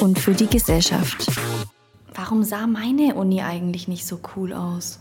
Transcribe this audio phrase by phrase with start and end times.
[0.00, 1.30] und für die Gesellschaft.
[2.14, 4.98] Warum sah meine Uni eigentlich nicht so cool aus?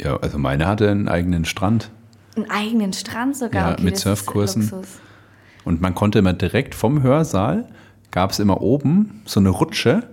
[0.00, 1.90] Ja, also meine hatte einen eigenen Strand.
[2.36, 3.68] Einen eigenen Strand sogar?
[3.68, 4.72] Ja, okay, mit Surfkursen.
[5.64, 7.68] Und man konnte immer direkt vom Hörsaal,
[8.10, 10.04] gab es immer oben so eine Rutsche.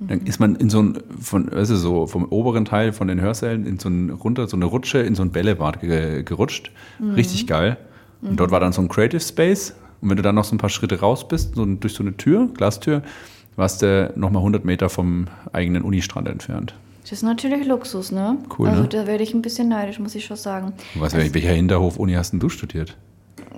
[0.00, 3.20] Dann ist man in so ein, von, weißt du, so vom oberen Teil von den
[3.20, 6.72] Hörsälen in so ein, runter, so eine Rutsche in so ein Bällebad gerutscht.
[6.98, 7.12] Mhm.
[7.12, 7.78] Richtig geil.
[8.20, 8.36] Und mhm.
[8.36, 10.68] dort war dann so ein Creative Space und wenn du dann noch so ein paar
[10.68, 13.02] Schritte raus bist, so durch so eine Tür, Glastür,
[13.56, 16.74] warst du nochmal 100 Meter vom eigenen Unistrand entfernt.
[17.02, 18.36] Das ist natürlich Luxus, ne?
[18.58, 18.88] Cool, Also ne?
[18.88, 20.74] da werde ich ein bisschen neidisch, muss ich schon sagen.
[20.94, 22.96] Was, also, welcher Hinterhof-Uni hast denn du studiert?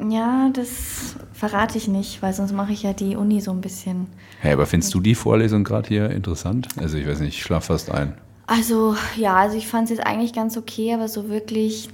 [0.08, 4.06] Ja, das verrate ich nicht, weil sonst mache ich ja die Uni so ein bisschen.
[4.40, 6.68] Hey, aber findest du die Vorlesung gerade hier interessant?
[6.76, 8.12] Also ich weiß nicht, ich schlafe fast ein.
[8.46, 11.88] Also ja, also ich fand es jetzt eigentlich ganz okay, aber so wirklich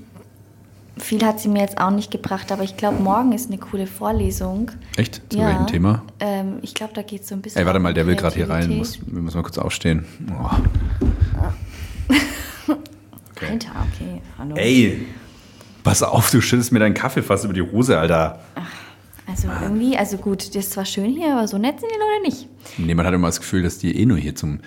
[0.96, 3.86] viel hat sie mir jetzt auch nicht gebracht, aber ich glaube, morgen ist eine coole
[3.86, 4.70] Vorlesung.
[4.96, 5.22] Echt?
[5.30, 5.46] Zu ja.
[5.48, 6.02] welchem Thema?
[6.20, 7.60] Ähm, ich glaube, da geht es so ein bisschen.
[7.60, 8.78] Ey, warte mal, der will gerade hier rein.
[8.78, 10.04] Muss, wir müssen mal kurz aufstehen.
[10.30, 10.50] Oh.
[13.30, 13.46] okay.
[13.50, 14.20] Alter, okay.
[14.38, 14.56] Hallo.
[14.56, 15.06] Ey,
[15.82, 18.40] pass auf, du schüttest mir deinen Kaffee fast über die Hose, Alter.
[18.54, 18.70] Ach,
[19.26, 22.36] also irgendwie, also gut, das ist zwar schön hier, aber so nett sind die Leute
[22.36, 22.48] nicht.
[22.78, 24.60] Nee, man hat immer das Gefühl, dass die eh nur hier zum,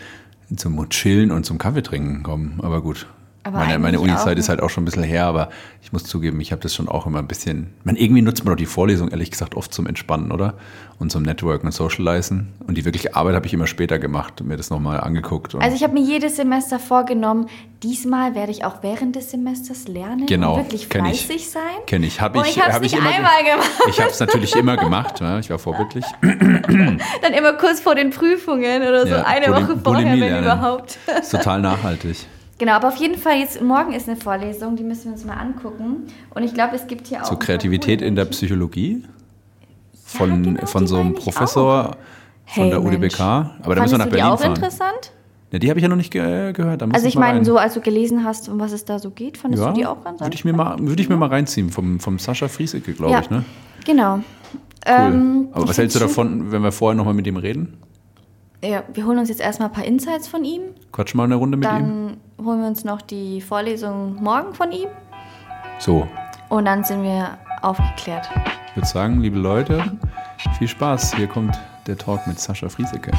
[0.55, 2.59] zum Chillen und zum Kaffee trinken kommen.
[2.61, 3.07] Aber gut.
[3.45, 5.49] Aber meine, meine Uni-Zeit ist halt auch schon ein bisschen her, aber
[5.83, 7.75] ich muss zugeben, ich habe das schon auch immer ein bisschen.
[7.83, 10.55] Man, irgendwie nutzt man doch die Vorlesung, ehrlich gesagt, oft zum Entspannen, oder?
[10.97, 12.53] Und zum Networken und Socializen.
[12.65, 15.53] Und die wirkliche Arbeit habe ich immer später gemacht und mir das nochmal angeguckt.
[15.53, 17.47] Also ich habe mir jedes Semester vorgenommen,
[17.83, 21.61] diesmal werde ich auch während des Semesters lernen genau, und wirklich fleißig ich, sein.
[21.85, 22.21] Kenne ich.
[22.21, 23.71] Habe ich, ich habe es nicht einmal gemacht.
[23.89, 25.21] Ich habe es natürlich immer gemacht.
[25.21, 26.05] Ja, ich war vorbildlich.
[26.21, 30.97] Dann immer kurz vor den Prüfungen oder so, ja, eine Woche vorher, wenn überhaupt.
[31.05, 32.25] Das ist total nachhaltig.
[32.57, 35.35] Genau, aber auf jeden Fall, jetzt morgen ist eine Vorlesung, die müssen wir uns mal
[35.35, 36.07] angucken.
[36.33, 37.27] Und ich glaube, es gibt hier auch.
[37.27, 39.03] Zur Kreativität in der Psychologie?
[40.05, 41.97] Von, ja, genau, von so einem Professor
[42.45, 43.19] von hey, der UDBK.
[43.19, 44.55] Aber da müssen wir nach Berlin die auch fahren.
[44.55, 45.11] interessant?
[45.51, 46.81] Ja, die habe ich ja noch nicht ge gehört.
[46.83, 49.63] also ich meine, so als du gelesen hast, um was es da so geht, fandest
[49.63, 51.99] ja, du die auch ganz Würde ich mir mal, würde ich mir mal reinziehen, vom,
[51.99, 53.29] vom Sascha Friesecke, glaube ja, ich.
[53.29, 53.43] Ne?
[53.85, 54.15] Genau.
[54.15, 54.21] Cool.
[54.85, 57.77] Ähm, Aber was hältst du davon, wenn wir vorher nochmal mit ihm reden?
[58.65, 60.61] Ja, wir holen uns jetzt erstmal ein paar Insights von ihm.
[60.91, 62.17] Quatsch mal eine Runde mit dann ihm.
[62.37, 64.87] Dann holen wir uns noch die Vorlesung morgen von ihm.
[65.77, 66.07] So.
[66.49, 68.27] Und dann sind wir aufgeklärt.
[68.69, 69.83] Ich würde sagen, liebe Leute,
[70.57, 71.15] viel Spaß.
[71.15, 73.11] Hier kommt der Talk mit Sascha Friesecke.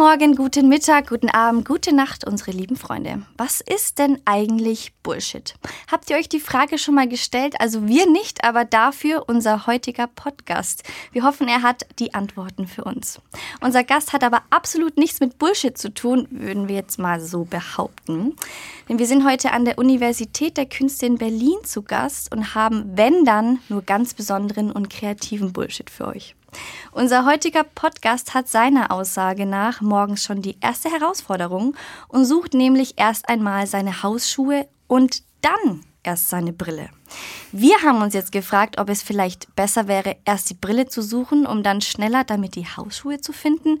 [0.00, 3.20] Morgen, guten Mittag, guten Abend, gute Nacht, unsere lieben Freunde.
[3.36, 5.56] Was ist denn eigentlich Bullshit?
[5.92, 7.56] Habt ihr euch die Frage schon mal gestellt?
[7.60, 10.84] Also wir nicht, aber dafür unser heutiger Podcast.
[11.12, 13.20] Wir hoffen, er hat die Antworten für uns.
[13.60, 17.44] Unser Gast hat aber absolut nichts mit Bullshit zu tun, würden wir jetzt mal so
[17.44, 18.36] behaupten.
[18.88, 22.90] Denn wir sind heute an der Universität der Künste in Berlin zu Gast und haben,
[22.94, 26.36] wenn dann, nur ganz besonderen und kreativen Bullshit für euch.
[26.92, 31.76] Unser heutiger Podcast hat seiner Aussage nach morgens schon die erste Herausforderung
[32.08, 36.90] und sucht nämlich erst einmal seine Hausschuhe und dann erst seine Brille.
[37.52, 41.46] Wir haben uns jetzt gefragt, ob es vielleicht besser wäre, erst die Brille zu suchen,
[41.46, 43.80] um dann schneller damit die Hausschuhe zu finden.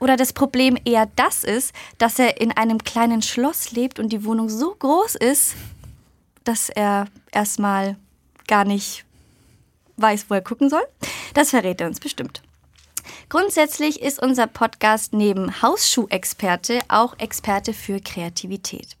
[0.00, 4.24] Oder das Problem eher das ist, dass er in einem kleinen Schloss lebt und die
[4.24, 5.54] Wohnung so groß ist,
[6.44, 7.96] dass er erstmal
[8.46, 9.04] gar nicht
[9.96, 10.84] weiß, wo er gucken soll.
[11.34, 12.42] Das verrät er uns bestimmt.
[13.28, 18.96] Grundsätzlich ist unser Podcast neben Hausschuhexperte auch Experte für Kreativität.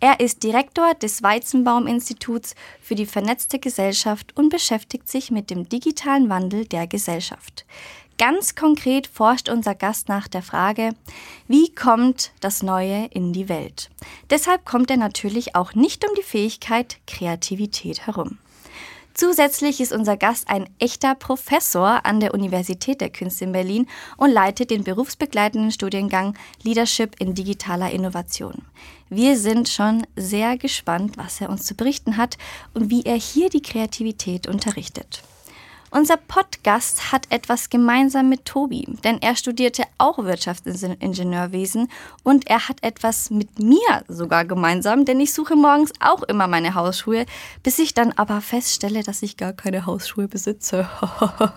[0.00, 6.28] Er ist Direktor des Weizenbaum-Instituts für die vernetzte Gesellschaft und beschäftigt sich mit dem digitalen
[6.28, 7.64] Wandel der Gesellschaft.
[8.16, 10.90] Ganz konkret forscht unser Gast nach der Frage,
[11.48, 13.90] wie kommt das Neue in die Welt?
[14.30, 18.38] Deshalb kommt er natürlich auch nicht um die Fähigkeit Kreativität herum.
[19.16, 24.32] Zusätzlich ist unser Gast ein echter Professor an der Universität der Künste in Berlin und
[24.32, 28.62] leitet den berufsbegleitenden Studiengang Leadership in digitaler Innovation.
[29.08, 32.38] Wir sind schon sehr gespannt, was er uns zu berichten hat
[32.74, 35.22] und wie er hier die Kreativität unterrichtet.
[35.96, 41.88] Unser Podcast hat etwas gemeinsam mit Tobi, denn er studierte auch Wirtschaftsingenieurwesen
[42.24, 46.74] und er hat etwas mit mir sogar gemeinsam, denn ich suche morgens auch immer meine
[46.74, 47.26] Hausschuhe,
[47.62, 50.88] bis ich dann aber feststelle, dass ich gar keine Hausschuhe besitze.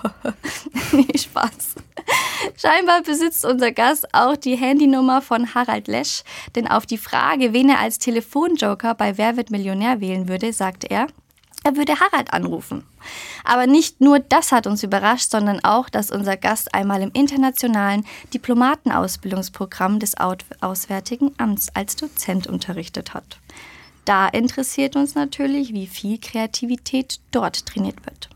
[0.92, 1.74] nee, Spaß.
[2.57, 6.22] Scheinbar besitzt unser Gast auch die Handynummer von Harald Lesch,
[6.56, 10.92] denn auf die Frage, wen er als Telefonjoker bei Wer wird Millionär wählen würde, sagte
[10.92, 11.07] er,
[11.63, 12.83] er würde Harald anrufen.
[13.44, 18.06] Aber nicht nur das hat uns überrascht, sondern auch, dass unser Gast einmal im internationalen
[18.33, 23.39] Diplomatenausbildungsprogramm des Auswärtigen Amts als Dozent unterrichtet hat.
[24.06, 28.30] Da interessiert uns natürlich, wie viel Kreativität dort trainiert wird.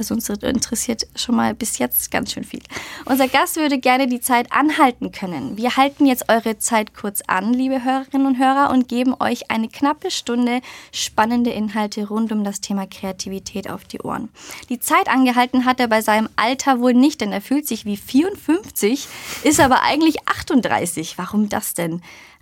[0.00, 2.62] Also uns interessiert schon mal bis jetzt ganz schön viel.
[3.04, 5.58] Unser Gast würde gerne die Zeit anhalten können.
[5.58, 9.68] Wir halten jetzt eure Zeit kurz an, liebe Hörerinnen und Hörer, und geben euch eine
[9.68, 14.30] knappe Stunde spannende Inhalte rund um das Thema Kreativität auf die Ohren.
[14.70, 17.98] Die Zeit angehalten hat er bei seinem Alter wohl nicht, denn er fühlt sich wie
[17.98, 19.06] 54,
[19.42, 21.18] ist aber eigentlich 38.
[21.18, 22.00] Warum das denn?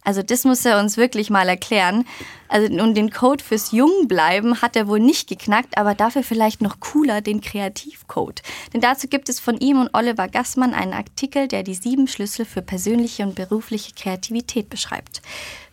[0.09, 2.07] Also das muss er uns wirklich mal erklären.
[2.49, 6.81] Also und den Code fürs Jungbleiben hat er wohl nicht geknackt, aber dafür vielleicht noch
[6.81, 8.41] cooler den Kreativcode.
[8.73, 12.47] Denn dazu gibt es von ihm und Oliver Gassmann einen Artikel, der die sieben Schlüssel
[12.47, 15.21] für persönliche und berufliche Kreativität beschreibt.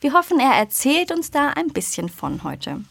[0.01, 2.81] Wir hoffen, er erzählt uns da ein bisschen von heute.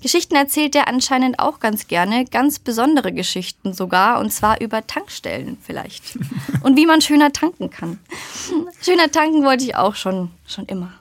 [0.00, 5.58] Geschichten erzählt er anscheinend auch ganz gerne, ganz besondere Geschichten sogar, und zwar über Tankstellen
[5.60, 6.16] vielleicht.
[6.62, 7.98] Und wie man schöner tanken kann.
[8.80, 10.92] Schöner tanken wollte ich auch schon, schon immer.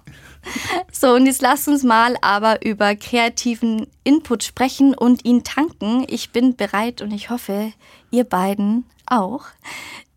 [0.91, 6.05] So, und jetzt lasst uns mal aber über kreativen Input sprechen und ihn tanken.
[6.07, 7.73] Ich bin bereit und ich hoffe,
[8.11, 9.45] ihr beiden auch.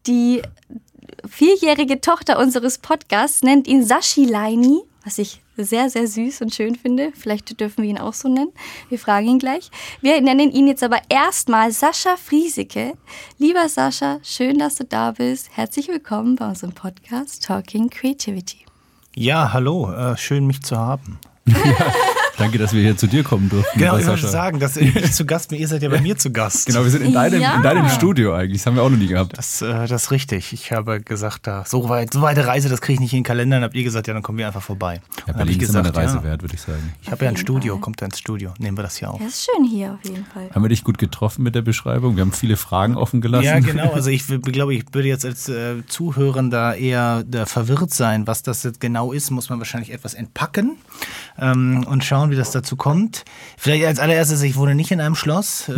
[0.06, 0.42] Die
[1.28, 6.74] vierjährige Tochter unseres Podcasts nennt ihn Sashi Leini, was ich sehr, sehr süß und schön
[6.74, 7.12] finde.
[7.14, 8.52] Vielleicht dürfen wir ihn auch so nennen.
[8.88, 9.70] Wir fragen ihn gleich.
[10.00, 12.94] Wir nennen ihn jetzt aber erstmal Sascha Frieseke.
[13.38, 15.50] Lieber Sascha, schön, dass du da bist.
[15.52, 18.64] Herzlich willkommen bei unserem Podcast Talking Creativity.
[19.14, 21.18] Ja, hallo, äh, schön mich zu haben.
[22.38, 23.78] Danke, dass wir hier zu dir kommen durften.
[23.78, 26.32] Genau, ich wollte sagen, dass ich zu Gast bin, ihr seid ja bei mir zu
[26.32, 26.66] Gast.
[26.66, 27.56] Genau, wir sind in deinem, ja.
[27.56, 28.60] in deinem Studio eigentlich.
[28.60, 29.36] Das haben wir auch noch nie gehabt.
[29.36, 30.52] Das, äh, das ist richtig.
[30.52, 33.24] Ich habe gesagt, da, so, weit, so weite Reise, das kriege ich nicht in den
[33.24, 33.56] Kalender.
[33.56, 35.00] Dann habt ihr gesagt, ja, dann kommen wir einfach vorbei.
[35.26, 36.94] Ja, Berlin ich gesagt, ist eine Reise ja, wert, würde ich sagen.
[37.02, 37.80] Ich habe ja ein Studio, Fall.
[37.80, 38.52] kommt da ins Studio.
[38.58, 39.20] Nehmen wir das hier auf.
[39.20, 40.50] Das ist schön hier auf jeden Fall.
[40.54, 42.16] Haben wir dich gut getroffen mit der Beschreibung?
[42.16, 43.44] Wir haben viele Fragen offen gelassen.
[43.44, 43.92] Ja, genau.
[43.92, 48.26] Also ich glaube, ich würde jetzt als äh, Zuhörender eher verwirrt sein.
[48.26, 50.76] Was das jetzt genau ist, muss man wahrscheinlich etwas entpacken
[51.38, 53.24] ähm, und schauen, wie das dazu kommt.
[53.56, 55.68] Vielleicht als allererstes, ich wohne nicht in einem Schloss.
[55.68, 55.72] Äh,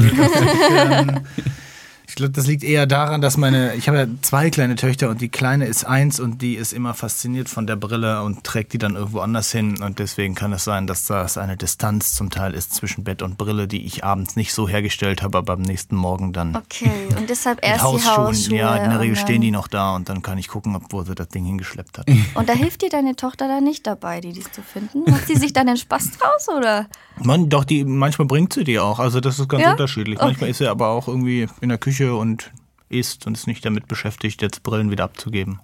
[0.76, 1.20] ähm,
[2.12, 5.22] ich glaube, das liegt eher daran, dass meine, ich habe ja zwei kleine Töchter und
[5.22, 8.78] die kleine ist eins und die ist immer fasziniert von der Brille und trägt die
[8.78, 12.52] dann irgendwo anders hin und deswegen kann es sein, dass das eine Distanz zum Teil
[12.52, 15.96] ist zwischen Bett und Brille, die ich abends nicht so hergestellt habe, aber am nächsten
[15.96, 16.54] Morgen dann.
[16.54, 18.02] Okay, und deshalb erst Hausschuhen.
[18.02, 18.58] die Hausschuhe.
[18.58, 21.14] Ja, in der Regel stehen die noch da und dann kann ich gucken, wo sie
[21.14, 22.06] das Ding hingeschleppt hat.
[22.34, 25.10] Und da hilft dir deine Tochter dann nicht dabei, die dies zu finden?
[25.10, 26.88] Macht sie sich dann den Spaß draus oder?
[27.22, 28.98] Man, doch, die, manchmal bringt sie die auch.
[28.98, 29.70] Also das ist ganz ja?
[29.72, 30.18] unterschiedlich.
[30.18, 30.26] Okay.
[30.26, 32.52] Manchmal ist sie aber auch irgendwie in der Küche und
[32.88, 35.60] isst und ist nicht damit beschäftigt, jetzt Brillen wieder abzugeben.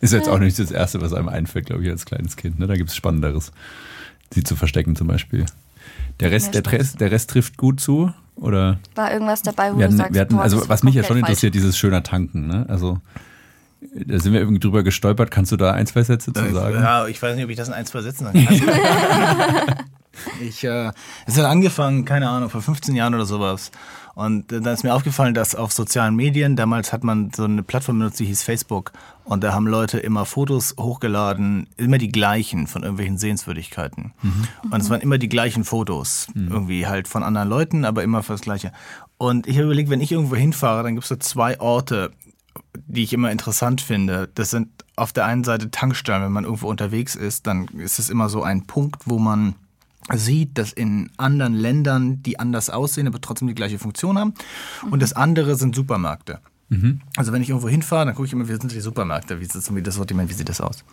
[0.00, 2.58] ist jetzt auch nicht das Erste, was einem einfällt, glaube ich, als kleines Kind.
[2.58, 2.66] Ne?
[2.66, 3.52] Da gibt es Spannenderes.
[4.32, 5.46] Sie zu verstecken zum Beispiel.
[6.20, 8.12] Der Rest, der, Rest, der Rest trifft gut zu?
[8.36, 8.78] Oder?
[8.94, 11.02] War irgendwas dabei, wo wir hatten, du sagst, wir hatten, boah, Also was mich ja
[11.04, 11.62] schon interessiert, falsch.
[11.62, 12.46] dieses schöner Tanken.
[12.46, 12.66] Ne?
[12.68, 13.00] Also
[13.94, 15.30] da sind wir irgendwie drüber gestolpert.
[15.30, 16.76] Kannst du da ein, zwei Sätze zu sagen?
[16.76, 19.74] Ja, ich weiß nicht, ob ich das in ein, zwei Sätzen sagen kann.
[20.40, 20.92] ich, äh,
[21.26, 23.70] es hat angefangen, keine Ahnung, vor 15 Jahren oder sowas.
[24.14, 27.98] Und dann ist mir aufgefallen, dass auf sozialen Medien, damals hat man so eine Plattform
[27.98, 28.92] benutzt, die hieß Facebook.
[29.24, 34.12] Und da haben Leute immer Fotos hochgeladen, immer die gleichen von irgendwelchen Sehenswürdigkeiten.
[34.20, 34.48] Mhm.
[34.70, 36.26] Und es waren immer die gleichen Fotos.
[36.34, 36.48] Mhm.
[36.52, 38.72] Irgendwie halt von anderen Leuten, aber immer für das Gleiche.
[39.16, 42.10] Und ich habe überlegt, wenn ich irgendwo hinfahre, dann gibt es so zwei Orte,
[42.74, 44.28] die ich immer interessant finde.
[44.34, 48.10] Das sind auf der einen Seite Tankstellen, wenn man irgendwo unterwegs ist, dann ist es
[48.10, 49.54] immer so ein Punkt, wo man
[50.12, 54.34] sieht, dass in anderen Ländern die anders aussehen, aber trotzdem die gleiche Funktion haben.
[54.90, 56.40] Und das andere sind Supermärkte.
[56.68, 57.00] Mhm.
[57.16, 59.54] Also wenn ich irgendwo hinfahre, dann gucke ich immer, wie sind die Supermärkte, wie ist
[59.54, 60.84] das, Sortiment, wie sieht das aus?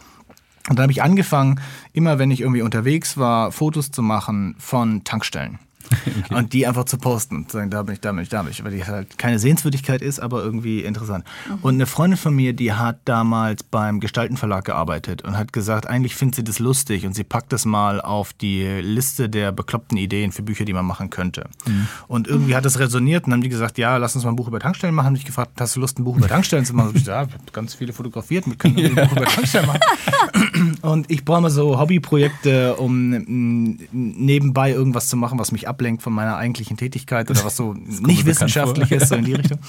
[0.69, 1.59] Und da habe ich angefangen,
[1.93, 5.57] immer wenn ich irgendwie unterwegs war, Fotos zu machen von Tankstellen.
[6.19, 6.35] Okay.
[6.35, 8.41] Und die einfach zu posten und zu sagen, da bin ich, da bin ich, da
[8.41, 8.63] bin ich.
[8.63, 11.23] Weil die halt keine Sehenswürdigkeit ist, aber irgendwie interessant.
[11.47, 11.59] Mhm.
[11.61, 16.15] Und eine Freundin von mir, die hat damals beim Gestaltenverlag gearbeitet und hat gesagt, eigentlich
[16.15, 20.31] findet sie das lustig und sie packt das mal auf die Liste der bekloppten Ideen
[20.31, 21.47] für Bücher, die man machen könnte.
[21.65, 21.87] Mhm.
[22.07, 24.35] Und irgendwie hat das resoniert und dann haben die gesagt, ja, lass uns mal ein
[24.35, 25.09] Buch über Tankstellen machen.
[25.09, 26.89] Und ich gefragt, hast du Lust, ein Buch über Tankstellen zu machen?
[26.89, 28.95] Und ich gesagt, ja, ich habe ganz viele fotografiert, wir können ein.
[28.95, 29.79] Buch über Tankstellen machen.
[30.81, 36.01] Und ich brauche mal so Hobbyprojekte, um mm, nebenbei irgendwas zu machen, was mich ablenkt
[36.01, 39.59] von meiner eigentlichen Tätigkeit oder was so nicht wissenschaftlich ist, so in die Richtung.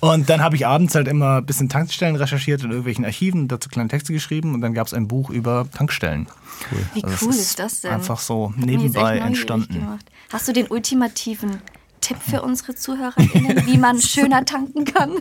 [0.00, 3.68] Und dann habe ich abends halt immer ein bisschen Tankstellen recherchiert in irgendwelchen Archiven, dazu
[3.68, 6.26] kleine Texte geschrieben und dann gab es ein Buch über Tankstellen.
[6.70, 6.78] Cool.
[6.94, 7.92] Wie also cool ist, ist, das denn?
[7.92, 9.74] Einfach so nebenbei entstanden.
[9.74, 10.06] Gemacht.
[10.32, 11.60] Hast du den ultimativen
[12.00, 15.12] Tipp für unsere ZuhörerInnen, wie man schöner tanken kann?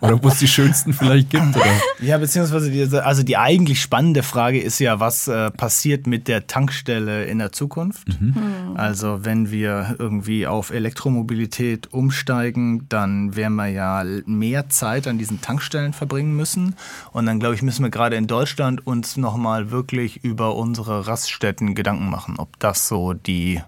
[0.00, 1.56] oder wo es die schönsten vielleicht gibt?
[1.56, 1.80] Oder?
[2.00, 6.46] Ja, beziehungsweise die, also die eigentlich spannende Frage ist ja, was äh, passiert mit der
[6.46, 8.08] Tankstelle in der Zukunft?
[8.20, 8.34] Mhm.
[8.34, 8.76] Hm.
[8.76, 15.40] Also wenn wir irgendwie auf Elektromobilität umsteigen, dann werden wir ja mehr Zeit an diesen
[15.40, 16.76] Tankstellen verbringen müssen.
[17.12, 21.74] Und dann glaube ich, müssen wir gerade in Deutschland uns nochmal wirklich über unsere Raststätten
[21.74, 23.60] Gedanken machen, ob das so die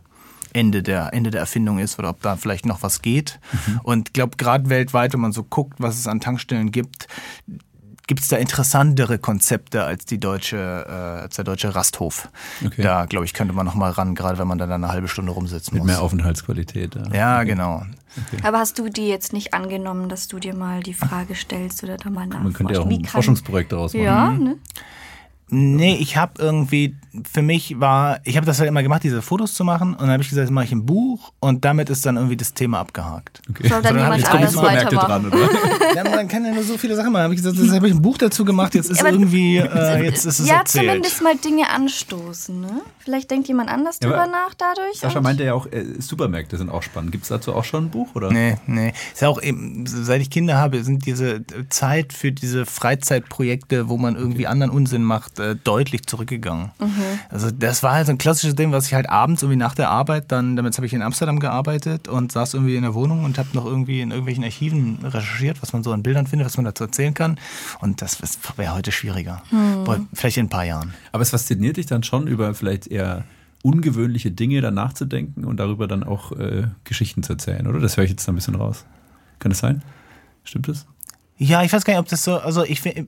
[0.52, 3.40] Ende der, Ende der Erfindung ist oder ob da vielleicht noch was geht.
[3.52, 3.80] Mhm.
[3.82, 7.08] Und ich glaube, gerade weltweit, wenn man so guckt, was es an Tankstellen gibt,
[8.06, 12.28] gibt es da interessantere Konzepte als die deutsche, äh, als der deutsche Rasthof.
[12.64, 12.82] Okay.
[12.82, 15.32] Da, glaube ich, könnte man noch mal ran, gerade wenn man dann eine halbe Stunde
[15.32, 15.92] rumsitzen Mit muss.
[15.92, 16.94] mehr Aufenthaltsqualität.
[16.94, 17.46] Ja, ja okay.
[17.46, 17.86] genau.
[18.26, 18.42] Okay.
[18.42, 21.96] Aber hast du die jetzt nicht angenommen, dass du dir mal die Frage stellst oder
[21.96, 22.44] da mal nachforschst?
[22.44, 24.04] Man könnte ja auch ein Forschungsprojekt daraus machen.
[24.04, 24.56] Ja, ne?
[25.54, 26.96] Nee, ich habe irgendwie,
[27.30, 30.12] für mich war, ich habe das halt immer gemacht, diese Fotos zu machen und dann
[30.12, 32.80] habe ich gesagt, das mache ich ein Buch und damit ist dann irgendwie das Thema
[32.80, 33.42] abgehakt.
[33.50, 33.68] Okay.
[33.68, 35.08] Soll dann so, dann jemand anders weitermachen?
[35.08, 35.94] Dran, oder?
[35.94, 37.24] ja, man kann ja nur so viele Sachen machen.
[37.24, 40.04] habe ich gesagt, das habe ich ein Buch dazu gemacht, jetzt ist ja, irgendwie, äh,
[40.04, 40.86] jetzt ist es Ja, erzählt.
[40.86, 42.80] zumindest mal Dinge anstoßen, ne?
[43.00, 45.00] Vielleicht denkt jemand anders ja, drüber nach dadurch.
[45.00, 47.12] Sascha meinte ja auch, äh, Supermärkte sind auch spannend.
[47.12, 48.32] Gibt es dazu auch schon ein Buch, oder?
[48.32, 48.94] Nee, nee.
[49.12, 53.98] Ist ja auch eben, seit ich Kinder habe, sind diese Zeit für diese Freizeitprojekte, wo
[53.98, 56.70] man irgendwie anderen Unsinn macht, äh, deutlich zurück zurückgegangen.
[56.78, 57.02] Mhm.
[57.28, 59.90] Also das war halt so ein klassisches Ding, was ich halt abends irgendwie nach der
[59.90, 63.38] Arbeit dann, damit habe ich in Amsterdam gearbeitet und saß irgendwie in der Wohnung und
[63.38, 66.64] habe noch irgendwie in irgendwelchen Archiven recherchiert, was man so an Bildern findet, was man
[66.64, 67.38] dazu erzählen kann.
[67.80, 68.18] Und das
[68.56, 69.42] wäre heute schwieriger.
[69.50, 70.08] Mhm.
[70.12, 70.94] Vielleicht in ein paar Jahren.
[71.10, 73.24] Aber es fasziniert dich dann schon über vielleicht eher
[73.62, 77.78] ungewöhnliche Dinge dann nachzudenken und darüber dann auch äh, Geschichten zu erzählen, oder?
[77.78, 78.84] Das höre ich jetzt ein bisschen raus.
[79.38, 79.82] Kann das sein?
[80.44, 80.86] Stimmt das?
[81.38, 83.06] Ja, ich weiß gar nicht, ob das so, also ich finde,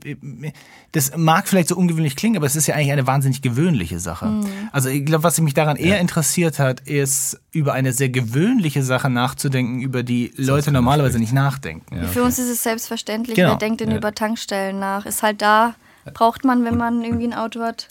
[0.93, 4.27] das mag vielleicht so ungewöhnlich klingen, aber es ist ja eigentlich eine wahnsinnig gewöhnliche Sache.
[4.27, 4.47] Mhm.
[4.73, 9.11] Also ich glaube, was mich daran eher interessiert hat, ist über eine sehr gewöhnliche Sache
[9.11, 11.97] nachzudenken, über die Leute normalerweise nicht nachdenken.
[11.97, 13.51] Ja, Für uns ist es selbstverständlich, genau.
[13.51, 13.99] wer denkt denn ja.
[13.99, 15.07] über Tankstellen nach?
[15.07, 15.75] Ist halt da,
[16.13, 17.89] braucht man, wenn man irgendwie ein Auto hat.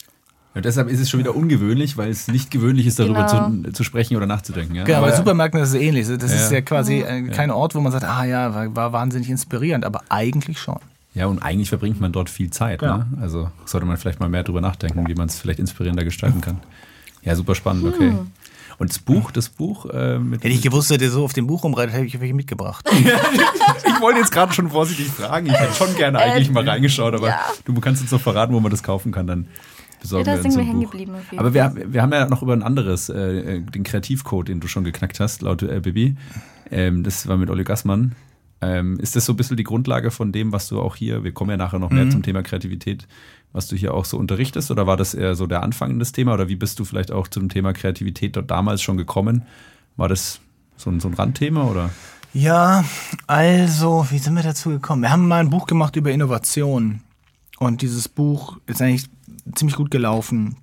[0.54, 3.50] Und deshalb ist es schon wieder ungewöhnlich, weil es nicht gewöhnlich ist, darüber genau.
[3.64, 4.76] zu, zu, sprechen oder nachzudenken.
[4.76, 4.84] Ja?
[4.84, 6.06] Genau, aber bei Supermärkten ist es ähnlich.
[6.06, 6.36] Das ja.
[6.36, 7.22] ist ja quasi ja.
[7.28, 10.78] kein Ort, wo man sagt, ah ja, war, war, wahnsinnig inspirierend, aber eigentlich schon.
[11.14, 12.82] Ja, und eigentlich verbringt man dort viel Zeit.
[12.82, 13.06] Ne?
[13.20, 16.58] Also sollte man vielleicht mal mehr darüber nachdenken, wie man es vielleicht inspirierender gestalten kann.
[17.22, 18.10] Ja, super spannend, okay.
[18.10, 18.26] Hm.
[18.78, 20.42] Und das Buch, das Buch äh, mit.
[20.42, 22.84] Hätte ich gewusst, dass ihr so auf dem Buch rumreitet, hätte ich welche mitgebracht.
[22.92, 25.46] ich wollte jetzt gerade schon vorsichtig fragen.
[25.46, 27.40] Ich hätte schon gerne eigentlich mal reingeschaut, aber ja.
[27.64, 29.26] du kannst uns noch verraten, wo man das kaufen kann.
[29.26, 29.46] Dann
[30.04, 31.14] besorgen ja, da sind wir hängen geblieben.
[31.36, 34.84] Aber wir, wir haben ja noch über ein anderes, äh, den Kreativcode, den du schon
[34.84, 36.16] geknackt hast, laut äh, Bibi.
[36.70, 38.12] Ähm, das war mit Olli Gassmann.
[38.60, 41.32] Ähm, ist das so ein bisschen die Grundlage von dem, was du auch hier, wir
[41.32, 42.10] kommen ja nachher noch mehr mhm.
[42.10, 43.06] zum Thema Kreativität,
[43.52, 44.70] was du hier auch so unterrichtest?
[44.70, 46.34] Oder war das eher so der Anfang des Thema?
[46.34, 49.42] Oder wie bist du vielleicht auch zum Thema Kreativität dort damals schon gekommen?
[49.96, 50.40] War das
[50.76, 51.90] so ein, so ein Randthema oder?
[52.32, 52.84] Ja,
[53.26, 55.02] also, wie sind wir dazu gekommen?
[55.02, 57.00] Wir haben mal ein Buch gemacht über Innovation.
[57.58, 59.06] Und dieses Buch ist eigentlich
[59.54, 60.56] ziemlich gut gelaufen.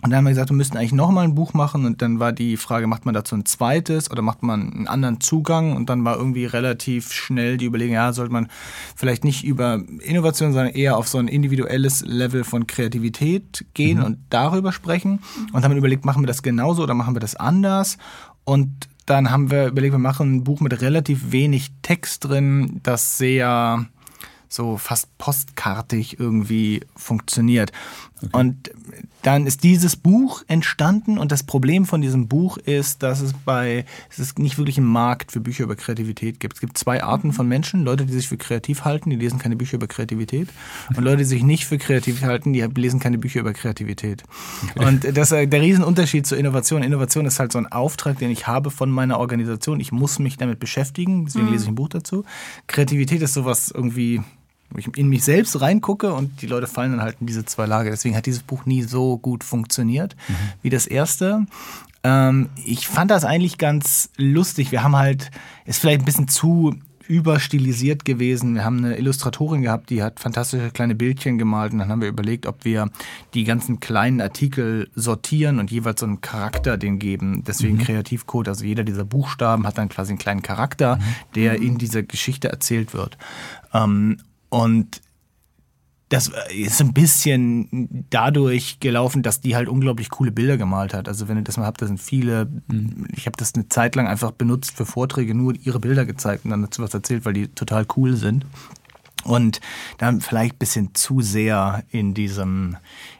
[0.00, 1.84] Und dann haben wir gesagt, wir müssten eigentlich nochmal ein Buch machen.
[1.84, 5.20] Und dann war die Frage, macht man dazu ein zweites oder macht man einen anderen
[5.20, 5.74] Zugang?
[5.74, 8.46] Und dann war irgendwie relativ schnell die Überlegung, ja, sollte man
[8.94, 14.04] vielleicht nicht über Innovation, sondern eher auf so ein individuelles Level von Kreativität gehen mhm.
[14.04, 15.18] und darüber sprechen.
[15.52, 17.98] Und haben überlegt, machen wir das genauso oder machen wir das anders?
[18.44, 23.18] Und dann haben wir überlegt, wir machen ein Buch mit relativ wenig Text drin, das
[23.18, 23.86] sehr
[24.48, 27.72] so fast postkartig irgendwie funktioniert.
[28.22, 28.30] Okay.
[28.32, 28.70] Und
[29.22, 33.84] dann ist dieses Buch entstanden und das Problem von diesem Buch ist, dass es bei,
[34.10, 36.54] es ist nicht wirklich einen Markt für Bücher über Kreativität gibt.
[36.54, 39.56] Es gibt zwei Arten von Menschen, Leute, die sich für kreativ halten, die lesen keine
[39.56, 40.48] Bücher über Kreativität
[40.96, 44.22] und Leute, die sich nicht für kreativ halten, die lesen keine Bücher über Kreativität.
[44.76, 44.86] Okay.
[44.86, 46.82] Und das, äh, der Riesenunterschied zur Innovation.
[46.82, 49.80] Innovation ist halt so ein Auftrag, den ich habe von meiner Organisation.
[49.80, 51.52] Ich muss mich damit beschäftigen, deswegen mhm.
[51.52, 52.24] lese ich ein Buch dazu.
[52.66, 54.22] Kreativität ist sowas irgendwie
[54.70, 57.66] wo ich in mich selbst reingucke und die Leute fallen dann halt in diese zwei
[57.66, 57.90] Lager.
[57.90, 60.34] Deswegen hat dieses Buch nie so gut funktioniert mhm.
[60.62, 61.46] wie das erste.
[62.04, 64.72] Ähm, ich fand das eigentlich ganz lustig.
[64.72, 65.30] Wir haben halt,
[65.64, 66.74] ist vielleicht ein bisschen zu
[67.08, 68.54] überstilisiert gewesen.
[68.54, 72.08] Wir haben eine Illustratorin gehabt, die hat fantastische kleine Bildchen gemalt und dann haben wir
[72.08, 72.90] überlegt, ob wir
[73.32, 77.44] die ganzen kleinen Artikel sortieren und jeweils so einen Charakter den geben.
[77.46, 77.82] Deswegen mhm.
[77.82, 81.02] Kreativcode, also jeder dieser Buchstaben hat dann quasi einen kleinen Charakter, mhm.
[81.34, 83.16] der in dieser Geschichte erzählt wird.
[83.72, 85.00] Ähm, und
[86.08, 91.06] das ist ein bisschen dadurch gelaufen, dass die halt unglaublich coole Bilder gemalt hat.
[91.06, 93.06] Also wenn ihr das mal habt, da sind viele, mhm.
[93.14, 96.50] ich habe das eine Zeit lang einfach benutzt für Vorträge, nur ihre Bilder gezeigt und
[96.50, 98.46] dann dazu was erzählt, weil die total cool sind.
[99.24, 99.60] Und
[99.98, 102.76] dann vielleicht ein bisschen zu sehr in diesem,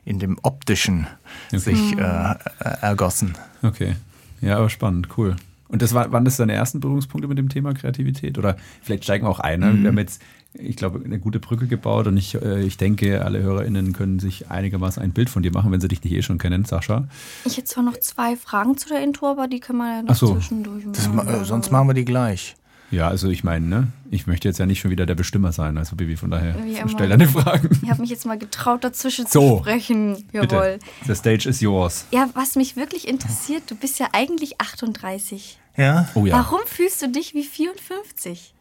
[0.06, 1.06] in dem optischen
[1.48, 1.58] okay.
[1.58, 1.98] sich mhm.
[1.98, 2.34] äh,
[2.80, 3.34] ergossen.
[3.62, 3.96] Okay.
[4.40, 5.36] Ja, aber spannend, cool.
[5.68, 8.38] Und das war, waren das deine ersten Berührungspunkte mit dem Thema Kreativität?
[8.38, 9.60] Oder vielleicht steigen wir auch ein.
[9.60, 9.66] Ne?
[9.66, 9.82] Mhm.
[9.82, 10.22] Wir haben jetzt
[10.54, 14.50] ich glaube, eine gute Brücke gebaut und ich, äh, ich denke, alle HörerInnen können sich
[14.50, 17.06] einigermaßen ein Bild von dir machen, wenn sie dich nicht eh schon kennen, Sascha.
[17.44, 20.14] Ich hätte zwar noch zwei Fragen zu der Intro, aber die können wir ja noch
[20.14, 20.34] so.
[20.34, 21.28] zwischendurch machen.
[21.28, 22.56] Äh, sonst machen wir die gleich.
[22.90, 25.76] Ja, also ich meine, ne, ich möchte jetzt ja nicht schon wieder der Bestimmer sein,
[25.76, 26.54] also Bibi, von daher
[26.86, 27.68] stell deine Fragen.
[27.82, 30.24] Ich habe mich jetzt mal getraut, dazwischen so, zu sprechen.
[30.32, 30.48] Jawohl.
[30.48, 30.78] Bitte.
[31.06, 32.06] The stage is yours.
[32.12, 35.58] Ja, was mich wirklich interessiert, du bist ja eigentlich 38.
[35.76, 36.08] Ja?
[36.14, 36.32] Oh ja.
[36.32, 38.54] Warum fühlst du dich wie 54?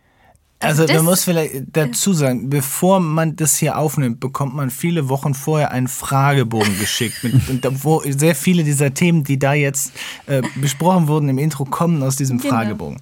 [0.60, 5.08] Also, also man muss vielleicht dazu sagen, bevor man das hier aufnimmt, bekommt man viele
[5.08, 9.92] Wochen vorher einen Fragebogen geschickt, mit, wo sehr viele dieser Themen, die da jetzt
[10.26, 12.56] äh, besprochen wurden im Intro, kommen aus diesem genau.
[12.56, 13.00] Fragebogen.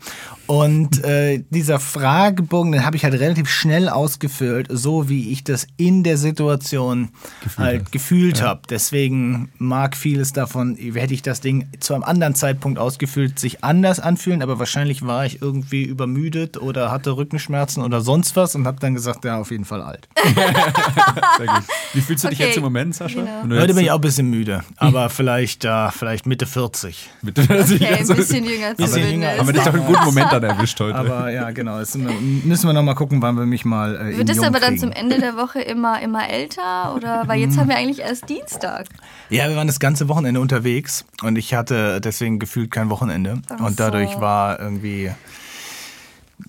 [0.47, 5.67] Und äh, dieser Fragebogen, den habe ich halt relativ schnell ausgefüllt, so wie ich das
[5.77, 7.09] in der Situation
[7.41, 8.45] gefühlt halt gefühlt ja.
[8.45, 8.61] habe.
[8.69, 13.99] Deswegen mag vieles davon, hätte ich das Ding zu einem anderen Zeitpunkt ausgefüllt, sich anders
[13.99, 18.79] anfühlen, aber wahrscheinlich war ich irgendwie übermüdet oder hatte Rückenschmerzen oder sonst was und habe
[18.79, 20.07] dann gesagt, ja, auf jeden Fall alt.
[21.93, 22.47] wie fühlst du dich okay.
[22.47, 23.21] jetzt im Moment, Sascha?
[23.43, 23.61] Genau.
[23.61, 27.09] Heute bin ich auch ein bisschen müde, aber vielleicht, äh, vielleicht Mitte 40.
[27.21, 27.81] Mitte 40.
[27.81, 28.75] Okay, ein bisschen jünger.
[29.15, 29.39] Jünger.
[29.39, 30.95] Aber nicht doch einen guten Moment dann erwischt heute.
[30.95, 31.79] Aber ja, genau.
[31.79, 34.77] Jetzt müssen wir noch mal gucken, wann wir mich mal äh, Wird es aber dann
[34.77, 36.95] zum Ende der Woche immer, immer älter?
[36.95, 38.87] Oder weil jetzt haben wir eigentlich erst Dienstag.
[39.29, 43.41] Ja, wir waren das ganze Wochenende unterwegs und ich hatte deswegen gefühlt kein Wochenende.
[43.49, 44.21] Ach und dadurch so.
[44.21, 45.11] war irgendwie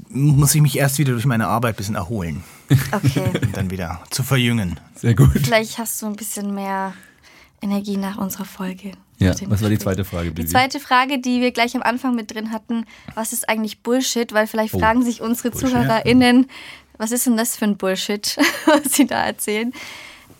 [0.08, 2.42] muss ich mich erst wieder durch meine Arbeit ein bisschen erholen.
[2.92, 3.30] Okay.
[3.42, 4.80] Und dann wieder zu verjüngen.
[4.94, 5.32] Sehr gut.
[5.32, 6.94] Vielleicht hast du ein bisschen mehr
[7.60, 8.92] Energie nach unserer Folge.
[9.18, 10.30] Ja, was war die zweite Frage?
[10.30, 10.42] Bibi?
[10.42, 14.32] Die zweite Frage, die wir gleich am Anfang mit drin hatten, was ist eigentlich Bullshit?
[14.32, 14.78] Weil vielleicht oh.
[14.78, 15.70] fragen sich unsere Bullshit.
[15.70, 16.50] ZuhörerInnen,
[16.98, 19.72] was ist denn das für ein Bullshit, was sie da erzählen?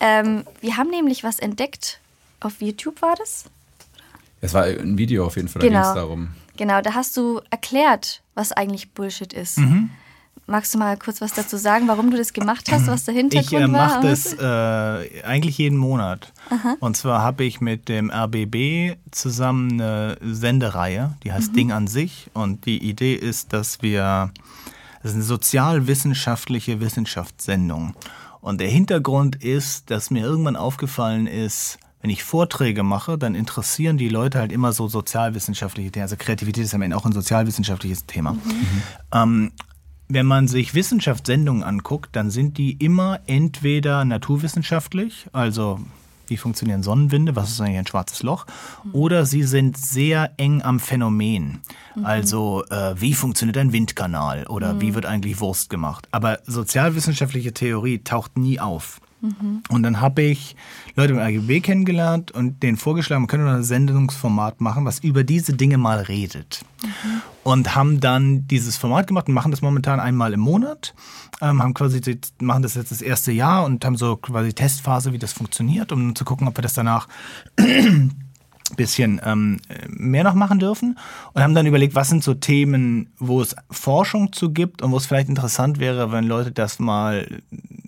[0.00, 2.00] Ähm, wir haben nämlich was entdeckt.
[2.40, 3.46] Auf YouTube war das?
[4.42, 5.80] Es war ein Video auf jeden Fall, da genau.
[5.80, 6.28] ging es darum.
[6.56, 9.58] Genau, da hast du erklärt, was eigentlich Bullshit ist.
[9.58, 9.90] Mhm.
[10.48, 13.64] Magst du mal kurz was dazu sagen, warum du das gemacht hast, was der Hintergrund
[13.64, 13.86] ich, äh, war?
[13.88, 16.32] Ich mache das äh, eigentlich jeden Monat.
[16.50, 16.76] Aha.
[16.78, 21.56] Und zwar habe ich mit dem RBB zusammen eine Sendereihe, die heißt mhm.
[21.56, 22.30] Ding an sich.
[22.32, 24.30] Und die Idee ist, dass wir,
[25.02, 27.94] das ist eine sozialwissenschaftliche Wissenschaftssendung.
[28.40, 33.98] Und der Hintergrund ist, dass mir irgendwann aufgefallen ist, wenn ich Vorträge mache, dann interessieren
[33.98, 36.04] die Leute halt immer so sozialwissenschaftliche Themen.
[36.04, 38.34] Also Kreativität ist am Ende auch ein sozialwissenschaftliches Thema.
[38.34, 38.82] Mhm.
[39.12, 39.52] Ähm,
[40.08, 45.80] wenn man sich Wissenschaftssendungen anguckt, dann sind die immer entweder naturwissenschaftlich, also
[46.28, 48.46] wie funktionieren Sonnenwinde, was ist eigentlich ein schwarzes Loch,
[48.84, 48.94] mhm.
[48.94, 51.60] oder sie sind sehr eng am Phänomen.
[51.94, 52.04] Mhm.
[52.04, 54.80] Also äh, wie funktioniert ein Windkanal oder mhm.
[54.80, 56.08] wie wird eigentlich Wurst gemacht.
[56.10, 59.00] Aber sozialwissenschaftliche Theorie taucht nie auf.
[59.68, 60.56] Und dann habe ich
[60.94, 65.54] Leute im RGB kennengelernt und denen vorgeschlagen, man könnte ein Sendungsformat machen, was über diese
[65.54, 66.60] Dinge mal redet.
[66.82, 67.22] Mhm.
[67.42, 70.94] Und haben dann dieses Format gemacht und machen das momentan einmal im Monat.
[71.40, 72.00] Ähm, haben quasi,
[72.40, 76.14] machen das jetzt das erste Jahr und haben so quasi Testphase, wie das funktioniert, um
[76.14, 77.08] zu gucken, ob wir das danach
[78.70, 80.98] bisschen ähm, mehr noch machen dürfen
[81.32, 84.96] und haben dann überlegt, was sind so Themen, wo es Forschung zu gibt und wo
[84.96, 87.26] es vielleicht interessant wäre, wenn Leute das mal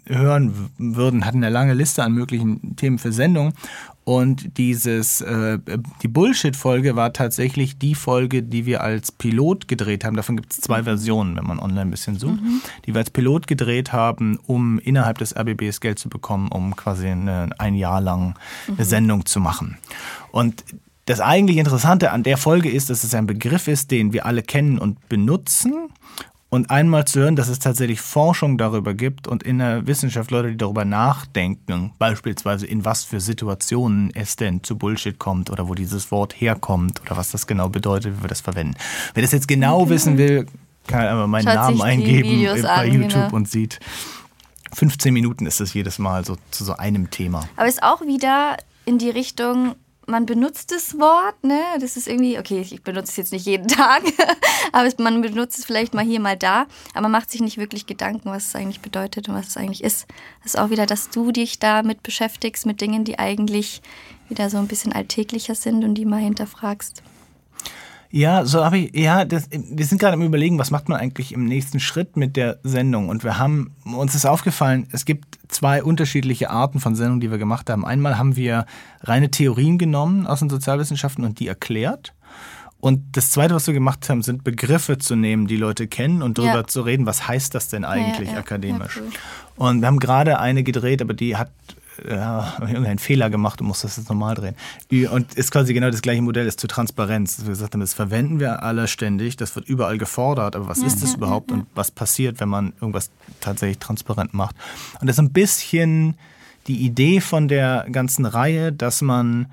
[0.06, 3.52] hören würden, hatten eine lange Liste an möglichen Themen für Sendungen.
[4.08, 5.58] Und dieses, äh,
[6.00, 10.16] die Bullshit-Folge war tatsächlich die Folge, die wir als Pilot gedreht haben.
[10.16, 12.40] Davon gibt es zwei Versionen, wenn man online ein bisschen sucht.
[12.40, 12.62] Mhm.
[12.86, 17.06] Die wir als Pilot gedreht haben, um innerhalb des RBBs Geld zu bekommen, um quasi
[17.06, 18.34] eine, ein Jahr lang
[18.66, 18.84] eine mhm.
[18.84, 19.76] Sendung zu machen.
[20.30, 20.64] Und
[21.06, 24.42] das eigentlich Interessante an der Folge ist, dass es ein Begriff ist, den wir alle
[24.42, 25.88] kennen und benutzen
[26.50, 30.50] und einmal zu hören, dass es tatsächlich Forschung darüber gibt und in der Wissenschaft Leute,
[30.50, 35.74] die darüber nachdenken, beispielsweise in was für Situationen es denn zu Bullshit kommt oder wo
[35.74, 38.76] dieses Wort herkommt oder was das genau bedeutet, wie wir das verwenden.
[39.14, 39.90] Wer das jetzt genau okay.
[39.90, 40.46] wissen will,
[40.86, 43.36] kann einfach meinen Schaut Namen eingeben bei an, YouTube genau.
[43.36, 43.78] und sieht,
[44.72, 47.48] 15 Minuten ist es jedes Mal so zu so einem Thema.
[47.56, 49.74] Aber ist auch wieder in die Richtung,
[50.08, 51.60] man benutzt das Wort, ne?
[51.80, 54.02] Das ist irgendwie, okay, ich benutze es jetzt nicht jeden Tag,
[54.72, 57.86] aber man benutzt es vielleicht mal hier, mal da, aber man macht sich nicht wirklich
[57.86, 60.06] Gedanken, was es eigentlich bedeutet und was es eigentlich ist.
[60.42, 63.82] Das ist auch wieder, dass du dich damit beschäftigst, mit Dingen, die eigentlich
[64.28, 67.02] wieder so ein bisschen alltäglicher sind und die mal hinterfragst.
[68.10, 71.32] Ja, so habe ich, ja, das, wir sind gerade am überlegen, was macht man eigentlich
[71.32, 73.10] im nächsten Schritt mit der Sendung.
[73.10, 77.38] Und wir haben, uns ist aufgefallen, es gibt zwei unterschiedliche Arten von Sendungen, die wir
[77.38, 77.84] gemacht haben.
[77.84, 78.64] Einmal haben wir
[79.02, 82.14] reine Theorien genommen aus den Sozialwissenschaften und die erklärt.
[82.80, 86.38] Und das Zweite, was wir gemacht haben, sind Begriffe zu nehmen, die Leute kennen und
[86.38, 86.66] darüber ja.
[86.66, 89.00] zu reden, was heißt das denn eigentlich ja, ja, akademisch.
[89.00, 89.10] Cool.
[89.56, 91.50] Und wir haben gerade eine gedreht, aber die hat
[92.08, 94.54] ja, irgendeinen Fehler gemacht und muss das jetzt normal drehen.
[95.10, 97.38] Und ist quasi genau das gleiche Modell, ist zu Transparenz.
[97.40, 100.86] Wir gesagt haben, das verwenden wir alle ständig, das wird überall gefordert, aber was ja,
[100.86, 104.56] ist das ja, überhaupt ja, und was passiert, wenn man irgendwas tatsächlich transparent macht?
[105.00, 106.16] Und das ist ein bisschen
[106.66, 109.46] die Idee von der ganzen Reihe, dass man,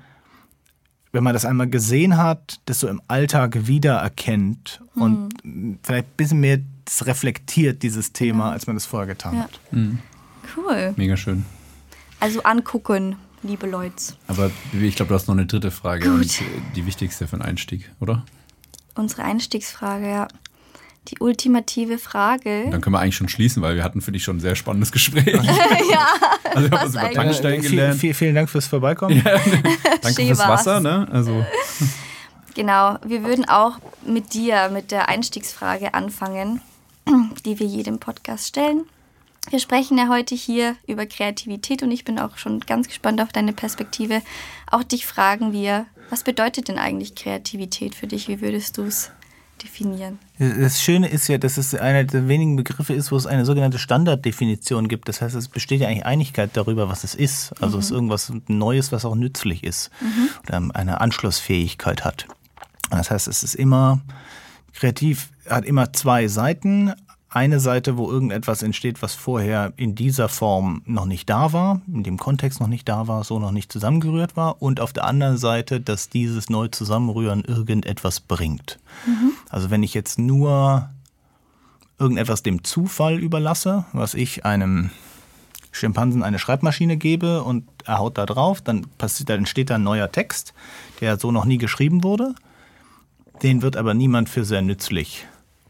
[1.12, 5.02] wenn man das einmal gesehen hat, das so im Alltag wiedererkennt mhm.
[5.02, 6.58] und vielleicht ein bisschen mehr
[7.00, 9.60] reflektiert, dieses Thema, als man das vorher getan hat.
[9.72, 9.98] Mhm.
[10.56, 10.94] Cool.
[10.96, 11.44] Mega schön.
[12.20, 14.14] Also angucken, liebe Leute.
[14.26, 16.20] Aber ich glaube, du hast noch eine dritte Frage Gut.
[16.20, 16.40] und
[16.74, 18.24] die wichtigste für den Einstieg, oder?
[18.94, 20.28] Unsere Einstiegsfrage, ja.
[21.08, 22.68] Die ultimative Frage.
[22.70, 24.90] Dann können wir eigentlich schon schließen, weil wir hatten für dich schon ein sehr spannendes
[24.90, 25.26] Gespräch.
[25.90, 26.08] ja.
[26.52, 28.00] Also wir haben uns über Tankstellen gelernt.
[28.00, 29.22] Vielen, vielen Dank fürs Vorbeikommen.
[29.24, 29.38] Ja,
[30.02, 30.80] danke fürs Wasser.
[30.80, 31.06] Ne?
[31.12, 31.46] Also.
[32.54, 36.60] Genau, wir würden auch mit dir, mit der Einstiegsfrage anfangen,
[37.44, 38.86] die wir jedem Podcast stellen.
[39.50, 43.32] Wir sprechen ja heute hier über Kreativität und ich bin auch schon ganz gespannt auf
[43.32, 44.22] deine Perspektive.
[44.70, 48.26] Auch dich fragen wir, was bedeutet denn eigentlich Kreativität für dich?
[48.26, 49.12] Wie würdest du es
[49.62, 50.18] definieren?
[50.38, 53.78] Das Schöne ist ja, dass es einer der wenigen Begriffe ist, wo es eine sogenannte
[53.78, 55.08] Standarddefinition gibt.
[55.08, 57.52] Das heißt, es besteht ja eigentlich Einigkeit darüber, was es ist.
[57.62, 57.80] Also mhm.
[57.80, 60.28] es ist irgendwas Neues, was auch nützlich ist mhm.
[60.42, 62.26] oder eine Anschlussfähigkeit hat.
[62.90, 64.00] Das heißt, es ist immer
[64.74, 66.92] kreativ, hat immer zwei Seiten
[67.36, 72.02] eine Seite, wo irgendetwas entsteht, was vorher in dieser Form noch nicht da war, in
[72.02, 74.62] dem Kontext noch nicht da war, so noch nicht zusammengerührt war.
[74.62, 78.78] Und auf der anderen Seite, dass dieses neu Zusammenrühren irgendetwas bringt.
[79.06, 79.32] Mhm.
[79.50, 80.88] Also wenn ich jetzt nur
[81.98, 84.88] irgendetwas dem Zufall überlasse, was ich einem
[85.72, 89.82] Schimpansen eine Schreibmaschine gebe und er haut da drauf, dann, passiert, dann entsteht da ein
[89.82, 90.54] neuer Text,
[91.02, 92.34] der so noch nie geschrieben wurde.
[93.42, 95.26] Den wird aber niemand für sehr nützlich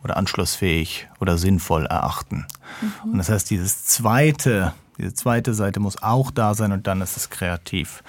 [0.07, 2.47] oder anschlussfähig oder sinnvoll erachten.
[2.81, 3.13] Mhm.
[3.13, 7.17] Und das heißt, dieses zweite, diese zweite Seite muss auch da sein und dann ist
[7.17, 8.05] es kreativ.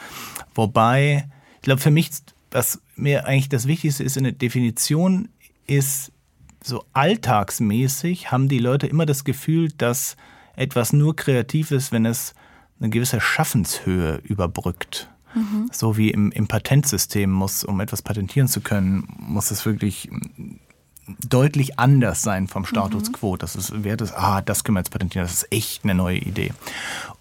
[0.54, 2.12] Wobei, ich glaube, für mich,
[2.52, 5.30] was mir eigentlich das Wichtigste ist in der Definition,
[5.66, 6.12] ist
[6.64, 10.18] so alltagsmäßig haben die Leute immer das Gefühl, dass
[10.56, 12.36] etwas nur kreativ ist, wenn es
[12.80, 15.10] eine gewisse Schaffenshöhe überbrückt.
[15.34, 15.70] Mhm.
[15.72, 20.10] So wie im, im Patentsystem muss, um etwas patentieren zu können, muss es wirklich
[21.28, 23.14] deutlich anders sein vom Status mhm.
[23.14, 23.38] quo.
[23.38, 26.18] Das ist Wert ist, ah, das können wir jetzt patentieren, das ist echt eine neue
[26.18, 26.54] Idee.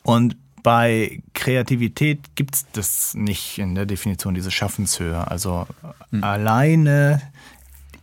[0.03, 5.31] Und bei Kreativität gibt es das nicht in der Definition, diese Schaffenshöhe.
[5.31, 5.66] Also
[6.11, 6.25] mhm.
[6.25, 7.22] alleine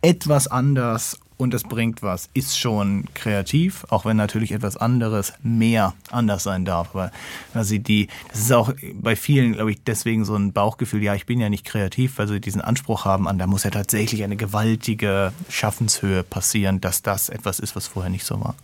[0.00, 5.94] etwas anders und es bringt was, ist schon kreativ, auch wenn natürlich etwas anderes mehr
[6.10, 6.90] anders sein darf.
[6.94, 7.10] Aber
[7.52, 11.26] also die, das ist auch bei vielen, glaube ich, deswegen so ein Bauchgefühl, ja, ich
[11.26, 14.36] bin ja nicht kreativ, weil sie diesen Anspruch haben an, da muss ja tatsächlich eine
[14.36, 18.54] gewaltige Schaffenshöhe passieren, dass das etwas ist, was vorher nicht so war.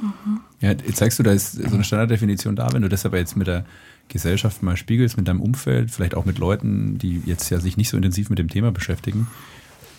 [0.00, 0.40] Mhm.
[0.60, 3.36] Ja, jetzt zeigst du, da ist so eine Standarddefinition da, wenn du das aber jetzt
[3.36, 3.64] mit der
[4.08, 7.88] Gesellschaft mal spiegelst, mit deinem Umfeld, vielleicht auch mit Leuten, die jetzt ja sich nicht
[7.88, 9.26] so intensiv mit dem Thema beschäftigen.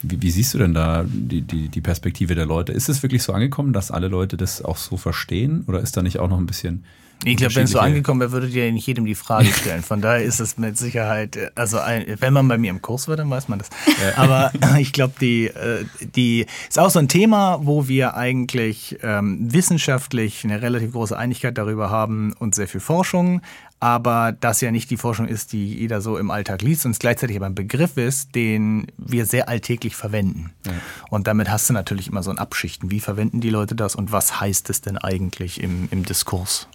[0.02, 2.72] Wie, wie, siehst du denn da die, die, die Perspektive der Leute?
[2.72, 5.64] Ist es wirklich so angekommen, dass alle Leute das auch so verstehen?
[5.68, 6.84] Oder ist da nicht auch noch ein bisschen.
[7.24, 9.82] Ich glaube, wenn es so angekommen wäre, würdet ihr nicht jedem die Frage stellen.
[9.82, 13.20] Von daher ist es mit Sicherheit, also ein, wenn man bei mir im Kurs wird,
[13.20, 13.70] dann weiß man das.
[13.88, 14.18] Ja.
[14.18, 19.52] Aber ich glaube, die, äh, die ist auch so ein Thema, wo wir eigentlich ähm,
[19.52, 23.42] wissenschaftlich eine relativ große Einigkeit darüber haben und sehr viel Forschung
[23.80, 27.00] aber das ja nicht die Forschung ist, die jeder so im Alltag liest und es
[27.00, 30.52] gleichzeitig aber ein Begriff ist, den wir sehr alltäglich verwenden.
[30.66, 30.74] Ja.
[31.10, 32.90] Und damit hast du natürlich immer so ein Abschichten.
[32.90, 36.68] Wie verwenden die Leute das und was heißt es denn eigentlich im, im Diskurs?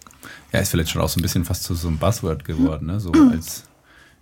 [0.53, 3.01] Ja, ist vielleicht schon auch so ein bisschen fast zu so einem Buzzword geworden, ne?
[3.01, 3.65] so als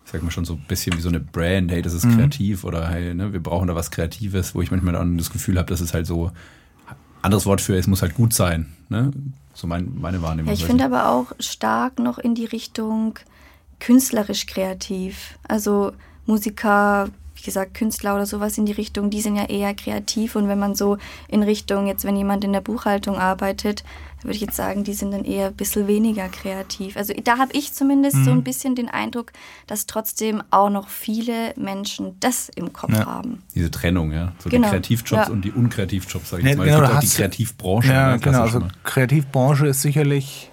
[0.05, 2.17] ich sag mal schon so ein bisschen wie so eine Brand, hey, das ist mhm.
[2.17, 5.57] kreativ oder hey, ne, wir brauchen da was Kreatives, wo ich manchmal dann das Gefühl
[5.57, 6.33] habe, dass es halt so
[7.23, 8.75] anderes Wort für es muss halt gut sein.
[8.89, 9.13] Ne?
[9.55, 10.49] So mein, meine Wahrnehmung.
[10.49, 13.19] Ja, ich finde aber auch stark noch in die Richtung
[13.79, 15.39] künstlerisch kreativ.
[15.47, 15.93] Also
[16.27, 20.37] Musiker, wie gesagt, Künstler oder sowas in die Richtung, die sind ja eher kreativ.
[20.37, 23.85] Und wenn man so in Richtung, jetzt wenn jemand in der Buchhaltung arbeitet,
[24.23, 26.97] würde ich jetzt sagen, die sind dann eher ein bisschen weniger kreativ.
[26.97, 28.25] Also da habe ich zumindest mhm.
[28.25, 29.33] so ein bisschen den Eindruck,
[29.67, 33.07] dass trotzdem auch noch viele Menschen das im Kopf ja.
[33.07, 33.43] haben.
[33.55, 34.33] Diese Trennung, ja.
[34.39, 34.67] So genau.
[34.67, 35.33] die Kreativjobs ja.
[35.33, 36.65] und die Unkreativjobs, sage ich jetzt mal.
[36.65, 37.93] Genau, ich auch die Kreativbranche.
[37.93, 38.21] Ja, ne?
[38.21, 38.43] genau.
[38.43, 40.51] Also Kreativbranche ist sicherlich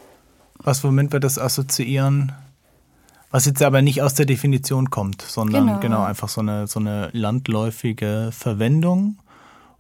[0.60, 2.32] was, womit wir das assoziieren.
[3.30, 6.80] Was jetzt aber nicht aus der Definition kommt, sondern genau, genau einfach so eine, so
[6.80, 9.18] eine landläufige Verwendung.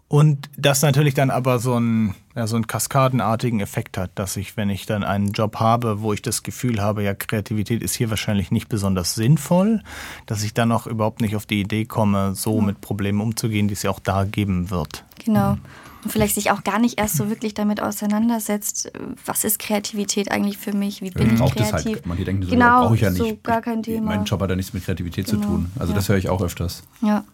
[0.10, 4.56] Und das natürlich dann aber so einen, ja, so einen kaskadenartigen Effekt hat, dass ich,
[4.56, 8.10] wenn ich dann einen Job habe, wo ich das Gefühl habe, ja, Kreativität ist hier
[8.10, 9.84] wahrscheinlich nicht besonders sinnvoll,
[10.26, 13.74] dass ich dann auch überhaupt nicht auf die Idee komme, so mit Problemen umzugehen, die
[13.74, 15.04] es ja auch da geben wird.
[15.26, 15.56] Genau.
[15.56, 15.62] Mhm
[16.08, 18.91] und vielleicht sich auch gar nicht erst so wirklich damit auseinandersetzt,
[19.26, 21.72] was ist Kreativität eigentlich für mich, wie bin ja, ich kreativ.
[21.72, 22.06] Das halt.
[22.06, 23.20] Manche denken, so, genau, brauche ich ja nicht.
[23.20, 24.15] So gar kein Thema.
[24.15, 25.41] Mein Job hat ja nichts mit Kreativität genau.
[25.41, 25.72] zu tun.
[25.78, 25.98] Also ja.
[25.98, 26.84] das höre ich auch öfters.
[27.02, 27.26] Ja.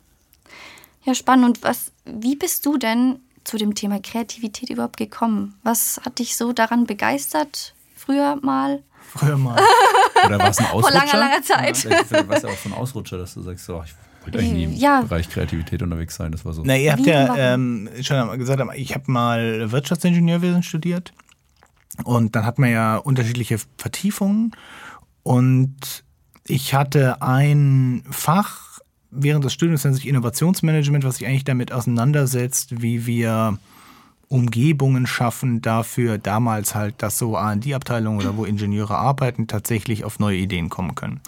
[1.04, 1.46] Ja, spannend.
[1.46, 5.56] Und was, wie bist du denn zu dem Thema Kreativität überhaupt gekommen?
[5.63, 8.84] Was hat dich so daran begeistert früher mal?
[9.10, 9.60] Früher mal.
[10.26, 11.00] Oder war es ein Ausrutscher?
[11.00, 11.84] Vor langer, langer Zeit.
[11.84, 14.39] Ja, vielleicht war es ja auch so ein Ausrutscher, dass du sagst, so, ich wollte
[14.39, 15.02] eigentlich nie im ja.
[15.02, 16.32] Bereich Kreativität unterwegs sein.
[16.32, 16.63] Das war so.
[16.66, 21.13] Na, ihr habt ja ähm, schon gesagt, ich habe mal Wirtschaftsingenieurwesen studiert.
[22.06, 24.56] Und dann hat man ja unterschiedliche Vertiefungen.
[25.22, 26.04] Und
[26.48, 28.73] ich hatte ein Fach
[29.15, 33.58] während des Studiums, nennt sich Innovationsmanagement, was sich eigentlich damit auseinandersetzt, wie wir
[34.30, 40.38] Umgebungen schaffen dafür, damals halt, dass so AD-Abteilungen oder wo Ingenieure arbeiten, tatsächlich auf neue
[40.38, 41.21] Ideen kommen können.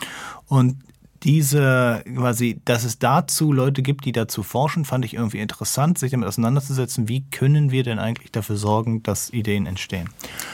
[0.47, 0.77] Und
[1.23, 6.11] diese quasi, dass es dazu Leute gibt, die dazu forschen, fand ich irgendwie interessant, sich
[6.11, 10.09] damit auseinanderzusetzen, wie können wir denn eigentlich dafür sorgen, dass Ideen entstehen.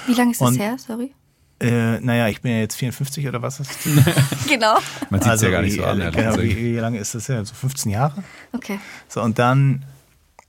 [0.07, 1.13] Wie lange ist das her, sorry?
[1.61, 3.71] Äh, naja, ich bin ja jetzt 54 oder was ist
[4.49, 4.77] Genau.
[5.09, 5.99] Man sieht es also ja gar nicht so an.
[6.11, 7.45] Genau, wie, wie lange ist das her?
[7.45, 8.23] So 15 Jahre?
[8.51, 8.79] Okay.
[9.07, 9.85] So, und dann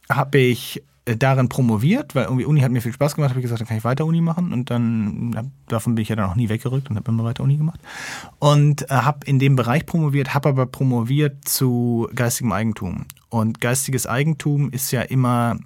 [0.09, 3.45] habe ich äh, darin promoviert, weil irgendwie Uni hat mir viel Spaß gemacht, habe ich
[3.45, 6.37] gesagt, dann kann ich weiter Uni machen und dann davon bin ich ja dann auch
[6.37, 7.81] nie weggerückt und habe immer weiter Uni gemacht
[8.39, 14.07] und äh, habe in dem Bereich promoviert, habe aber promoviert zu geistigem Eigentum und geistiges
[14.07, 15.59] Eigentum ist ja immer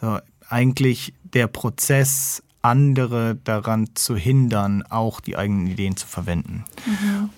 [0.00, 6.64] so, eigentlich der Prozess andere daran zu hindern, auch die eigenen Ideen zu verwenden.
[6.86, 7.30] Mhm.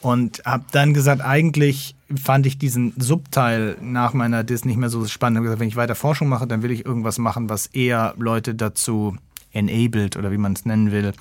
[0.00, 5.04] Und habe dann gesagt, eigentlich fand ich diesen Subteil nach meiner Dis nicht mehr so
[5.06, 5.38] spannend.
[5.38, 8.54] Ich gesagt, wenn ich weiter Forschung mache, dann will ich irgendwas machen, was eher Leute
[8.54, 9.16] dazu
[9.52, 11.12] enabled oder wie man es nennen will,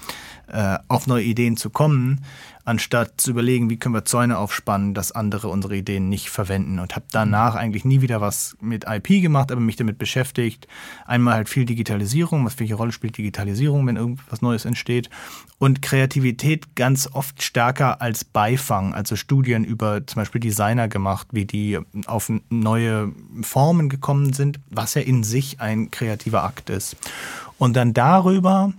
[0.48, 2.22] äh, auf neue Ideen zu kommen,
[2.66, 6.80] anstatt zu überlegen, wie können wir Zäune aufspannen, dass andere unsere Ideen nicht verwenden.
[6.80, 10.68] Und habe danach eigentlich nie wieder was mit IP gemacht, aber mich damit beschäftigt.
[11.06, 15.10] Einmal halt viel Digitalisierung, was welche Rolle spielt Digitalisierung, wenn irgendwas Neues entsteht.
[15.60, 21.46] Und Kreativität ganz oft stärker als Beifang, also Studien über zum Beispiel Designer gemacht, wie
[21.46, 26.98] die auf neue Formen gekommen sind, was ja in sich ein kreativer Akt ist.
[27.58, 28.74] Und dann darüber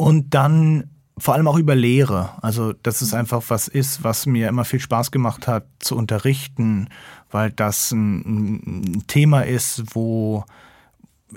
[0.00, 2.30] und dann vor allem auch über Lehre.
[2.40, 6.88] Also, dass es einfach was ist, was mir immer viel Spaß gemacht hat zu unterrichten,
[7.30, 10.46] weil das ein, ein Thema ist, wo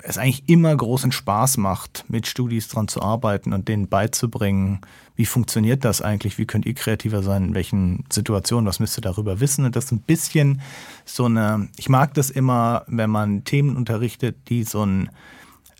[0.02, 4.80] es eigentlich immer großen Spaß macht, mit Studis dran zu arbeiten und denen beizubringen,
[5.14, 9.02] wie funktioniert das eigentlich, wie könnt ihr kreativer sein, in welchen Situationen, was müsst ihr
[9.02, 9.66] darüber wissen.
[9.66, 10.62] Und das ist ein bisschen
[11.04, 15.10] so eine, ich mag das immer, wenn man Themen unterrichtet, die so, ein,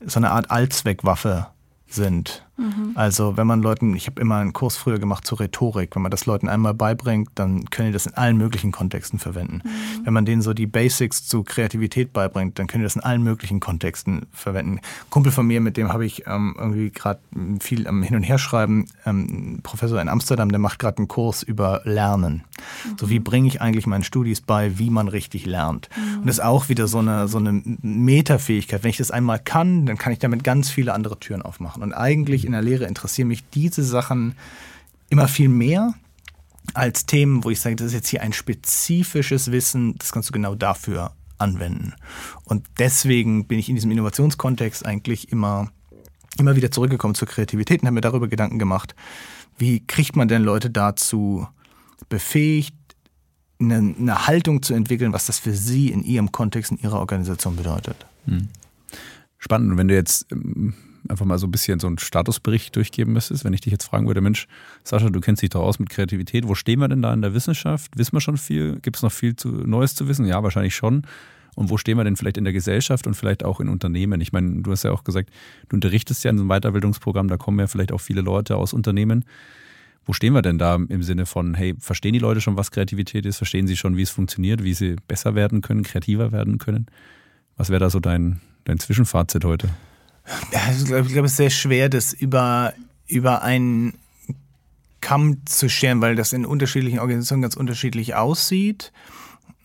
[0.04, 1.46] so eine Art Allzweckwaffe
[1.94, 2.44] sind.
[2.56, 2.92] Mhm.
[2.94, 6.10] Also wenn man Leuten, ich habe immer einen Kurs früher gemacht zur Rhetorik, wenn man
[6.10, 9.62] das Leuten einmal beibringt, dann können die das in allen möglichen Kontexten verwenden.
[9.64, 10.04] Mhm.
[10.06, 13.22] Wenn man denen so die Basics zu Kreativität beibringt, dann können die das in allen
[13.22, 14.78] möglichen Kontexten verwenden.
[14.78, 17.20] Ein Kumpel von mir, mit dem habe ich ähm, irgendwie gerade
[17.60, 21.82] viel am Hin- und Herschreiben, ähm, Professor in Amsterdam, der macht gerade einen Kurs über
[21.84, 22.44] Lernen.
[22.84, 22.98] Mhm.
[22.98, 25.88] So wie bringe ich eigentlich meinen Studis bei, wie man richtig lernt.
[25.96, 26.20] Mhm.
[26.20, 28.84] Und das ist auch wieder so eine, so eine Metafähigkeit.
[28.84, 31.82] Wenn ich das einmal kann, dann kann ich damit ganz viele andere Türen aufmachen.
[31.82, 34.34] Und eigentlich in der Lehre interessieren mich diese Sachen
[35.10, 35.94] immer viel mehr
[36.72, 40.32] als Themen, wo ich sage, das ist jetzt hier ein spezifisches Wissen, das kannst du
[40.32, 41.94] genau dafür anwenden.
[42.44, 45.70] Und deswegen bin ich in diesem Innovationskontext eigentlich immer,
[46.38, 48.94] immer wieder zurückgekommen zur Kreativität und habe mir darüber Gedanken gemacht,
[49.58, 51.46] wie kriegt man denn Leute dazu
[52.08, 52.74] befähigt,
[53.60, 57.56] eine, eine Haltung zu entwickeln, was das für sie in ihrem Kontext, in ihrer Organisation
[57.56, 58.06] bedeutet.
[58.26, 58.48] Hm.
[59.38, 59.72] Spannend.
[59.72, 60.74] Und wenn du jetzt ähm,
[61.08, 64.06] einfach mal so ein bisschen so einen Statusbericht durchgeben müsstest, wenn ich dich jetzt fragen
[64.06, 64.46] würde, Mensch,
[64.84, 67.34] Sascha, du kennst dich doch aus mit Kreativität, wo stehen wir denn da in der
[67.34, 67.96] Wissenschaft?
[67.96, 68.78] Wissen wir schon viel?
[68.80, 70.26] Gibt es noch viel zu, Neues zu wissen?
[70.26, 71.06] Ja, wahrscheinlich schon.
[71.54, 74.20] Und wo stehen wir denn vielleicht in der Gesellschaft und vielleicht auch in Unternehmen?
[74.20, 75.30] Ich meine, du hast ja auch gesagt,
[75.68, 78.72] du unterrichtest ja in so einem Weiterbildungsprogramm, da kommen ja vielleicht auch viele Leute aus
[78.72, 79.24] Unternehmen.
[80.04, 83.24] Wo stehen wir denn da im Sinne von, hey, verstehen die Leute schon, was Kreativität
[83.24, 83.38] ist?
[83.38, 86.86] Verstehen sie schon, wie es funktioniert, wie sie besser werden können, kreativer werden können?
[87.56, 89.70] Was wäre da so dein, dein Zwischenfazit heute?
[90.78, 92.72] Ich glaube, glaub, es ist sehr schwer, das über,
[93.06, 93.94] über einen
[95.00, 98.92] Kamm zu scheren, weil das in unterschiedlichen Organisationen ganz unterschiedlich aussieht.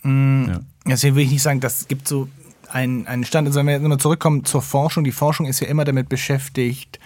[0.04, 0.60] Mm, ja.
[0.86, 2.28] Deswegen will ich nicht sagen, das gibt so
[2.69, 3.48] einen, einen Stand.
[3.48, 7.00] Also wenn wir jetzt nochmal zurückkommen zur Forschung, die Forschung ist ja immer damit beschäftigt,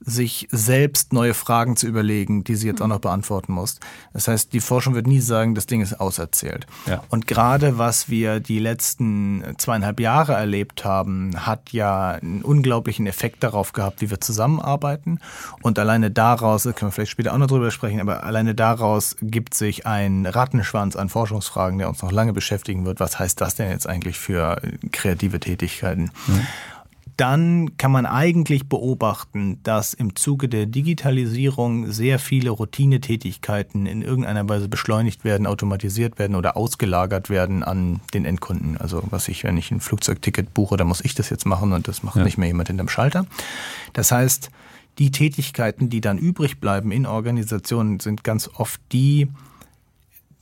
[0.00, 3.78] sich selbst neue Fragen zu überlegen, die sie jetzt auch noch beantworten muss.
[4.12, 6.66] Das heißt, die Forschung wird nie sagen, das Ding ist auserzählt.
[6.86, 7.02] Ja.
[7.10, 13.42] Und gerade was wir die letzten zweieinhalb Jahre erlebt haben, hat ja einen unglaublichen Effekt
[13.42, 15.20] darauf gehabt, wie wir zusammenarbeiten.
[15.60, 19.16] Und alleine daraus, da können wir vielleicht später auch noch drüber sprechen, aber alleine daraus
[19.20, 23.00] gibt sich ein Rattenschwanz an Forschungsfragen, der uns noch lange beschäftigen wird.
[23.00, 24.60] Was heißt das denn jetzt eigentlich für
[24.92, 26.10] kreative Tätigkeiten?
[26.26, 26.46] Mhm
[27.20, 34.48] dann kann man eigentlich beobachten, dass im Zuge der Digitalisierung sehr viele Routinetätigkeiten in irgendeiner
[34.48, 38.78] Weise beschleunigt werden, automatisiert werden oder ausgelagert werden an den Endkunden.
[38.78, 41.88] Also was ich, wenn ich ein Flugzeugticket buche, dann muss ich das jetzt machen und
[41.88, 42.24] das macht ja.
[42.24, 43.26] nicht mehr jemand hinterm Schalter.
[43.92, 44.50] Das heißt,
[44.98, 49.28] die Tätigkeiten, die dann übrig bleiben in Organisationen, sind ganz oft die,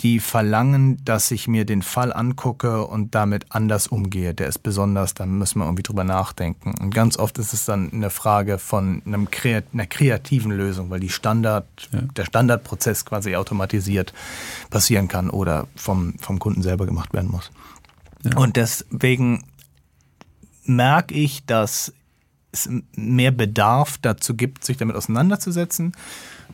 [0.01, 4.33] die verlangen, dass ich mir den Fall angucke und damit anders umgehe.
[4.33, 6.75] Der ist besonders, da müssen wir irgendwie drüber nachdenken.
[6.81, 11.01] Und ganz oft ist es dann eine Frage von einem Kreat einer kreativen Lösung, weil
[11.01, 12.03] die Standard, ja.
[12.17, 14.13] der Standardprozess quasi automatisiert
[14.71, 17.51] passieren kann oder vom, vom Kunden selber gemacht werden muss.
[18.23, 18.37] Ja.
[18.37, 19.45] Und deswegen
[20.65, 21.93] merke ich, dass
[22.53, 25.93] es mehr Bedarf dazu gibt, sich damit auseinanderzusetzen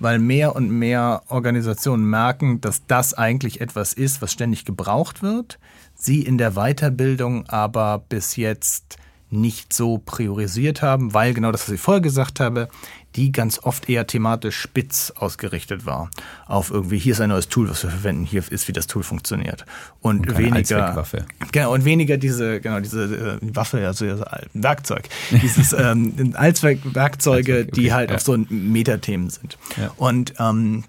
[0.00, 5.58] weil mehr und mehr Organisationen merken, dass das eigentlich etwas ist, was ständig gebraucht wird,
[5.94, 8.96] sie in der Weiterbildung aber bis jetzt
[9.40, 12.68] nicht so priorisiert haben, weil genau das, was ich vorher gesagt habe,
[13.16, 16.10] die ganz oft eher thematisch spitz ausgerichtet war.
[16.46, 19.02] Auf irgendwie, hier ist ein neues Tool, was wir verwenden, hier ist, wie das Tool
[19.02, 19.64] funktioniert.
[20.00, 21.04] Und, und weniger.
[21.52, 24.06] Genau, und weniger diese, genau, diese äh, Waffe, also
[24.54, 25.08] Werkzeug.
[25.30, 28.16] Dieses ähm, Allzweckwerkzeuge, die halt ja.
[28.16, 29.58] auf so Metathemen sind.
[29.76, 29.92] Ja.
[29.96, 30.84] Und ähm,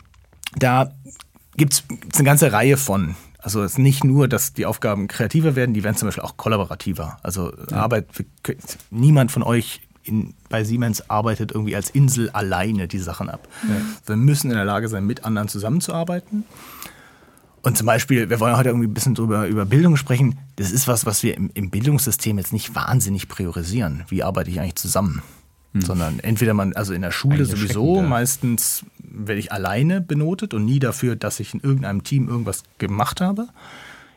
[0.58, 0.92] da
[1.58, 1.84] gibt es
[2.16, 5.84] eine ganze Reihe von also es ist nicht nur, dass die Aufgaben kreativer werden, die
[5.84, 7.20] werden zum Beispiel auch kollaborativer.
[7.22, 7.78] Also ja.
[7.78, 8.08] Arbeit,
[8.90, 13.48] niemand von euch in, bei Siemens arbeitet irgendwie als Insel alleine die Sachen ab.
[13.70, 13.76] Ja.
[14.08, 16.44] Wir müssen in der Lage sein, mit anderen zusammenzuarbeiten.
[17.62, 20.40] Und zum Beispiel, wir wollen heute irgendwie ein bisschen drüber, über Bildung sprechen.
[20.56, 24.06] Das ist was, was wir im, im Bildungssystem jetzt nicht wahnsinnig priorisieren.
[24.08, 25.22] Wie arbeite ich eigentlich zusammen?
[25.74, 25.82] Hm.
[25.82, 30.80] Sondern entweder man, also in der Schule sowieso, meistens werde ich alleine benotet und nie
[30.80, 33.48] dafür, dass ich in irgendeinem Team irgendwas gemacht habe.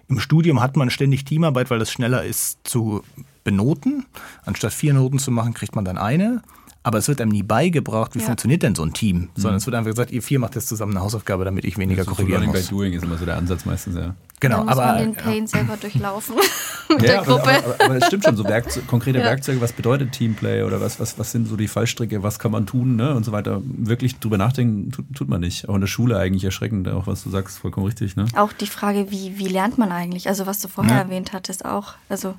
[0.09, 3.03] Im Studium hat man ständig Teamarbeit, weil es schneller ist zu
[3.45, 4.07] benoten.
[4.45, 6.43] Anstatt vier Noten zu machen, kriegt man dann eine.
[6.89, 8.25] Aber es wird einem nie beigebracht, wie ja.
[8.25, 9.57] funktioniert denn so ein Team, sondern mhm.
[9.59, 12.09] es wird einfach gesagt, ihr vier macht jetzt zusammen eine Hausaufgabe, damit ich weniger ja,
[12.09, 12.55] korrigieren muss.
[12.55, 14.15] Learning by doing ist immer so der Ansatz meistens, ja.
[14.41, 15.47] Genau, aber man den Pain ja.
[15.49, 16.37] selber durchlaufen
[16.89, 17.43] mit ja, der Gruppe.
[17.43, 19.25] Aber, aber, aber, es stimmt schon, so Werkze konkrete ja.
[19.27, 22.65] Werkzeuge, was bedeutet Teamplay oder was, was, was sind so die Fallstricke, was kann man
[22.65, 23.61] tun ne, und so weiter.
[23.65, 25.69] Wirklich drüber nachdenken tut, tut man nicht.
[25.69, 28.17] Auch in der Schule eigentlich erschreckend, auch was du sagst, vollkommen richtig.
[28.17, 28.25] Ne?
[28.35, 30.27] Auch die Frage, wie, wie lernt man eigentlich?
[30.27, 31.97] Also was du vorher erwähnt hattest auch.
[32.09, 32.35] Also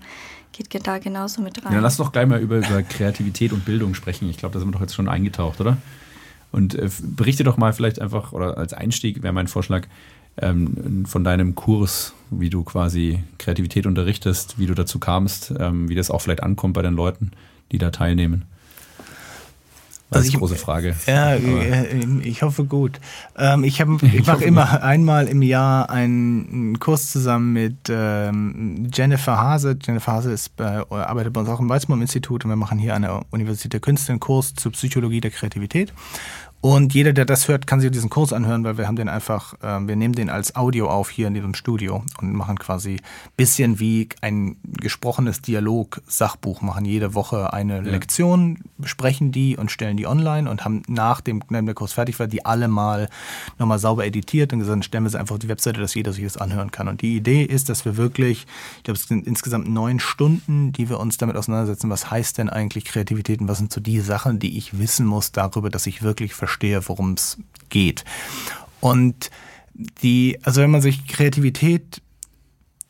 [0.52, 1.74] geht da genauso mit rein.
[1.74, 4.30] Ja, lass doch gleich mal über, über Kreativität und Bildung sprechen.
[4.30, 5.78] Ich glaube, da sind wir doch jetzt schon eingetaucht, oder?
[6.52, 9.88] Und äh, berichte doch mal vielleicht einfach, oder als Einstieg wäre mein Vorschlag,
[10.42, 15.96] ähm, von deinem Kurs, wie du quasi Kreativität unterrichtest, wie du dazu kamst, ähm, wie
[15.96, 17.32] das auch vielleicht ankommt bei den Leuten,
[17.72, 18.46] die da teilnehmen.
[20.10, 20.96] Das also ist eine große Frage.
[21.06, 23.00] Ja, äh, ich hoffe gut.
[23.38, 29.78] Ähm, ich ich mache immer einmal im Jahr einen Kurs zusammen mit ähm, Jennifer Hase.
[29.86, 33.04] Jennifer Hase ist bei, arbeitet bei uns auch im Weizmann-Institut und wir machen hier an
[33.04, 35.94] der Universität der Künste einen Kurs zur Psychologie der Kreativität.
[36.62, 39.54] Und jeder, der das hört, kann sich diesen Kurs anhören, weil wir haben den einfach,
[39.62, 42.98] äh, wir nehmen den als Audio auf hier in diesem Studio und machen quasi
[43.38, 47.82] bisschen wie ein gesprochenes Dialog-Sachbuch, machen jede Woche eine ja.
[47.82, 52.20] Lektion, besprechen die und stellen die online und haben nach dem, wenn der Kurs fertig
[52.20, 53.10] war, die alle mal
[53.58, 56.26] nochmal sauber editiert und gesagt, stellen wir sie einfach auf die Webseite, dass jeder sich
[56.26, 56.90] das anhören kann.
[56.90, 60.90] Und die Idee ist, dass wir wirklich, ich glaube, es sind insgesamt neun Stunden, die
[60.90, 64.40] wir uns damit auseinandersetzen, was heißt denn eigentlich Kreativität und was sind so die Sachen,
[64.40, 67.38] die ich wissen muss darüber, dass ich wirklich verstehe, verstehe, worum es
[67.70, 68.04] geht.
[68.82, 69.30] Und
[70.02, 72.02] die, also wenn man sich Kreativität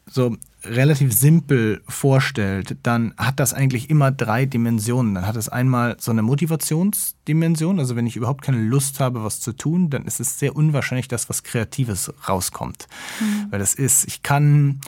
[0.09, 5.13] so relativ simpel vorstellt, dann hat das eigentlich immer drei Dimensionen.
[5.15, 9.39] Dann hat es einmal so eine Motivationsdimension, also wenn ich überhaupt keine Lust habe, was
[9.39, 12.87] zu tun, dann ist es sehr unwahrscheinlich, dass was Kreatives rauskommt.
[13.19, 13.51] Mhm.
[13.51, 14.81] Weil das ist, ich kann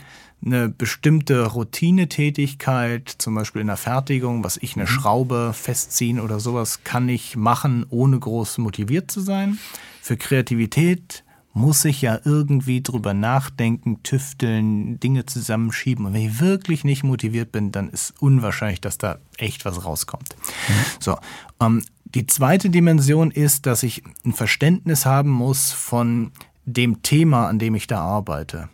[0.43, 4.89] eine bestimmte Routinetätigkeit, zum Beispiel in der Fertigung, was ich eine mhm.
[4.89, 9.59] Schraube festziehen oder sowas, kann ich machen, ohne groß motiviert zu sein.
[10.01, 11.23] Für Kreativität
[11.53, 16.05] muss ich ja irgendwie drüber nachdenken, tüfteln, Dinge zusammenschieben.
[16.05, 20.35] Und wenn ich wirklich nicht motiviert bin, dann ist unwahrscheinlich, dass da echt was rauskommt.
[20.67, 20.73] Mhm.
[20.99, 21.17] So.
[21.59, 26.31] Ähm, die zweite Dimension ist, dass ich ein Verständnis haben muss von
[26.65, 28.69] dem Thema, an dem ich da arbeite.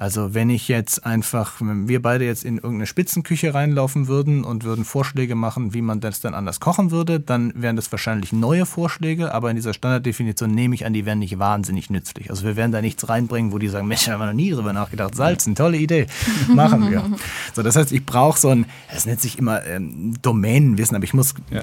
[0.00, 4.64] Also wenn ich jetzt einfach, wenn wir beide jetzt in irgendeine Spitzenküche reinlaufen würden und
[4.64, 8.64] würden Vorschläge machen, wie man das dann anders kochen würde, dann wären das wahrscheinlich neue
[8.64, 12.30] Vorschläge, aber in dieser Standarddefinition nehme ich an, die wären nicht wahnsinnig nützlich.
[12.30, 14.50] Also wir werden da nichts reinbringen, wo die sagen, Mensch, da haben wir noch nie
[14.52, 16.06] drüber nachgedacht, Salzen, tolle Idee,
[16.48, 17.04] machen wir.
[17.52, 18.64] So, das heißt, ich brauche so ein,
[18.96, 21.62] es nennt sich immer ähm, Domänenwissen, aber ich muss ja.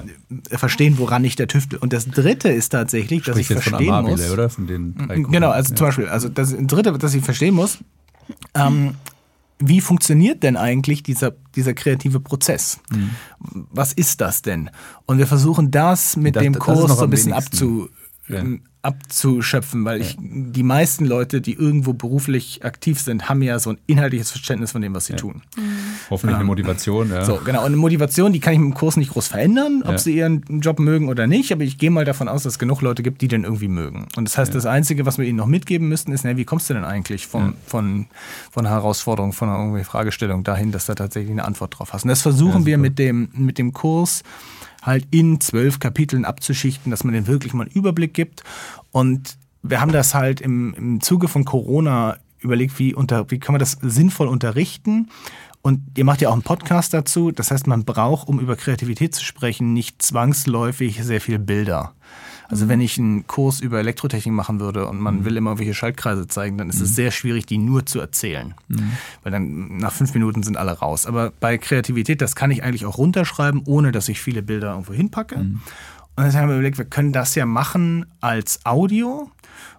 [0.56, 1.80] verstehen, woran ich der tüftel.
[1.80, 4.30] Und das Dritte ist tatsächlich, dass ich verstehen Amabile, muss.
[4.30, 4.48] Oder?
[4.48, 4.94] Von den
[5.28, 5.76] genau, also ja.
[5.76, 7.78] zum Beispiel, also das Dritte, das ich verstehen muss,
[8.54, 8.94] ähm,
[9.58, 12.80] wie funktioniert denn eigentlich dieser, dieser kreative Prozess?
[12.90, 13.10] Mhm.
[13.70, 14.70] Was ist das denn?
[15.06, 17.88] Und wir versuchen das mit das, dem Kurs so ein bisschen abzu,
[18.28, 18.44] ja.
[18.82, 23.78] Abzuschöpfen, weil ich, die meisten Leute, die irgendwo beruflich aktiv sind, haben ja so ein
[23.86, 25.18] inhaltliches Verständnis von dem, was sie ja.
[25.18, 25.42] tun.
[25.56, 25.62] Mhm.
[26.10, 27.24] Hoffentlich ähm, eine Motivation, ja.
[27.24, 27.60] So, genau.
[27.60, 29.98] Und eine Motivation, die kann ich mit dem Kurs nicht groß verändern, ob ja.
[29.98, 32.80] sie ihren Job mögen oder nicht, aber ich gehe mal davon aus, dass es genug
[32.80, 34.06] Leute gibt, die den irgendwie mögen.
[34.16, 36.70] Und das heißt, das Einzige, was wir ihnen noch mitgeben müssten, ist, na, wie kommst
[36.70, 38.06] du denn eigentlich vom, von,
[38.50, 41.92] von einer Herausforderung, von einer irgendwie Fragestellung dahin, dass du da tatsächlich eine Antwort drauf
[41.92, 42.04] hast.
[42.04, 44.22] Und das versuchen wir mit dem, mit dem Kurs
[44.88, 48.42] halt in zwölf Kapiteln abzuschichten, dass man den wirklich mal einen Überblick gibt.
[48.90, 53.52] Und wir haben das halt im, im Zuge von Corona überlegt, wie, unter, wie kann
[53.52, 55.08] man das sinnvoll unterrichten.
[55.62, 57.30] Und ihr macht ja auch einen Podcast dazu.
[57.30, 61.94] Das heißt, man braucht, um über Kreativität zu sprechen, nicht zwangsläufig sehr viele Bilder.
[62.48, 65.24] Also wenn ich einen Kurs über Elektrotechnik machen würde und man mhm.
[65.26, 66.94] will immer welche Schaltkreise zeigen, dann ist es mhm.
[66.94, 68.54] sehr schwierig, die nur zu erzählen.
[68.68, 68.92] Mhm.
[69.22, 71.04] Weil dann nach fünf Minuten sind alle raus.
[71.04, 74.94] Aber bei Kreativität, das kann ich eigentlich auch runterschreiben, ohne dass ich viele Bilder irgendwo
[74.94, 75.36] hinpacke.
[75.38, 75.60] Mhm.
[76.16, 79.30] Und dann haben wir überlegt, wir können das ja machen als Audio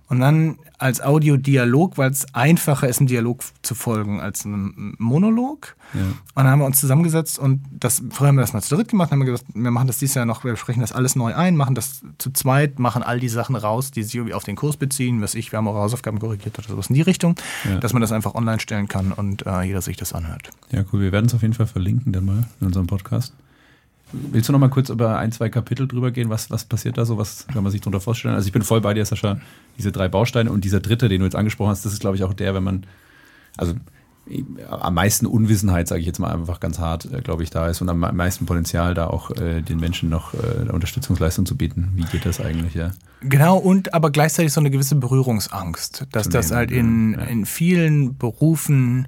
[0.10, 5.76] und dann als Audiodialog, weil es einfacher ist, einem Dialog zu folgen als einem Monolog.
[5.94, 6.02] Ja.
[6.02, 8.90] Und dann haben wir uns zusammengesetzt und das, vorher haben wir das mal zu dritt
[8.90, 11.36] gemacht, haben wir gesagt, wir machen das dieses Jahr noch, wir sprechen das alles neu
[11.36, 14.56] ein, machen das zu zweit, machen all die Sachen raus, die sich irgendwie auf den
[14.56, 17.36] Kurs beziehen, was ich, wir haben auch Hausaufgaben korrigiert oder sowas in die Richtung,
[17.66, 17.78] ja.
[17.78, 20.50] dass man das einfach online stellen kann und äh, jeder sich das anhört.
[20.72, 21.02] Ja, cool.
[21.02, 23.34] Wir werden es auf jeden Fall verlinken dann mal in unserem Podcast.
[24.12, 26.30] Willst du noch mal kurz über ein, zwei Kapitel drüber gehen?
[26.30, 27.18] Was, was passiert da so?
[27.18, 28.36] Was kann man sich darunter vorstellen?
[28.36, 29.40] Also ich bin voll bei dir, Sascha.
[29.78, 32.24] Diese drei Bausteine und dieser dritte, den du jetzt angesprochen hast, das ist, glaube ich,
[32.24, 32.86] auch der, wenn man,
[33.58, 33.74] also
[34.70, 37.82] am meisten Unwissenheit, sage ich jetzt mal einfach ganz hart, äh, glaube ich, da ist
[37.82, 41.94] und am meisten Potenzial, da auch äh, den Menschen noch äh, Unterstützungsleistung zu bieten.
[41.96, 42.92] Wie geht das eigentlich, ja?
[43.22, 47.22] Genau, und aber gleichzeitig so eine gewisse Berührungsangst, dass Zum das halt in, ja.
[47.22, 49.08] in vielen Berufen,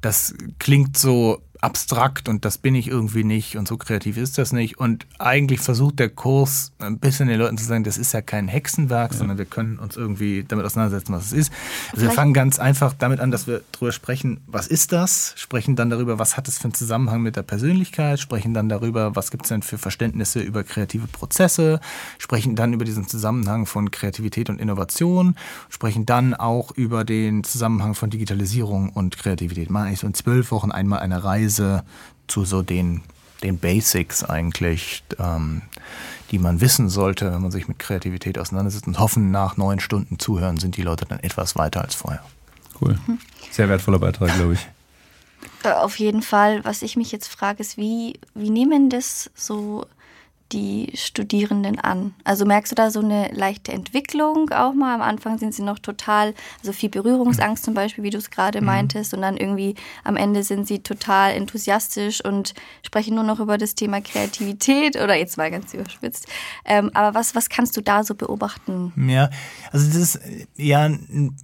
[0.00, 4.52] das klingt so abstrakt und das bin ich irgendwie nicht und so kreativ ist das
[4.52, 4.78] nicht.
[4.78, 8.46] Und eigentlich versucht der Kurs ein bisschen den Leuten zu sagen, das ist ja kein
[8.46, 9.18] Hexenwerk, ja.
[9.18, 11.52] sondern wir können uns irgendwie damit auseinandersetzen, was es ist.
[11.92, 15.74] Also wir fangen ganz einfach damit an, dass wir darüber sprechen, was ist das, sprechen
[15.74, 19.30] dann darüber, was hat es für einen Zusammenhang mit der Persönlichkeit, sprechen dann darüber, was
[19.30, 21.80] gibt es denn für Verständnisse über kreative Prozesse,
[22.18, 25.34] sprechen dann über diesen Zusammenhang von Kreativität und Innovation,
[25.70, 29.70] sprechen dann auch über den Zusammenhang von Digitalisierung und Kreativität.
[29.70, 31.82] Mache ich so in zwölf Wochen einmal eine Reise Reise
[32.26, 33.00] zu so den,
[33.42, 35.62] den Basics eigentlich, ähm,
[36.30, 40.18] die man wissen sollte, wenn man sich mit Kreativität auseinandersetzt und hoffen, nach neun Stunden
[40.18, 42.22] zuhören, sind die Leute dann etwas weiter als vorher.
[42.80, 42.98] Cool.
[43.50, 44.68] Sehr wertvoller Beitrag, glaube ich.
[45.64, 46.64] Äh, auf jeden Fall.
[46.64, 49.86] Was ich mich jetzt frage, ist, wie, wie nehmen das so
[50.52, 52.14] die Studierenden an?
[52.24, 54.94] Also merkst du da so eine leichte Entwicklung auch mal?
[54.94, 58.60] Am Anfang sind sie noch total, also viel Berührungsangst zum Beispiel, wie du es gerade
[58.60, 58.66] mhm.
[58.66, 59.74] meintest, und dann irgendwie
[60.04, 65.14] am Ende sind sie total enthusiastisch und sprechen nur noch über das Thema Kreativität oder
[65.14, 66.26] jetzt mal ganz überspitzt.
[66.64, 68.92] Ähm, aber was, was kannst du da so beobachten?
[69.08, 69.30] Ja,
[69.70, 70.20] also das ist
[70.56, 71.36] ja ein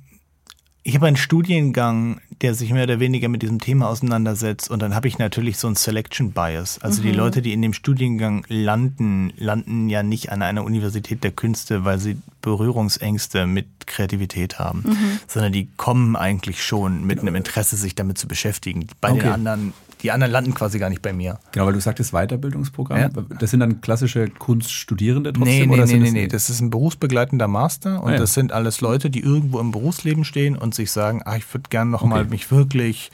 [0.87, 4.95] ich habe einen Studiengang, der sich mehr oder weniger mit diesem Thema auseinandersetzt und dann
[4.95, 6.79] habe ich natürlich so ein Selection Bias.
[6.83, 7.07] Also mhm.
[7.07, 11.87] die Leute, die in dem Studiengang landen, landen ja nicht an einer Universität der Künste,
[11.87, 15.21] weil sie Berührungsängste mit Kreativität haben, mhm.
[15.27, 18.87] sondern die kommen eigentlich schon mit einem Interesse, sich damit zu beschäftigen.
[19.01, 19.23] Bei okay.
[19.23, 19.73] den anderen
[20.05, 21.39] die anderen landen quasi gar nicht bei mir.
[21.53, 22.99] Genau, weil du sagtest Weiterbildungsprogramm.
[22.99, 23.09] Ja.
[23.41, 25.71] Das sind dann klassische Kunststudierende trotzdem?
[25.71, 26.29] Nee, nee, nee, nee, nee.
[26.29, 28.19] Das ist ein berufsbegleitender Master und ah, ja.
[28.19, 31.71] das sind alles Leute, die irgendwo im Berufsleben stehen und sich sagen, ach, ich würde
[31.71, 32.31] gerne nochmal okay.
[32.31, 33.11] mich wirklich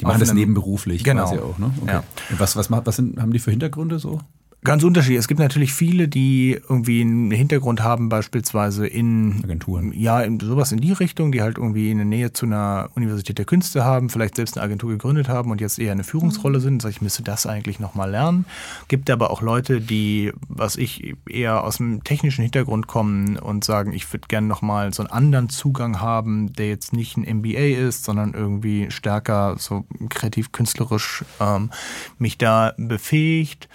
[0.00, 1.26] die machen das nebenberuflich genau.
[1.26, 1.72] quasi auch, ne?
[1.80, 1.92] Okay.
[1.92, 2.02] Ja.
[2.38, 4.20] Was, was, was sind, haben die für Hintergründe so?
[4.64, 5.18] Ganz unterschiedlich.
[5.18, 9.92] Es gibt natürlich viele, die irgendwie einen Hintergrund haben, beispielsweise in Agenturen.
[9.92, 13.38] Ja, in, sowas in die Richtung, die halt irgendwie in der Nähe zu einer Universität
[13.38, 16.80] der Künste haben, vielleicht selbst eine Agentur gegründet haben und jetzt eher eine Führungsrolle sind.
[16.80, 18.44] Sag ich, müsste das eigentlich nochmal lernen.
[18.86, 23.92] Gibt aber auch Leute, die, was ich, eher aus dem technischen Hintergrund kommen und sagen,
[23.92, 28.04] ich würde gerne nochmal so einen anderen Zugang haben, der jetzt nicht ein MBA ist,
[28.04, 31.70] sondern irgendwie stärker so kreativ-künstlerisch ähm,
[32.18, 33.68] mich da befähigt.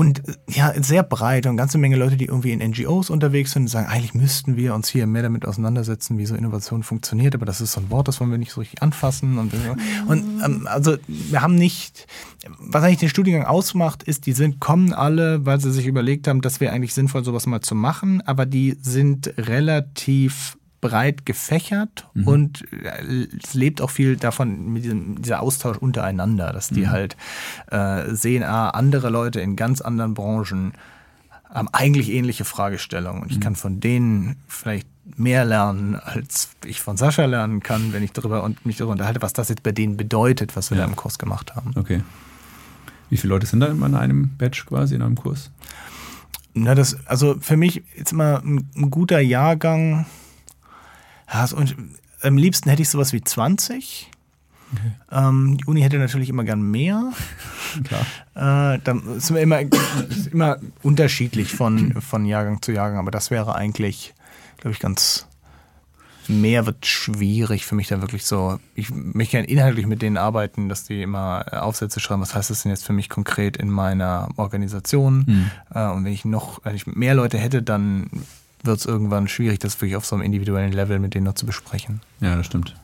[0.00, 3.64] Und äh, ja, sehr breit und ganze Menge Leute, die irgendwie in NGOs unterwegs sind
[3.64, 7.44] und sagen, eigentlich müssten wir uns hier mehr damit auseinandersetzen, wie so Innovation funktioniert, aber
[7.44, 9.36] das ist so ein Wort, das wollen wir nicht so richtig anfassen.
[9.36, 9.52] Und,
[10.08, 12.06] und ähm, also wir haben nicht,
[12.58, 16.40] was eigentlich den Studiengang ausmacht, ist, die sind, kommen alle, weil sie sich überlegt haben,
[16.40, 22.26] das wäre eigentlich sinnvoll, sowas mal zu machen, aber die sind relativ breit gefächert mhm.
[22.26, 26.90] und äh, es lebt auch viel davon mit diesem dieser Austausch untereinander, dass die mhm.
[26.90, 27.16] halt
[27.70, 30.72] äh, sehen, ah, andere Leute in ganz anderen Branchen
[31.52, 33.42] haben eigentlich ähnliche Fragestellungen und ich mhm.
[33.42, 38.44] kann von denen vielleicht mehr lernen, als ich von Sascha lernen kann, wenn ich darüber
[38.44, 40.84] und mich darüber unterhalte, was das jetzt bei denen bedeutet, was wir ja.
[40.84, 41.72] da im Kurs gemacht haben.
[41.76, 42.02] Okay.
[43.08, 45.50] Wie viele Leute sind da in einem Batch quasi in einem Kurs?
[46.54, 50.06] Na, das, also für mich ist immer ein, ein guter Jahrgang,
[51.32, 51.76] ja, und
[52.22, 54.10] am liebsten hätte ich sowas wie 20.
[54.72, 54.92] Okay.
[55.10, 57.12] Ähm, die Uni hätte natürlich immer gern mehr.
[57.84, 58.74] Klar.
[58.74, 59.60] Äh, dann wir immer,
[60.30, 64.14] immer unterschiedlich von, von Jahrgang zu Jahrgang, aber das wäre eigentlich,
[64.58, 65.26] glaube ich, ganz.
[66.28, 68.60] Mehr wird schwierig für mich da wirklich so.
[68.76, 72.22] Ich möchte gerne inhaltlich mit denen arbeiten, dass die immer Aufsätze schreiben.
[72.22, 75.24] Was heißt das denn jetzt für mich konkret in meiner Organisation?
[75.26, 75.50] Mhm.
[75.74, 78.10] Äh, und wenn ich noch, wenn ich mehr Leute hätte, dann
[78.62, 81.46] wird es irgendwann schwierig, das wirklich auf so einem individuellen Level mit denen noch zu
[81.46, 82.00] besprechen.
[82.20, 82.74] Ja, das stimmt.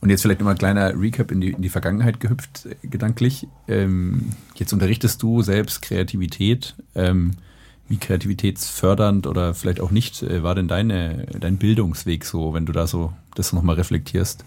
[0.00, 3.48] Und jetzt vielleicht nochmal ein kleiner Recap in die, in die Vergangenheit gehüpft, äh, gedanklich.
[3.66, 6.76] Ähm, jetzt unterrichtest du selbst Kreativität.
[6.94, 7.32] Ähm,
[7.88, 12.72] wie kreativitätsfördernd oder vielleicht auch nicht äh, war denn deine, dein Bildungsweg so, wenn du
[12.72, 14.44] da so das nochmal reflektierst?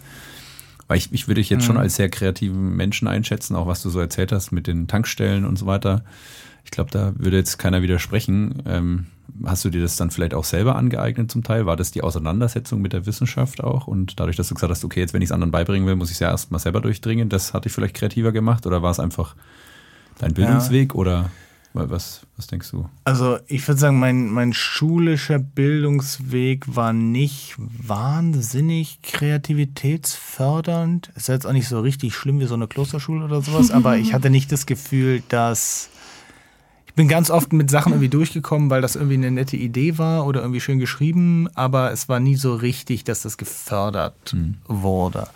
[0.87, 1.67] Weil ich, ich würde dich jetzt mhm.
[1.67, 5.45] schon als sehr kreativen Menschen einschätzen, auch was du so erzählt hast mit den Tankstellen
[5.45, 6.03] und so weiter.
[6.63, 8.61] Ich glaube, da würde jetzt keiner widersprechen.
[8.65, 9.07] Ähm,
[9.45, 11.65] hast du dir das dann vielleicht auch selber angeeignet zum Teil?
[11.65, 13.87] War das die Auseinandersetzung mit der Wissenschaft auch?
[13.87, 16.09] Und dadurch, dass du gesagt hast, okay, jetzt wenn ich es anderen beibringen will, muss
[16.09, 18.65] ich es ja erstmal selber durchdringen, das hat dich vielleicht kreativer gemacht?
[18.65, 19.35] Oder war es einfach
[20.19, 20.93] dein Bildungsweg?
[20.93, 20.99] Ja.
[20.99, 21.31] Oder
[21.73, 22.89] was, was denkst du?
[23.05, 31.11] Also ich würde sagen, mein, mein schulischer Bildungsweg war nicht wahnsinnig kreativitätsfördernd.
[31.15, 34.13] Ist jetzt auch nicht so richtig schlimm wie so eine Klosterschule oder sowas, aber ich
[34.13, 35.90] hatte nicht das Gefühl, dass
[36.91, 40.25] ich bin ganz oft mit Sachen irgendwie durchgekommen, weil das irgendwie eine nette Idee war
[40.27, 44.57] oder irgendwie schön geschrieben, aber es war nie so richtig, dass das gefördert mhm.
[44.67, 45.27] wurde.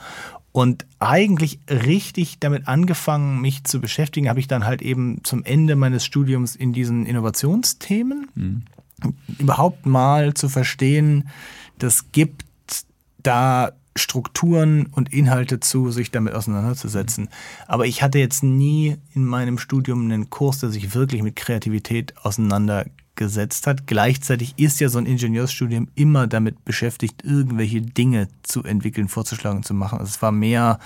[0.52, 5.78] Und eigentlich richtig damit angefangen, mich zu beschäftigen, habe ich dann halt eben zum Ende
[5.78, 8.64] meines Studiums in diesen Innovationsthemen mhm.
[9.40, 11.30] überhaupt mal zu verstehen,
[11.80, 12.44] das gibt
[13.24, 17.30] da Strukturen und Inhalte zu, sich damit auseinanderzusetzen.
[17.66, 22.14] Aber ich hatte jetzt nie in meinem Studium einen Kurs, der sich wirklich mit Kreativität
[22.18, 23.88] auseinandergesetzt hat.
[23.88, 29.74] Gleichzeitig ist ja so ein Ingenieursstudium immer damit beschäftigt, irgendwelche Dinge zu entwickeln, vorzuschlagen, zu
[29.74, 30.00] machen.
[30.00, 30.80] Also es war mehr,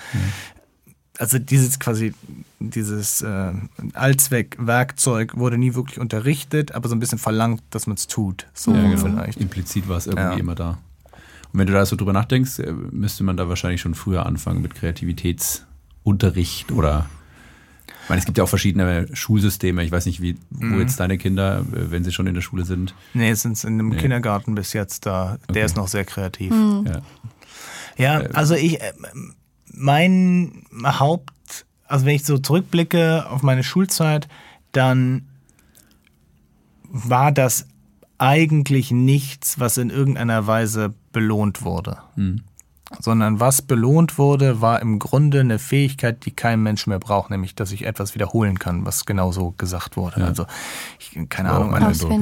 [1.18, 2.14] also dieses quasi,
[2.60, 3.53] dieses äh,
[3.93, 8.45] Allzweck-Werkzeug wurde nie wirklich unterrichtet, aber so ein bisschen verlangt, dass man es tut.
[8.53, 8.97] So ja, genau.
[8.97, 9.41] vielleicht.
[9.41, 10.38] Implizit war es irgendwie ja.
[10.38, 10.78] immer da.
[11.52, 14.62] Und wenn du da so drüber nachdenkst, äh, müsste man da wahrscheinlich schon früher anfangen
[14.62, 17.10] mit Kreativitätsunterricht oder
[18.10, 19.84] ich meine, es gibt ja auch verschiedene Schulsysteme.
[19.84, 20.80] Ich weiß nicht, wie, wo mhm.
[20.80, 22.95] jetzt deine Kinder, äh, wenn sie schon in der Schule sind.
[23.14, 23.97] Nee, sind in einem nee.
[23.97, 25.38] Kindergarten bis jetzt da.
[25.47, 25.66] Der okay.
[25.66, 26.52] ist noch sehr kreativ.
[26.52, 26.88] Mhm.
[26.88, 27.02] Ja.
[27.97, 28.80] ja, äh, also ich,
[29.72, 34.28] mein Haupt, also wenn ich so zurückblicke auf meine Schulzeit,
[34.72, 35.28] dann
[36.84, 37.68] war das
[38.20, 41.97] eigentlich nichts, was in irgendeiner Weise belohnt wurde.
[42.15, 42.43] Mhm
[42.98, 47.54] sondern was belohnt wurde, war im Grunde eine Fähigkeit, die kein Mensch mehr braucht, nämlich,
[47.54, 50.22] dass ich etwas wiederholen kann, was genauso gesagt wurde.
[50.22, 50.26] Ja.
[50.28, 50.46] Also,
[50.98, 52.18] ich, keine Ahnung, an, also, ja.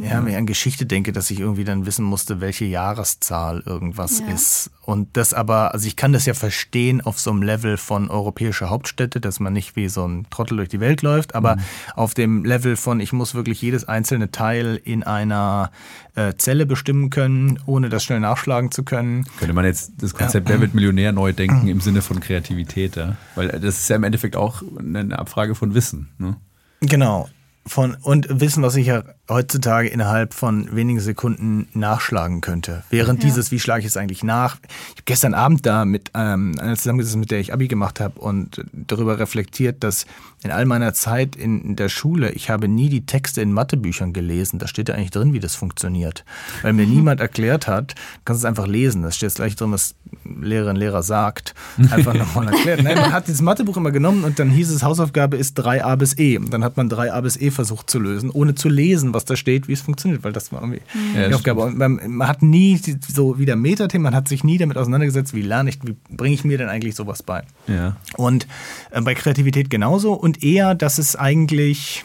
[0.00, 4.20] ja, wenn ich an Geschichte denke, dass ich irgendwie dann wissen musste, welche Jahreszahl irgendwas
[4.20, 4.28] ja.
[4.28, 4.70] ist.
[4.82, 8.70] Und das aber, also ich kann das ja verstehen auf so einem Level von europäischer
[8.70, 11.60] Hauptstädte, dass man nicht wie so ein Trottel durch die Welt läuft, aber mhm.
[11.94, 15.70] auf dem Level von, ich muss wirklich jedes einzelne Teil in einer
[16.18, 19.24] äh, Zelle bestimmen können, ohne das schnell nachschlagen zu können.
[19.38, 20.48] Könnte man jetzt das Konzept.
[20.48, 23.16] Wer wird Millionär neu denken im Sinne von Kreativität, ja?
[23.36, 26.08] Weil das ist ja im Endeffekt auch eine Abfrage von Wissen.
[26.18, 26.36] Ne?
[26.80, 27.28] Genau.
[27.66, 32.84] Von, und Wissen, was ich ja heutzutage innerhalb von wenigen Sekunden nachschlagen könnte.
[32.90, 33.28] Während ja.
[33.28, 34.56] dieses, wie schlage ich es eigentlich nach?
[34.62, 38.18] Ich habe gestern Abend da mit ähm, einer zusammengesessen, mit der ich Abi gemacht habe
[38.20, 40.06] und darüber reflektiert, dass
[40.42, 44.58] in all meiner Zeit in der Schule, ich habe nie die Texte in Mathebüchern gelesen.
[44.58, 46.24] Da steht ja eigentlich drin, wie das funktioniert.
[46.62, 49.02] Weil mir niemand erklärt hat, kannst du es einfach lesen.
[49.02, 51.54] Da steht gleich drin, was Lehrerin, Lehrer sagt.
[51.90, 52.82] Einfach nochmal erklärt.
[52.82, 56.16] Nein, man hat dieses Mathebuch immer genommen und dann hieß es, Hausaufgabe ist 3a bis
[56.18, 56.38] e.
[56.38, 59.36] Und dann hat man 3a bis e versucht zu lösen, ohne zu lesen, was da
[59.36, 60.80] steht, wie es funktioniert, weil das war irgendwie
[61.14, 61.62] ja, die Aufgabe.
[61.62, 65.34] Und man, man, hat nie so wie der Metathema, man hat sich nie damit auseinandergesetzt,
[65.34, 67.42] wie lerne ich, wie bringe ich mir denn eigentlich sowas bei.
[67.66, 67.96] Ja.
[68.16, 68.46] Und
[68.90, 72.04] äh, bei Kreativität genauso und eher, dass es eigentlich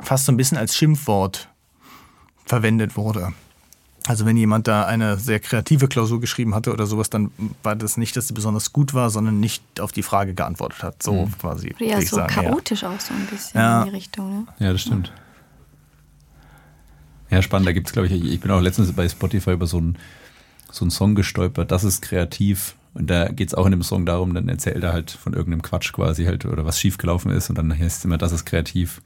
[0.00, 1.48] fast so ein bisschen als Schimpfwort
[2.46, 3.32] verwendet wurde.
[4.08, 7.30] Also wenn jemand da eine sehr kreative Klausur geschrieben hatte oder sowas, dann
[7.62, 11.02] war das nicht, dass sie besonders gut war, sondern nicht auf die Frage geantwortet hat.
[11.02, 11.38] So mhm.
[11.38, 11.74] quasi.
[11.78, 12.32] Ja, so sagen.
[12.32, 12.90] chaotisch ja.
[12.90, 13.82] auch so ein bisschen ja.
[13.82, 14.30] in die Richtung.
[14.30, 14.46] Ne?
[14.60, 15.08] Ja, das stimmt.
[15.08, 15.22] Ja,
[17.42, 17.68] spannend.
[17.68, 19.98] Da gibt es, glaube ich, ich bin auch letztens bei Spotify über so einen,
[20.70, 21.70] so Song gestolpert.
[21.70, 22.74] Das ist kreativ.
[22.94, 25.62] Und da geht es auch in dem Song darum, dann erzählt er halt von irgendeinem
[25.62, 29.02] Quatsch quasi halt oder was schiefgelaufen ist und dann heißt es immer, das ist kreativ.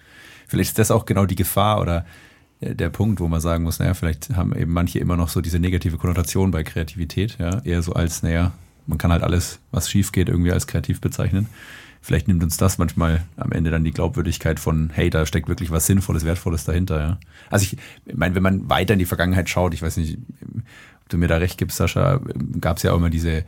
[0.46, 2.06] Vielleicht ist das auch genau die Gefahr oder
[2.62, 5.58] der Punkt, wo man sagen muss, naja, vielleicht haben eben manche immer noch so diese
[5.58, 8.52] negative Konnotation bei Kreativität, ja, eher so als, naja,
[8.86, 11.48] man kann halt alles, was schief geht, irgendwie als kreativ bezeichnen.
[12.04, 15.70] Vielleicht nimmt uns das manchmal am Ende dann die Glaubwürdigkeit von, hey, da steckt wirklich
[15.70, 17.18] was Sinnvolles, Wertvolles dahinter, ja.
[17.48, 17.76] Also ich
[18.12, 21.36] meine, wenn man weiter in die Vergangenheit schaut, ich weiß nicht, ob du mir da
[21.36, 22.20] recht gibst, Sascha,
[22.60, 23.44] gab es ja auch immer diese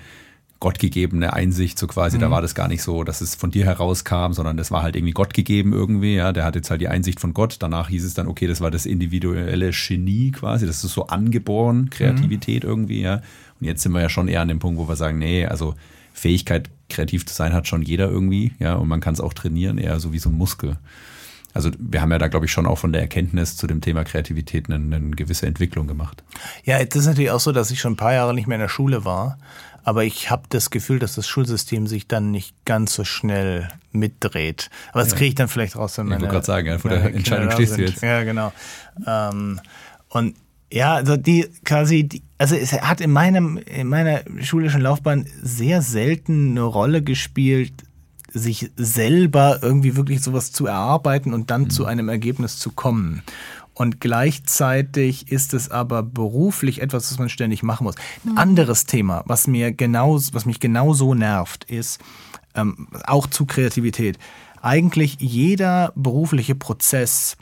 [0.61, 2.23] gottgegebene Einsicht, so quasi, mhm.
[2.23, 4.95] da war das gar nicht so, dass es von dir herauskam, sondern das war halt
[4.95, 8.05] irgendwie Gott gegeben irgendwie, ja, der hat jetzt halt die Einsicht von Gott, danach hieß
[8.05, 12.71] es dann, okay, das war das individuelle Genie quasi, das ist so angeboren, Kreativität mhm.
[12.71, 13.17] irgendwie, ja,
[13.61, 15.75] und jetzt sind wir ja schon eher an dem Punkt, wo wir sagen, nee, also
[16.13, 19.78] Fähigkeit, kreativ zu sein, hat schon jeder irgendwie, ja, und man kann es auch trainieren,
[19.78, 20.76] eher so wie so ein Muskel.
[21.53, 24.03] Also wir haben ja da, glaube ich, schon auch von der Erkenntnis zu dem Thema
[24.05, 26.24] Kreativität eine, eine gewisse Entwicklung gemacht.
[26.64, 28.62] Ja, das ist natürlich auch so, dass ich schon ein paar Jahre nicht mehr in
[28.62, 29.39] der Schule war
[29.85, 34.70] aber ich habe das Gefühl, dass das Schulsystem sich dann nicht ganz so schnell mitdreht.
[34.93, 35.18] Aber das ja.
[35.18, 35.99] kriege ich dann vielleicht raus.
[35.99, 38.03] Wenn meine, ich wollte gerade sagen, ja, vor der Entscheidung stehst du jetzt.
[38.03, 38.53] Ja, genau.
[39.07, 39.61] Ähm,
[40.09, 40.37] und
[40.73, 45.83] ja, also die quasi, die, also es hat in meinem, in meiner schulischen Laufbahn sehr
[45.83, 47.73] selten eine Rolle gespielt,
[48.33, 51.71] sich selber irgendwie wirklich sowas zu erarbeiten und dann mhm.
[51.71, 53.23] zu einem Ergebnis zu kommen.
[53.75, 57.97] Und gleichzeitig ist es aber beruflich etwas, was man ständig machen muss.
[58.25, 58.39] Ein mhm.
[58.39, 62.01] anderes Thema, was mir genau, was mich genauso nervt, ist
[62.55, 64.19] ähm, auch zu Kreativität.
[64.62, 67.37] Eigentlich jeder berufliche Prozess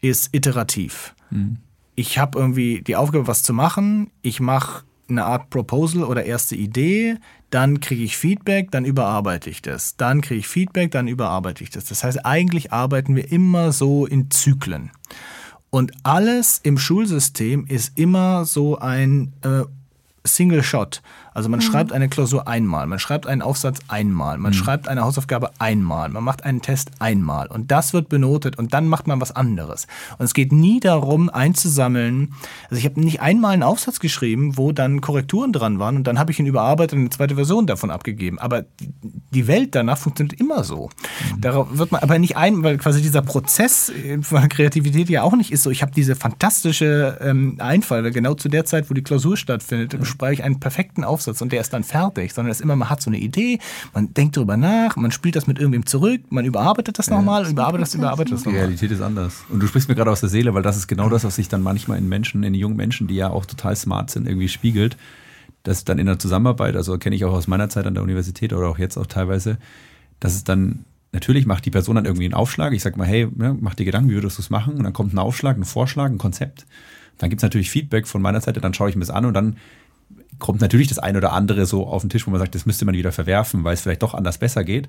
[0.00, 1.14] ist iterativ.
[1.30, 1.58] Mhm.
[2.00, 4.10] Ich habe irgendwie die Aufgabe, was zu machen.
[4.22, 7.18] Ich mache eine Art Proposal oder erste Idee,
[7.50, 9.98] dann kriege ich Feedback, dann überarbeite ich das.
[9.98, 11.84] Dann kriege ich Feedback, dann überarbeite ich das.
[11.84, 14.92] Das heißt, eigentlich arbeiten wir immer so in Zyklen.
[15.68, 19.64] Und alles im Schulsystem ist immer so ein äh,
[20.24, 21.02] Single Shot.
[21.40, 21.64] Also man mhm.
[21.64, 24.56] schreibt eine Klausur einmal, man schreibt einen Aufsatz einmal, man mhm.
[24.56, 28.86] schreibt eine Hausaufgabe einmal, man macht einen Test einmal und das wird benotet und dann
[28.86, 29.86] macht man was anderes.
[30.18, 32.34] Und es geht nie darum, einzusammeln.
[32.64, 36.18] Also ich habe nicht einmal einen Aufsatz geschrieben, wo dann Korrekturen dran waren und dann
[36.18, 38.38] habe ich ihn überarbeitet und eine zweite Version davon abgegeben.
[38.38, 38.66] Aber
[39.30, 40.90] die Welt danach funktioniert immer so.
[41.36, 41.40] Mhm.
[41.40, 45.52] Darauf wird man aber nicht ein, weil quasi dieser Prozess von Kreativität ja auch nicht
[45.52, 45.70] ist so.
[45.70, 49.96] Ich habe diese fantastische ähm, Einfall, weil genau zu der Zeit, wo die Klausur stattfindet,
[50.06, 52.76] spreche ich einen perfekten Aufsatz Aufsatz und der ist dann fertig, sondern es ist immer,
[52.76, 53.58] man hat so eine Idee,
[53.94, 57.50] man denkt darüber nach, man spielt das mit irgendwem zurück, man überarbeitet das nochmal, ja,
[57.50, 58.54] überarbeitet das, überarbeitet das nochmal.
[58.54, 59.44] Die Realität ist anders.
[59.48, 61.48] Und du sprichst mir gerade aus der Seele, weil das ist genau das, was sich
[61.48, 64.96] dann manchmal in Menschen, in jungen Menschen, die ja auch total smart sind, irgendwie spiegelt.
[65.62, 68.52] Das dann in der Zusammenarbeit, also kenne ich auch aus meiner Zeit an der Universität
[68.52, 69.58] oder auch jetzt auch teilweise,
[70.18, 72.72] dass es dann natürlich macht die Person dann irgendwie einen Aufschlag.
[72.72, 74.74] Ich sag mal, hey, ne, mach dir Gedanken, wie würdest du es machen?
[74.76, 76.66] Und dann kommt ein Aufschlag, ein Vorschlag, ein Konzept.
[77.18, 79.34] Dann gibt es natürlich Feedback von meiner Seite, dann schaue ich mir das an und
[79.34, 79.56] dann
[80.40, 82.84] kommt natürlich das eine oder andere so auf den Tisch, wo man sagt, das müsste
[82.84, 84.88] man wieder verwerfen, weil es vielleicht doch anders besser geht.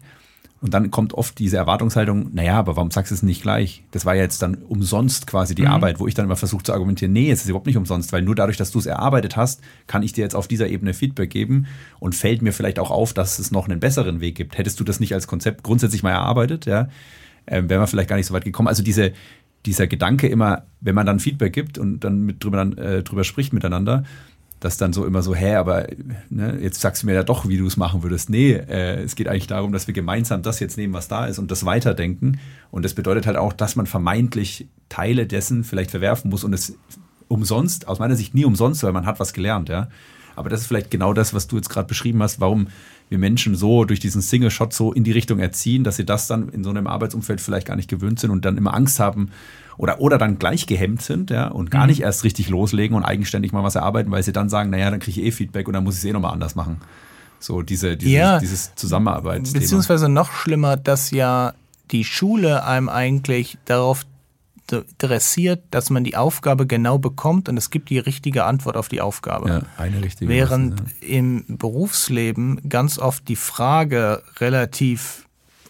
[0.61, 3.83] Und dann kommt oft diese Erwartungshaltung, naja, aber warum sagst du es nicht gleich?
[3.89, 5.69] Das war ja jetzt dann umsonst quasi die mhm.
[5.69, 8.21] Arbeit, wo ich dann immer versuche zu argumentieren, nee, es ist überhaupt nicht umsonst, weil
[8.21, 11.31] nur dadurch, dass du es erarbeitet hast, kann ich dir jetzt auf dieser Ebene Feedback
[11.31, 11.65] geben
[11.99, 14.55] und fällt mir vielleicht auch auf, dass es noch einen besseren Weg gibt.
[14.55, 16.89] Hättest du das nicht als Konzept grundsätzlich mal erarbeitet, ja,
[17.47, 18.67] äh, wären wir vielleicht gar nicht so weit gekommen.
[18.67, 19.13] Also diese,
[19.65, 23.51] dieser Gedanke immer, wenn man dann Feedback gibt und dann mit drüber, äh, drüber spricht
[23.51, 24.03] miteinander,
[24.61, 25.87] das dann so immer so, hä, aber
[26.29, 28.29] ne, jetzt sagst du mir ja doch, wie du es machen würdest.
[28.29, 31.39] Nee, äh, es geht eigentlich darum, dass wir gemeinsam das jetzt nehmen, was da ist
[31.39, 32.39] und das weiterdenken.
[32.69, 36.77] Und das bedeutet halt auch, dass man vermeintlich Teile dessen vielleicht verwerfen muss und es
[37.27, 39.89] umsonst, aus meiner Sicht nie umsonst, weil man hat was gelernt, ja.
[40.35, 42.67] Aber das ist vielleicht genau das, was du jetzt gerade beschrieben hast, warum
[43.09, 46.49] wir Menschen so durch diesen Single-Shot so in die Richtung erziehen, dass sie das dann
[46.49, 49.31] in so einem Arbeitsumfeld vielleicht gar nicht gewöhnt sind und dann immer Angst haben,
[49.81, 51.87] oder, oder dann gleich gehemmt sind ja, und gar mhm.
[51.87, 54.99] nicht erst richtig loslegen und eigenständig mal was erarbeiten, weil sie dann sagen, naja, dann
[54.99, 56.77] kriege ich eh Feedback und dann muss ich es eh nochmal anders machen.
[57.39, 59.51] So diese, diese ja, dieses Zusammenarbeit.
[59.51, 61.55] Beziehungsweise noch schlimmer, dass ja
[61.89, 64.03] die Schule einem eigentlich darauf
[64.99, 69.01] dressiert, dass man die Aufgabe genau bekommt und es gibt die richtige Antwort auf die
[69.01, 69.49] Aufgabe.
[69.49, 70.29] Ja, eine richtige.
[70.29, 71.07] Während ja.
[71.07, 75.25] im Berufsleben ganz oft die Frage relativ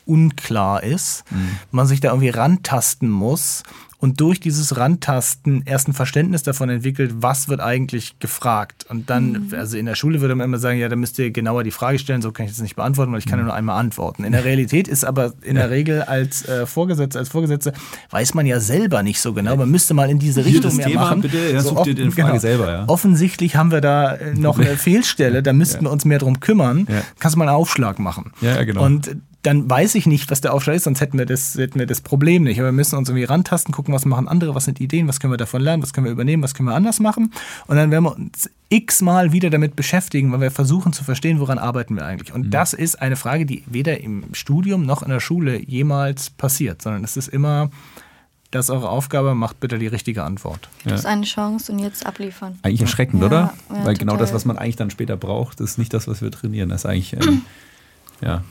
[0.06, 1.58] unklar ist, mhm.
[1.72, 3.64] man sich da irgendwie rantasten muss
[4.02, 8.88] und durch dieses Randtasten erst ein Verständnis davon entwickelt, was wird eigentlich gefragt.
[8.90, 9.54] Und dann, mhm.
[9.56, 12.00] also in der Schule würde man immer sagen, ja, da müsst ihr genauer die Frage
[12.00, 14.24] stellen, so kann ich das nicht beantworten, weil ich kann ja nur einmal antworten.
[14.24, 17.74] In der Realität ist aber in der Regel als äh, Vorgesetzter, als Vorgesetzte
[18.10, 19.56] weiß man ja selber nicht so genau.
[19.56, 21.22] Man müsste mal in diese Richtung mehr Thema, machen.
[21.22, 22.40] Bitte, ja, so such dir den Frage genau.
[22.40, 22.84] selber, ja.
[22.88, 26.88] Offensichtlich haben wir da äh, noch eine Fehlstelle, da müssten wir uns mehr drum kümmern.
[27.20, 28.32] Kannst du mal einen Aufschlag machen.
[28.42, 28.84] Ja, genau.
[28.84, 31.88] Und dann weiß ich nicht, was der Aufschlag ist, sonst hätten wir das, hätten wir
[31.88, 32.60] das Problem nicht.
[32.60, 35.34] Aber wir müssen uns irgendwie rantasten, gucken, was machen andere, was sind Ideen, was können
[35.34, 37.34] wir davon lernen, was können wir übernehmen, was können wir anders machen.
[37.66, 41.58] Und dann werden wir uns x-mal wieder damit beschäftigen, weil wir versuchen zu verstehen, woran
[41.58, 42.34] arbeiten wir eigentlich.
[42.34, 42.52] Und mhm.
[42.52, 47.04] das ist eine Frage, die weder im Studium noch in der Schule jemals passiert, sondern
[47.04, 47.72] es ist immer,
[48.52, 50.70] das ist eure Aufgabe, macht bitte die richtige Antwort.
[50.86, 52.60] Das ist eine Chance und jetzt abliefern.
[52.62, 53.38] Eigentlich erschreckend, ja, oder?
[53.38, 53.94] Ja, Weil total.
[53.96, 56.70] genau das, was man eigentlich dann später braucht, ist nicht das, was wir trainieren.
[56.70, 57.42] Das ist eigentlich, ähm,
[58.22, 58.44] ja,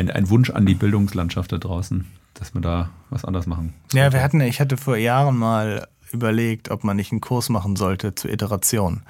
[0.00, 3.74] ein, ein Wunsch an die Bildungslandschaft da draußen, dass wir da was anders machen.
[3.92, 7.76] Ja, wir hatten, ich hatte vor Jahren mal überlegt, ob man nicht einen Kurs machen
[7.76, 9.02] sollte zur Iteration,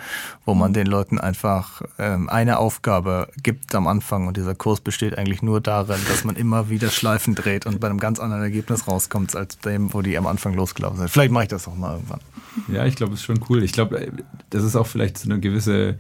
[0.45, 5.17] wo man den Leuten einfach ähm, eine Aufgabe gibt am Anfang und dieser Kurs besteht
[5.17, 8.87] eigentlich nur darin, dass man immer wieder Schleifen dreht und bei einem ganz anderen Ergebnis
[8.87, 11.09] rauskommt als dem, wo die am Anfang losgelaufen sind.
[11.09, 12.21] Vielleicht mache ich das auch mal irgendwann.
[12.69, 13.63] Ja, ich glaube, es ist schon cool.
[13.63, 14.13] Ich glaube,
[14.51, 15.99] das ist auch vielleicht so eine gewisse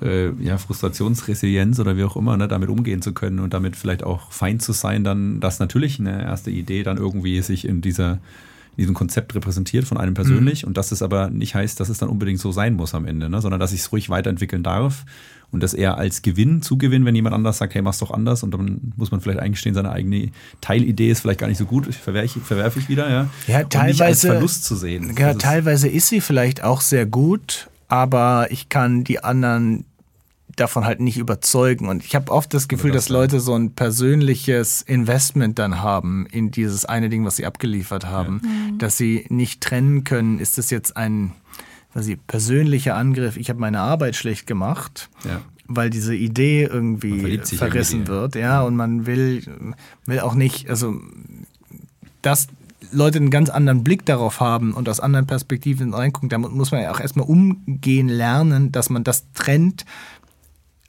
[0.00, 4.04] äh, ja, Frustrationsresilienz oder wie auch immer, ne, damit umgehen zu können und damit vielleicht
[4.04, 8.18] auch fein zu sein, dann, dass natürlich eine erste Idee dann irgendwie sich in dieser
[8.76, 10.68] in diesem Konzept repräsentiert von einem persönlich mhm.
[10.68, 13.28] und dass es aber nicht heißt, dass es dann unbedingt so sein muss am Ende,
[13.28, 13.42] ne?
[13.42, 15.04] sondern dass ich es ruhig weiterentwickeln darf
[15.50, 18.54] und das eher als Gewinn zugewinn, wenn jemand anders sagt, hey, mach's doch anders und
[18.54, 20.30] dann muss man vielleicht eingestehen, seine eigene
[20.62, 23.28] Teilidee ist vielleicht gar nicht so gut, verwerfe ich, verwerfe ich wieder, ja.
[23.46, 24.04] Ja, teilweise.
[24.04, 25.14] als Verlust zu sehen.
[25.18, 29.84] Ja, teilweise ist sie vielleicht auch sehr gut, aber ich kann die anderen
[30.56, 31.88] davon halt nicht überzeugen.
[31.90, 36.26] Und ich habe oft das Gefühl, das dass Leute so ein persönliches Investment dann haben
[36.32, 38.48] in dieses eine Ding, was sie abgeliefert haben, ja.
[38.48, 38.78] Mhm.
[38.78, 41.32] dass sie nicht trennen können, ist das jetzt ein
[41.92, 45.10] quasi persönlicher Angriff, ich habe meine Arbeit schlecht gemacht.
[45.26, 45.42] Ja.
[45.66, 48.12] Weil diese Idee irgendwie verrissen irgendwie.
[48.12, 49.44] wird, ja, und man will,
[50.06, 50.98] will auch nicht, also
[52.22, 52.48] das
[52.92, 56.82] Leute einen ganz anderen Blick darauf haben und aus anderen Perspektiven reingucken, da muss man
[56.82, 59.84] ja auch erstmal umgehen lernen, dass man das trennt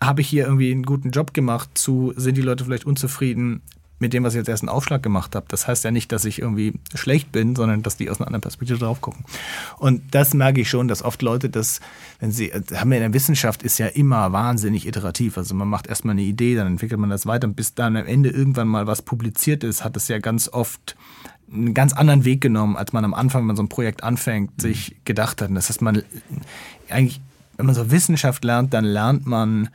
[0.06, 3.62] habe ich hier irgendwie einen guten Job gemacht, zu sind die Leute vielleicht unzufrieden
[4.00, 5.46] mit dem, was ich jetzt erst einen Aufschlag gemacht habe.
[5.48, 8.42] Das heißt ja nicht, dass ich irgendwie schlecht bin, sondern dass die aus einer anderen
[8.42, 9.24] Perspektive drauf gucken.
[9.78, 11.80] Und das merke ich schon, dass oft Leute das,
[12.20, 15.38] wenn sie, haben wir in der Wissenschaft ist ja immer wahnsinnig iterativ.
[15.38, 18.06] Also man macht erstmal eine Idee, dann entwickelt man das weiter und bis dann am
[18.06, 20.98] Ende irgendwann mal was publiziert ist, hat es ja ganz oft
[21.54, 24.60] einen ganz anderen Weg genommen, als man am Anfang, wenn man so ein Projekt anfängt,
[24.60, 25.50] sich gedacht hat.
[25.50, 26.04] Und das heißt, man
[26.90, 27.22] eigentlich
[27.58, 29.70] wenn man so Wissenschaft lernt, dann lernt man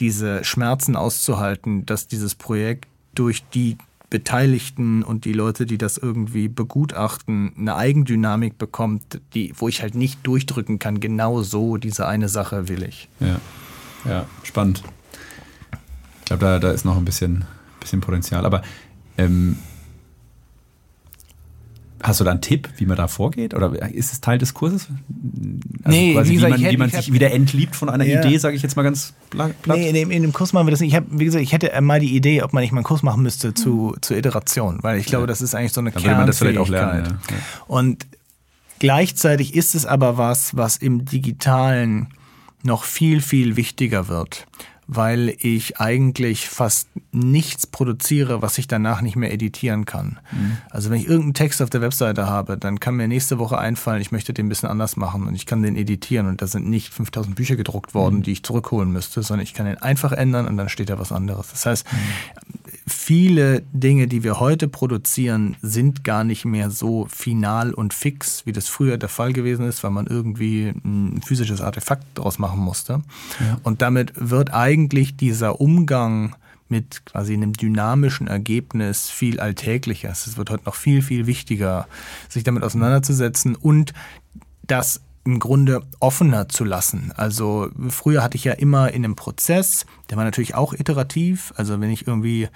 [0.00, 3.76] diese Schmerzen auszuhalten, dass dieses Projekt durch die
[4.10, 9.94] Beteiligten und die Leute, die das irgendwie begutachten, eine Eigendynamik bekommt, die, wo ich halt
[9.94, 13.08] nicht durchdrücken kann, genau so, diese eine Sache will ich.
[13.20, 13.40] Ja,
[14.08, 14.82] ja spannend.
[16.20, 17.44] Ich glaube, da, da ist noch ein bisschen,
[17.80, 18.46] bisschen Potenzial.
[18.46, 18.62] Aber
[19.18, 19.58] ähm,
[22.02, 23.54] Hast du da einen Tipp, wie man da vorgeht?
[23.54, 24.88] Oder ist es Teil des Kurses?
[25.82, 28.20] Also nee, quasi, wie, gesagt, wie man, wie man sich wieder entliebt von einer ja.
[28.20, 29.52] Idee, sage ich jetzt mal ganz platt.
[29.66, 30.90] Nee, in dem, in dem, Kurs machen wir das nicht.
[30.90, 33.02] Ich hab, wie gesagt, ich hätte mal die Idee, ob man nicht mal einen Kurs
[33.02, 34.02] machen müsste zu, mhm.
[34.02, 36.18] zur Iteration, weil ich glaube, das ist eigentlich so eine Dann Kernfähigkeit.
[36.18, 37.36] Man das vielleicht auch lernen, ja.
[37.66, 38.06] Und
[38.78, 42.08] gleichzeitig ist es aber was, was im Digitalen
[42.62, 44.46] noch viel, viel wichtiger wird
[44.90, 50.18] weil ich eigentlich fast nichts produziere, was ich danach nicht mehr editieren kann.
[50.32, 50.56] Mhm.
[50.70, 54.00] Also wenn ich irgendeinen Text auf der Webseite habe, dann kann mir nächste Woche einfallen,
[54.00, 56.70] ich möchte den ein bisschen anders machen und ich kann den editieren und da sind
[56.70, 58.22] nicht 5000 Bücher gedruckt worden, mhm.
[58.22, 61.12] die ich zurückholen müsste, sondern ich kann den einfach ändern und dann steht da was
[61.12, 61.50] anderes.
[61.50, 67.72] Das heißt, mhm viele Dinge, die wir heute produzieren, sind gar nicht mehr so final
[67.72, 72.04] und fix, wie das früher der Fall gewesen ist, weil man irgendwie ein physisches Artefakt
[72.14, 73.02] daraus machen musste.
[73.40, 73.58] Ja.
[73.62, 76.34] Und damit wird eigentlich dieser Umgang
[76.68, 80.10] mit quasi einem dynamischen Ergebnis viel alltäglicher.
[80.10, 81.86] Es wird heute noch viel, viel wichtiger,
[82.28, 83.94] sich damit auseinanderzusetzen und
[84.66, 87.12] das im Grunde offener zu lassen.
[87.14, 91.52] Also früher hatte ich ja immer in einem Prozess, der war natürlich auch iterativ.
[91.54, 92.48] Also wenn ich irgendwie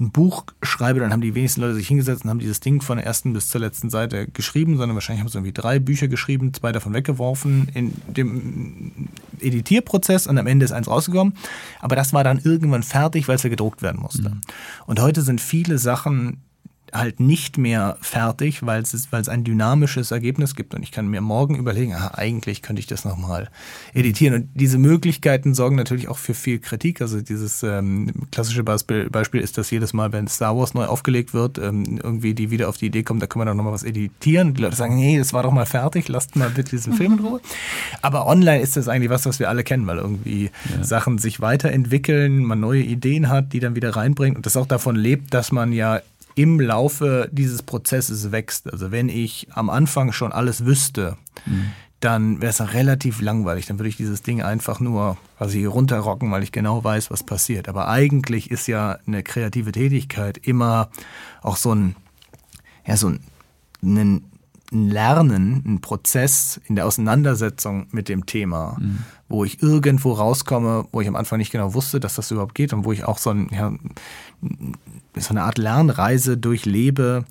[0.00, 2.96] ein Buch schreibe, dann haben die wenigsten Leute sich hingesetzt und haben dieses Ding von
[2.98, 6.52] der ersten bis zur letzten Seite geschrieben, sondern wahrscheinlich haben sie irgendwie drei Bücher geschrieben,
[6.52, 9.08] zwei davon weggeworfen in dem
[9.38, 11.34] Editierprozess und am Ende ist eins rausgekommen.
[11.78, 14.30] Aber das war dann irgendwann fertig, weil es ja gedruckt werden musste.
[14.30, 14.40] Mhm.
[14.86, 16.42] Und heute sind viele Sachen
[16.92, 21.08] halt nicht mehr fertig, weil es, weil es ein dynamisches Ergebnis gibt und ich kann
[21.08, 23.48] mir morgen überlegen, ah, eigentlich könnte ich das nochmal
[23.94, 24.34] editieren.
[24.34, 27.00] Und diese Möglichkeiten sorgen natürlich auch für viel Kritik.
[27.00, 31.34] Also dieses ähm, klassische Beispiel, Beispiel ist, dass jedes Mal, wenn Star Wars neu aufgelegt
[31.34, 33.84] wird, ähm, irgendwie die wieder auf die Idee kommt, da können wir doch nochmal was
[33.84, 34.54] editieren.
[34.54, 37.18] Die Leute sagen, nee, das war doch mal fertig, lasst mal bitte diesen Film in
[37.20, 37.40] Ruhe.
[38.02, 40.84] Aber online ist das eigentlich was, was wir alle kennen, weil irgendwie ja.
[40.84, 44.96] Sachen sich weiterentwickeln, man neue Ideen hat, die dann wieder reinbringt und das auch davon
[44.96, 46.00] lebt, dass man ja
[46.38, 48.72] im Laufe dieses Prozesses wächst.
[48.72, 51.16] Also wenn ich am Anfang schon alles wüsste,
[51.46, 51.72] mhm.
[51.98, 53.66] dann wäre es relativ langweilig.
[53.66, 57.68] Dann würde ich dieses Ding einfach nur quasi runterrocken, weil ich genau weiß, was passiert.
[57.68, 60.90] Aber eigentlich ist ja eine kreative Tätigkeit immer
[61.42, 61.96] auch so ein,
[62.86, 63.20] ja, so ein,
[63.82, 64.22] ein
[64.70, 68.98] Lernen, ein Prozess in der Auseinandersetzung mit dem Thema, mhm.
[69.28, 72.72] wo ich irgendwo rauskomme, wo ich am Anfang nicht genau wusste, dass das überhaupt geht
[72.72, 73.72] und wo ich auch so, ein, ja,
[75.16, 77.24] so eine Art Lernreise durchlebe,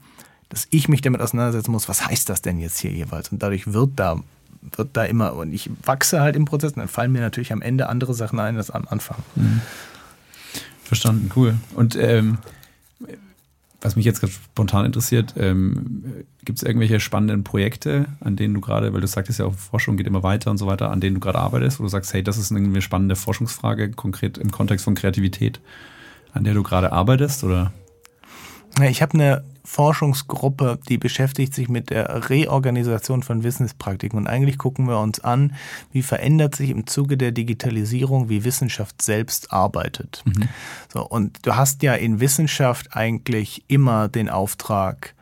[0.49, 3.29] dass ich mich damit auseinandersetzen muss, was heißt das denn jetzt hier jeweils?
[3.29, 4.19] Und dadurch wird da,
[4.75, 7.61] wird da immer, und ich wachse halt im Prozess und dann fallen mir natürlich am
[7.61, 9.17] Ende andere Sachen ein als am Anfang.
[9.35, 9.61] Mhm.
[10.83, 11.55] Verstanden, cool.
[11.75, 12.37] Und ähm,
[13.81, 18.93] was mich jetzt spontan interessiert, ähm, gibt es irgendwelche spannenden Projekte, an denen du gerade,
[18.93, 21.19] weil du sagtest ja auch, Forschung geht immer weiter und so weiter, an denen du
[21.19, 24.95] gerade arbeitest, wo du sagst, hey, das ist eine spannende Forschungsfrage, konkret im Kontext von
[24.95, 25.59] Kreativität,
[26.33, 27.71] an der du gerade arbeitest, oder?
[28.89, 34.17] Ich habe eine Forschungsgruppe, die beschäftigt sich mit der Reorganisation von Wissenspraktiken.
[34.17, 35.53] Und eigentlich gucken wir uns an,
[35.91, 40.23] wie verändert sich im Zuge der Digitalisierung, wie Wissenschaft selbst arbeitet.
[40.25, 40.47] Mhm.
[40.91, 45.13] So, und du hast ja in Wissenschaft eigentlich immer den Auftrag,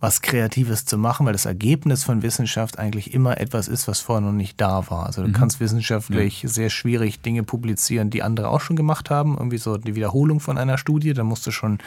[0.00, 4.26] was Kreatives zu machen, weil das Ergebnis von Wissenschaft eigentlich immer etwas ist, was vorher
[4.26, 5.06] noch nicht da war.
[5.06, 5.32] Also du mhm.
[5.34, 6.48] kannst wissenschaftlich ja.
[6.48, 10.58] sehr schwierig Dinge publizieren, die andere auch schon gemacht haben, irgendwie so die Wiederholung von
[10.58, 11.78] einer Studie, da musst du schon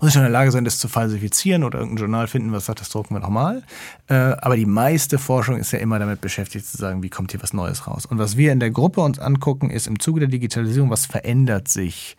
[0.00, 2.80] muss ich in der Lage sein, das zu falsifizieren oder irgendein Journal finden, was sagt,
[2.80, 3.62] das drucken wir nochmal.
[4.08, 7.42] Äh, aber die meiste Forschung ist ja immer damit beschäftigt zu sagen, wie kommt hier
[7.42, 8.06] was Neues raus.
[8.06, 11.68] Und was wir in der Gruppe uns angucken, ist im Zuge der Digitalisierung, was verändert
[11.68, 12.16] sich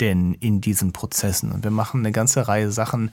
[0.00, 1.52] denn in diesen Prozessen?
[1.52, 3.10] Und wir machen eine ganze Reihe Sachen,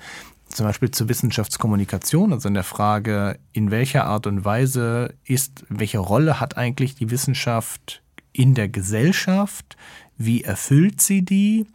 [0.49, 5.99] zum Beispiel zur Wissenschaftskommunikation, also in der Frage, in welcher Art und Weise ist, welche
[5.99, 8.01] Rolle hat eigentlich die Wissenschaft
[8.33, 9.77] in der Gesellschaft?
[10.17, 11.65] Wie erfüllt sie die?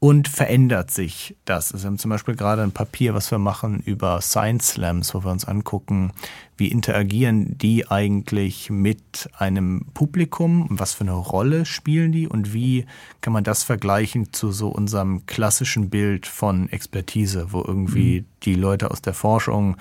[0.00, 1.72] Und verändert sich das.
[1.72, 5.22] Also wir haben zum Beispiel gerade ein Papier, was wir machen über Science Slams, wo
[5.22, 6.12] wir uns angucken,
[6.60, 10.66] wie interagieren die eigentlich mit einem Publikum?
[10.68, 12.28] Was für eine Rolle spielen die?
[12.28, 12.84] Und wie
[13.22, 18.24] kann man das vergleichen zu so unserem klassischen Bild von Expertise, wo irgendwie mhm.
[18.42, 19.78] die Leute aus der Forschung,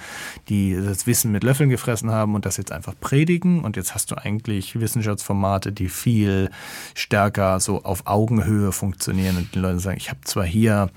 [0.48, 3.66] die das Wissen mit Löffeln gefressen haben und das jetzt einfach predigen?
[3.66, 6.50] Und jetzt hast du eigentlich Wissenschaftsformate, die viel
[6.96, 10.90] stärker so auf Augenhöhe funktionieren und die Leute sagen, ich habe zwar hier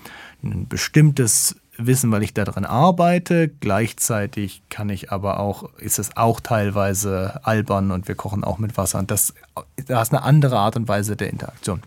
[0.45, 3.49] ein bestimmtes wissen, weil ich daran arbeite.
[3.49, 8.77] Gleichzeitig kann ich aber auch, ist es auch teilweise albern und wir kochen auch mit
[8.77, 8.99] Wasser.
[8.99, 9.35] Und das,
[9.87, 11.83] das ist eine andere Art und Weise der Interaktion.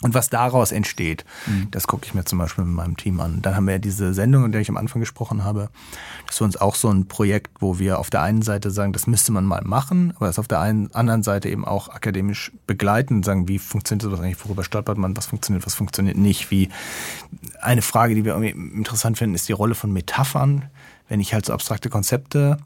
[0.00, 1.68] Und was daraus entsteht, mhm.
[1.72, 3.42] das gucke ich mir zum Beispiel mit meinem Team an.
[3.42, 5.70] Dann haben wir ja diese Sendung, in der ich am Anfang gesprochen habe.
[6.26, 8.92] Das ist für uns auch so ein Projekt, wo wir auf der einen Seite sagen,
[8.92, 12.52] das müsste man mal machen, aber das auf der einen, anderen Seite eben auch akademisch
[12.66, 16.50] begleiten und sagen, wie funktioniert sowas eigentlich, worüber stolpert man, was funktioniert, was funktioniert nicht.
[16.52, 16.68] Wie
[17.60, 20.66] eine Frage, die wir irgendwie interessant finden, ist die Rolle von Metaphern.
[21.08, 22.58] Wenn ich halt so abstrakte Konzepte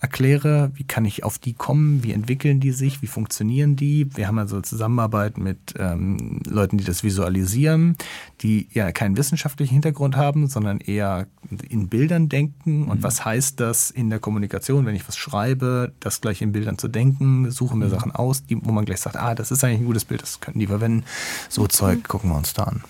[0.00, 4.08] erkläre, wie kann ich auf die kommen, wie entwickeln die sich, wie funktionieren die.
[4.14, 7.96] Wir haben also Zusammenarbeit mit ähm, Leuten, die das visualisieren,
[8.40, 11.26] die ja keinen wissenschaftlichen Hintergrund haben, sondern eher
[11.68, 12.84] in Bildern denken.
[12.84, 13.02] Und mhm.
[13.02, 16.86] was heißt das in der Kommunikation, wenn ich was schreibe, das gleich in Bildern zu
[16.86, 17.92] denken, suchen wir mhm.
[17.92, 20.40] Sachen aus, die, wo man gleich sagt, ah, das ist eigentlich ein gutes Bild, das
[20.40, 21.04] könnten die verwenden.
[21.48, 22.82] So Zeug gucken wir uns da an.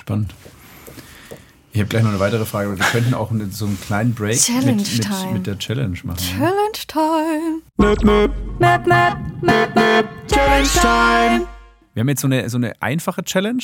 [0.00, 0.34] Spannend.
[1.76, 4.40] Ich habe gleich noch eine weitere Frage, aber wir könnten auch so einen kleinen Break
[4.40, 5.32] Challenge mit, Time.
[5.34, 6.16] mit, der Challenge machen.
[6.16, 7.60] Challenge Time.
[7.76, 11.46] Map, map, map, map, map, map, Challenge Time.
[11.92, 13.62] Wir haben jetzt so eine, so eine einfache Challenge.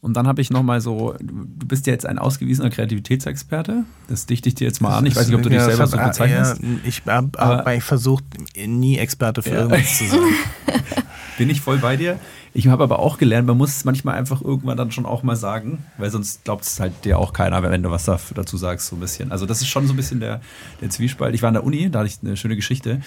[0.00, 3.84] Und dann habe ich nochmal so, du bist ja jetzt ein ausgewiesener Kreativitätsexperte.
[4.08, 5.06] Das dichte ich dir jetzt mal an.
[5.06, 6.60] Ich weiß nicht, ob du dich selber so bezeichnest.
[6.60, 8.24] Ja, ich habe versucht,
[8.56, 9.56] nie Experte für ja.
[9.58, 10.20] irgendwas zu sein.
[11.38, 12.18] Bin ich voll bei dir.
[12.54, 15.36] Ich habe aber auch gelernt, man muss es manchmal einfach irgendwann dann schon auch mal
[15.36, 18.96] sagen, weil sonst glaubt es halt dir auch keiner, wenn du was dazu sagst, so
[18.96, 19.32] ein bisschen.
[19.32, 20.40] Also das ist schon so ein bisschen der,
[20.80, 21.34] der Zwiespalt.
[21.34, 23.00] Ich war an der Uni, da hatte ich eine schöne Geschichte.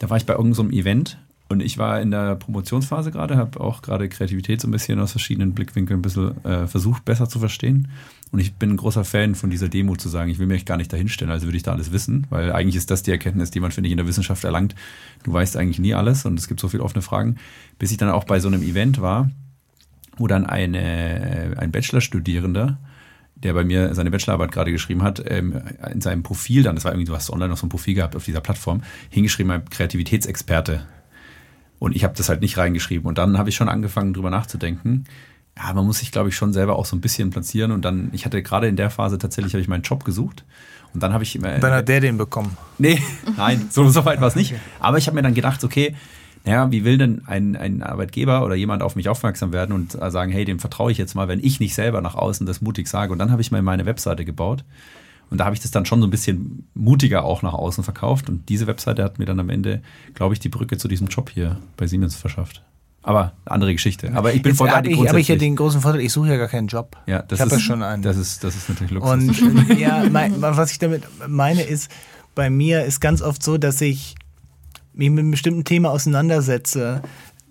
[0.00, 1.18] Da war ich bei irgendeinem so Event
[1.48, 5.12] und ich war in der Promotionsphase gerade, habe auch gerade Kreativität so ein bisschen aus
[5.12, 7.88] verschiedenen Blickwinkeln ein bisschen äh, versucht, besser zu verstehen.
[8.30, 10.76] Und ich bin ein großer Fan von dieser Demo zu sagen, ich will mich gar
[10.76, 13.60] nicht dahinstellen, also würde ich da alles wissen, weil eigentlich ist das die Erkenntnis, die
[13.60, 14.74] man, finde ich, in der Wissenschaft erlangt.
[15.22, 17.36] Du weißt eigentlich nie alles und es gibt so viele offene Fragen.
[17.78, 19.30] Bis ich dann auch bei so einem Event war,
[20.18, 22.78] wo dann eine, ein Bachelorstudierender
[23.42, 26.92] der bei mir seine Bachelorarbeit gerade geschrieben hat, ähm, in seinem Profil dann, das war
[26.92, 30.86] irgendwie, du hast online noch so ein Profil gehabt auf dieser Plattform, hingeschrieben, Kreativitätsexperte.
[31.78, 33.06] Und ich habe das halt nicht reingeschrieben.
[33.06, 35.04] Und dann habe ich schon angefangen, drüber nachzudenken.
[35.56, 37.72] Ja, man muss sich, glaube ich, schon selber auch so ein bisschen platzieren.
[37.72, 40.44] Und dann, ich hatte gerade in der Phase tatsächlich, habe ich meinen Job gesucht.
[40.94, 41.58] Und dann habe ich immer.
[41.58, 42.56] Dann hat der den bekommen.
[42.78, 43.02] Nee,
[43.36, 44.54] nein, so, so weit war es nicht.
[44.80, 45.94] Aber ich habe mir dann gedacht, okay,
[46.44, 50.32] naja, wie will denn ein, ein Arbeitgeber oder jemand auf mich aufmerksam werden und sagen,
[50.32, 53.12] hey, dem vertraue ich jetzt mal, wenn ich nicht selber nach außen das mutig sage.
[53.12, 54.64] Und dann habe ich mal meine Webseite gebaut.
[55.30, 58.28] Und da habe ich das dann schon so ein bisschen mutiger auch nach außen verkauft.
[58.28, 59.82] Und diese Webseite hat mir dann am Ende,
[60.14, 62.62] glaube ich, die Brücke zu diesem Job hier bei Siemens verschafft.
[63.02, 64.12] Aber andere Geschichte.
[64.14, 65.08] Aber ich bin voll bei dir.
[65.08, 66.96] Aber ich hätte den großen Vorteil, ich suche ja gar keinen Job.
[67.06, 68.02] Ja, das ich habe ja schon einen.
[68.02, 69.40] Das ist, das ist natürlich Luxus.
[69.40, 71.90] Und ja, mein, was ich damit meine ist,
[72.34, 74.14] bei mir ist ganz oft so, dass ich
[74.92, 77.02] mich mit einem bestimmten Thema auseinandersetze,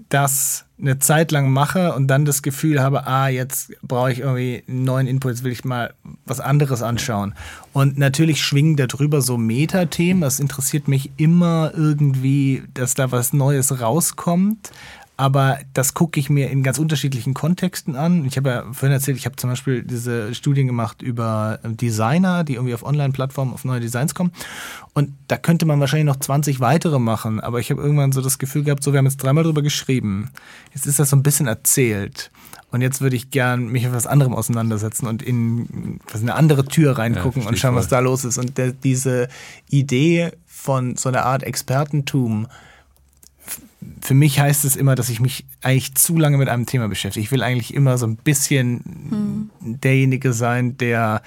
[0.09, 4.63] das eine Zeit lang mache und dann das Gefühl habe, ah, jetzt brauche ich irgendwie
[4.67, 5.93] einen neuen Input, jetzt will ich mal
[6.25, 7.34] was anderes anschauen.
[7.73, 10.21] Und natürlich schwingen darüber so Metathemen.
[10.21, 14.71] Das interessiert mich immer irgendwie, dass da was Neues rauskommt
[15.18, 18.24] aber das gucke ich mir in ganz unterschiedlichen Kontexten an.
[18.26, 22.53] Ich habe ja vorhin erzählt, ich habe zum Beispiel diese Studien gemacht über Designer, die
[22.53, 24.32] irgendwie auf Online-Plattformen auf neue Designs kommen.
[24.93, 28.38] Und da könnte man wahrscheinlich noch 20 weitere machen, aber ich habe irgendwann so das
[28.38, 30.30] Gefühl gehabt, so wir haben jetzt dreimal drüber geschrieben.
[30.76, 32.30] Jetzt ist das so ein bisschen erzählt.
[32.70, 36.65] Und jetzt würde ich gern mich mit was anderem auseinandersetzen und in was eine andere
[36.65, 38.38] Tür reingucken ja, und schauen, was da los ist.
[38.38, 39.30] Und der, diese
[39.70, 42.47] Idee von so einer Art Expertentum,
[44.01, 47.23] für mich heißt es immer, dass ich mich eigentlich zu lange mit einem Thema beschäftige.
[47.23, 49.79] Ich will eigentlich immer so ein bisschen hm.
[49.81, 51.21] derjenige sein, der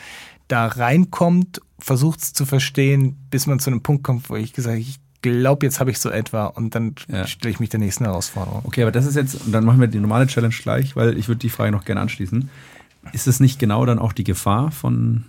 [0.48, 4.74] da reinkommt, versucht es zu verstehen, bis man zu einem Punkt kommt, wo ich gesagt
[4.74, 7.26] habe, ich glaube, jetzt habe ich so etwa und dann ja.
[7.26, 8.62] stelle ich mich der nächsten Herausforderung.
[8.64, 11.28] Okay, aber das ist jetzt, und dann machen wir die normale Challenge gleich, weil ich
[11.28, 12.48] würde die Frage noch gerne anschließen.
[13.12, 15.24] Ist es nicht genau dann auch die Gefahr von,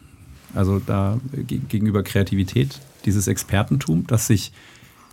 [0.54, 4.52] also da gegenüber Kreativität, dieses Expertentum, dass sich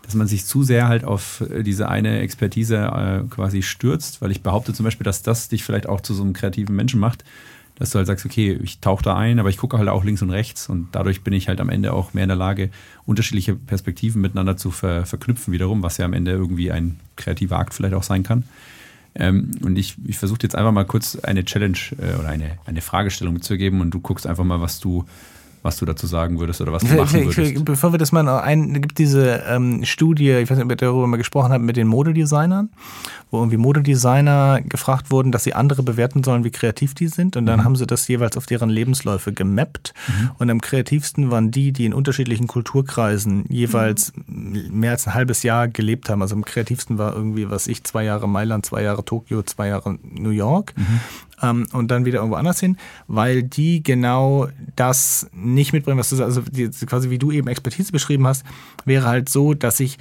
[0.09, 4.31] dass man sich zu sehr halt auf äh, diese eine Expertise äh, quasi stürzt, weil
[4.31, 7.25] ich behaupte zum Beispiel, dass das dich vielleicht auch zu so einem kreativen Menschen macht,
[7.79, 10.23] dass du halt sagst, okay, ich tauche da ein, aber ich gucke halt auch links
[10.23, 12.71] und rechts und dadurch bin ich halt am Ende auch mehr in der Lage,
[13.05, 17.75] unterschiedliche Perspektiven miteinander zu ver verknüpfen wiederum, was ja am Ende irgendwie ein kreativer Akt
[17.75, 18.45] vielleicht auch sein kann.
[19.15, 22.81] Ähm, und ich, ich versuche jetzt einfach mal kurz eine Challenge äh, oder eine, eine
[22.81, 25.05] Fragestellung mitzugeben und du guckst einfach mal, was du
[25.69, 27.63] was du dazu sagen würdest oder was du machen würdest.
[27.65, 31.07] Bevor wir das mal ein, gibt diese ähm, Studie, ich weiß nicht, ob wir darüber
[31.07, 32.71] mal gesprochen haben, mit den Modedesignern,
[33.31, 37.37] wo irgendwie Modedesigner gefragt wurden, dass sie andere bewerten sollen, wie kreativ die sind.
[37.37, 37.65] Und dann mhm.
[37.65, 39.93] haben sie das jeweils auf deren Lebensläufe gemappt.
[40.09, 40.31] Mhm.
[40.39, 44.71] Und am kreativsten waren die, die in unterschiedlichen Kulturkreisen jeweils mhm.
[44.73, 46.23] mehr als ein halbes Jahr gelebt haben.
[46.23, 49.99] Also am kreativsten war irgendwie, was ich, zwei Jahre Mailand, zwei Jahre Tokio, zwei Jahre
[50.03, 50.75] New York.
[51.43, 52.77] Ähm, und dann wieder irgendwo anders hin,
[53.07, 56.37] weil die genau das nicht mitbringen, was du sagst.
[56.37, 58.45] Also die, quasi wie du eben Expertise beschrieben hast,
[58.85, 59.99] wäre halt so, dass ich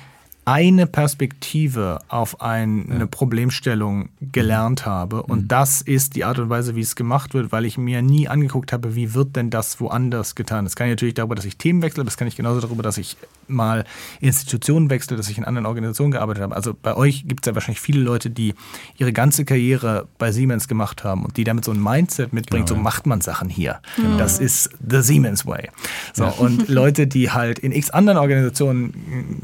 [0.48, 5.24] eine Perspektive auf ein, eine Problemstellung gelernt habe.
[5.24, 5.48] Und mhm.
[5.50, 8.72] das ist die Art und Weise, wie es gemacht wird, weil ich mir nie angeguckt
[8.72, 10.64] habe, wie wird denn das woanders getan.
[10.64, 12.98] Das kann ich natürlich darüber, dass ich Themen wechsle, das kann ich genauso darüber, dass
[12.98, 13.18] ich
[13.50, 13.84] mal
[14.22, 16.56] Institutionen wechsle, dass ich in anderen Organisationen gearbeitet habe.
[16.56, 18.54] Also bei euch gibt es ja wahrscheinlich viele Leute, die
[18.96, 22.78] ihre ganze Karriere bei Siemens gemacht haben und die damit so ein Mindset mitbringen, genau,
[22.78, 23.82] so macht man Sachen hier.
[23.98, 24.18] Genau.
[24.18, 25.72] Das ist the Siemens Way.
[26.14, 26.30] So, ja.
[26.30, 29.44] Und Leute, die halt in x anderen Organisationen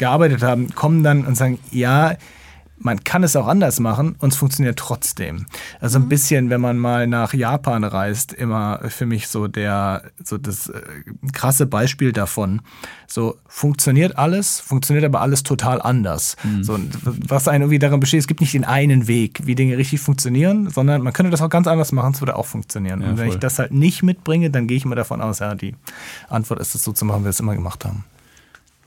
[0.00, 2.16] gearbeitet haben, kommen dann und sagen, ja,
[2.82, 5.44] man kann es auch anders machen und es funktioniert trotzdem.
[5.80, 6.08] Also ein mhm.
[6.08, 10.80] bisschen, wenn man mal nach Japan reist, immer für mich so der, so das äh,
[11.32, 12.62] krasse Beispiel davon.
[13.06, 16.36] So funktioniert alles, funktioniert aber alles total anders.
[16.42, 16.64] Mhm.
[16.64, 16.78] So,
[17.28, 20.70] was einen irgendwie daran besteht, es gibt nicht den einen Weg, wie Dinge richtig funktionieren,
[20.70, 23.02] sondern man könnte das auch ganz anders machen, es würde auch funktionieren.
[23.02, 23.34] Ja, und wenn voll.
[23.34, 25.76] ich das halt nicht mitbringe, dann gehe ich immer davon aus, ja, die
[26.30, 28.04] Antwort ist es so zu machen, wie wir es immer gemacht haben.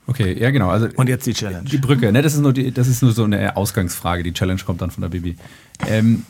[0.06, 0.68] Okay, ja genau.
[0.68, 1.68] Also und jetzt die Challenge.
[1.68, 2.22] Die Brücke, ne?
[2.22, 4.22] Das ist nur, die, das ist nur so eine Ausgangsfrage.
[4.22, 5.36] Die Challenge kommt dann von der Bibi.
[5.88, 6.24] Ähm,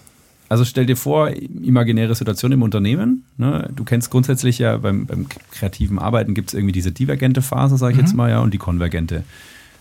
[0.49, 3.25] also stell dir vor, imaginäre Situation im Unternehmen.
[3.37, 3.71] Ne?
[3.75, 7.93] Du kennst grundsätzlich ja beim, beim kreativen Arbeiten gibt es irgendwie diese divergente Phase, sage
[7.93, 8.05] ich mhm.
[8.05, 9.25] jetzt mal, ja, und die konvergente.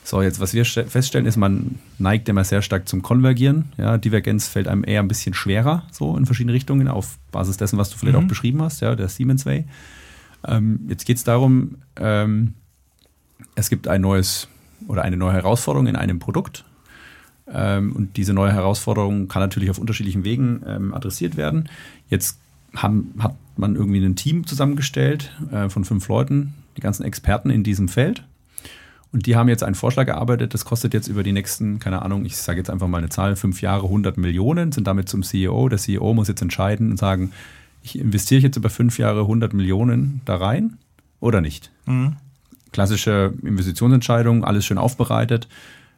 [0.05, 3.65] So, jetzt, was wir feststellen, ist, man neigt immer sehr stark zum Konvergieren.
[3.77, 7.77] Ja, Divergenz fällt einem eher ein bisschen schwerer, so in verschiedene Richtungen, auf Basis dessen,
[7.77, 8.25] was du vielleicht mhm.
[8.25, 9.65] auch beschrieben hast, ja, der Siemens Way.
[10.45, 12.53] Ähm, jetzt geht es darum, ähm,
[13.55, 14.47] es gibt ein neues
[14.87, 16.65] oder eine neue Herausforderung in einem Produkt.
[17.47, 21.69] Ähm, und diese neue Herausforderung kann natürlich auf unterschiedlichen Wegen ähm, adressiert werden.
[22.09, 22.39] Jetzt
[22.75, 27.63] haben, hat man irgendwie ein Team zusammengestellt äh, von fünf Leuten, die ganzen Experten in
[27.63, 28.23] diesem Feld.
[29.11, 32.25] Und die haben jetzt einen Vorschlag erarbeitet, das kostet jetzt über die nächsten, keine Ahnung,
[32.25, 35.69] ich sage jetzt einfach mal eine Zahl, fünf Jahre 100 Millionen, sind damit zum CEO.
[35.69, 37.31] Der CEO muss jetzt entscheiden und sagen,
[37.83, 40.77] ich investiere jetzt über fünf Jahre 100 Millionen da rein
[41.19, 41.69] oder nicht?
[41.85, 42.15] Mhm.
[42.73, 45.47] Klassische Investitionsentscheidung, alles schön aufbereitet.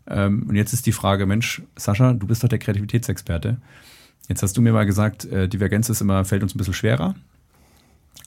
[0.07, 3.57] Ähm, und jetzt ist die Frage, Mensch, Sascha, du bist doch der Kreativitätsexperte.
[4.27, 7.15] Jetzt hast du mir mal gesagt, äh, Divergenz ist immer, fällt uns ein bisschen schwerer.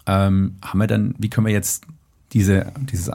[0.07, 1.84] Ähm, haben wir dann, wie können wir jetzt
[2.32, 3.11] diese, dieses,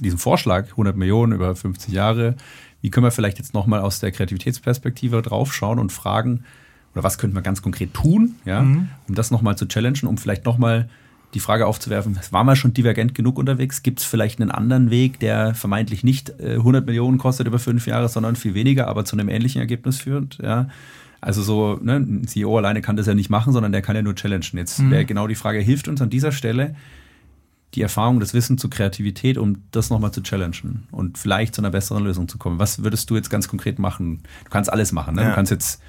[0.00, 2.34] diesen Vorschlag, 100 Millionen über 50 Jahre,
[2.80, 6.44] wie können wir vielleicht jetzt nochmal aus der Kreativitätsperspektive draufschauen und fragen,
[6.92, 8.88] oder was könnten wir ganz konkret tun, ja, mhm.
[9.08, 10.88] um das nochmal zu challengen, um vielleicht nochmal
[11.34, 13.82] die Frage aufzuwerfen, waren wir schon divergent genug unterwegs?
[13.82, 17.86] Gibt es vielleicht einen anderen Weg, der vermeintlich nicht 100 äh, Millionen kostet über fünf
[17.86, 20.38] Jahre, sondern viel weniger, aber zu einem ähnlichen Ergebnis führt?
[20.42, 20.68] Ja?
[21.20, 24.02] Also so, ne, ein CEO alleine kann das ja nicht machen, sondern der kann ja
[24.02, 24.58] nur challengen.
[24.58, 24.90] Jetzt mhm.
[24.90, 26.76] wäre genau die Frage, hilft uns an dieser Stelle
[27.74, 31.70] die Erfahrung, das Wissen zur Kreativität, um das nochmal zu challengen und vielleicht zu einer
[31.70, 32.60] besseren Lösung zu kommen?
[32.60, 34.22] Was würdest du jetzt ganz konkret machen?
[34.44, 35.16] Du kannst alles machen.
[35.16, 35.22] Ne?
[35.22, 35.28] Ja.
[35.30, 35.82] Du kannst jetzt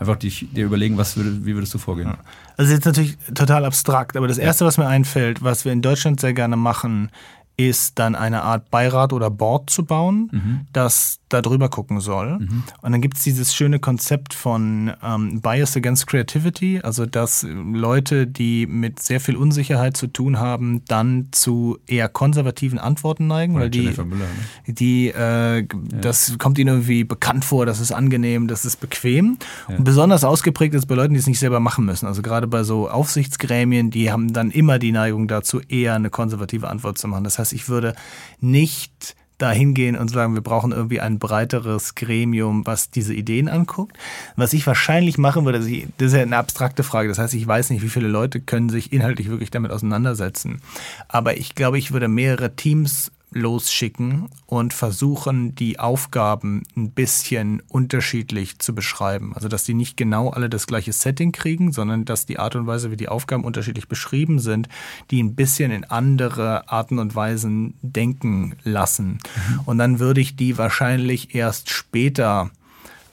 [0.00, 2.08] einfach dich, dir überlegen, was würde, wie würdest du vorgehen?
[2.08, 2.18] Ja.
[2.56, 6.20] Also jetzt natürlich total abstrakt, aber das Erste, was mir einfällt, was wir in Deutschland
[6.20, 7.10] sehr gerne machen,
[7.56, 10.60] ist dann eine Art Beirat oder Board zu bauen, mhm.
[10.72, 12.38] das da drüber gucken soll.
[12.40, 12.64] Mhm.
[12.82, 18.26] Und dann gibt es dieses schöne Konzept von ähm, Bias Against Creativity, also dass Leute,
[18.26, 23.64] die mit sehr viel Unsicherheit zu tun haben, dann zu eher konservativen Antworten neigen, Oder
[23.64, 24.26] weil die, Müller, ne?
[24.66, 25.66] die äh, ja.
[26.00, 29.38] das kommt ihnen irgendwie bekannt vor, das ist angenehm, das ist bequem.
[29.68, 29.76] Ja.
[29.76, 32.06] Und besonders ausgeprägt ist bei Leuten, die es nicht selber machen müssen.
[32.06, 36.68] Also gerade bei so Aufsichtsgremien, die haben dann immer die Neigung dazu, eher eine konservative
[36.68, 37.22] Antwort zu machen.
[37.22, 37.94] Das heißt, ich würde
[38.40, 43.96] nicht da hingehen und sagen, wir brauchen irgendwie ein breiteres Gremium, was diese Ideen anguckt.
[44.36, 47.08] Was ich wahrscheinlich machen würde, das ist ja eine abstrakte Frage.
[47.08, 50.60] Das heißt, ich weiß nicht, wie viele Leute können sich inhaltlich wirklich damit auseinandersetzen.
[51.08, 58.58] Aber ich glaube, ich würde mehrere Teams losschicken und versuchen, die Aufgaben ein bisschen unterschiedlich
[58.58, 59.32] zu beschreiben.
[59.34, 62.66] Also, dass die nicht genau alle das gleiche Setting kriegen, sondern dass die Art und
[62.66, 64.68] Weise, wie die Aufgaben unterschiedlich beschrieben sind,
[65.10, 69.18] die ein bisschen in andere Arten und Weisen denken lassen.
[69.48, 69.60] Mhm.
[69.66, 72.50] Und dann würde ich die wahrscheinlich erst später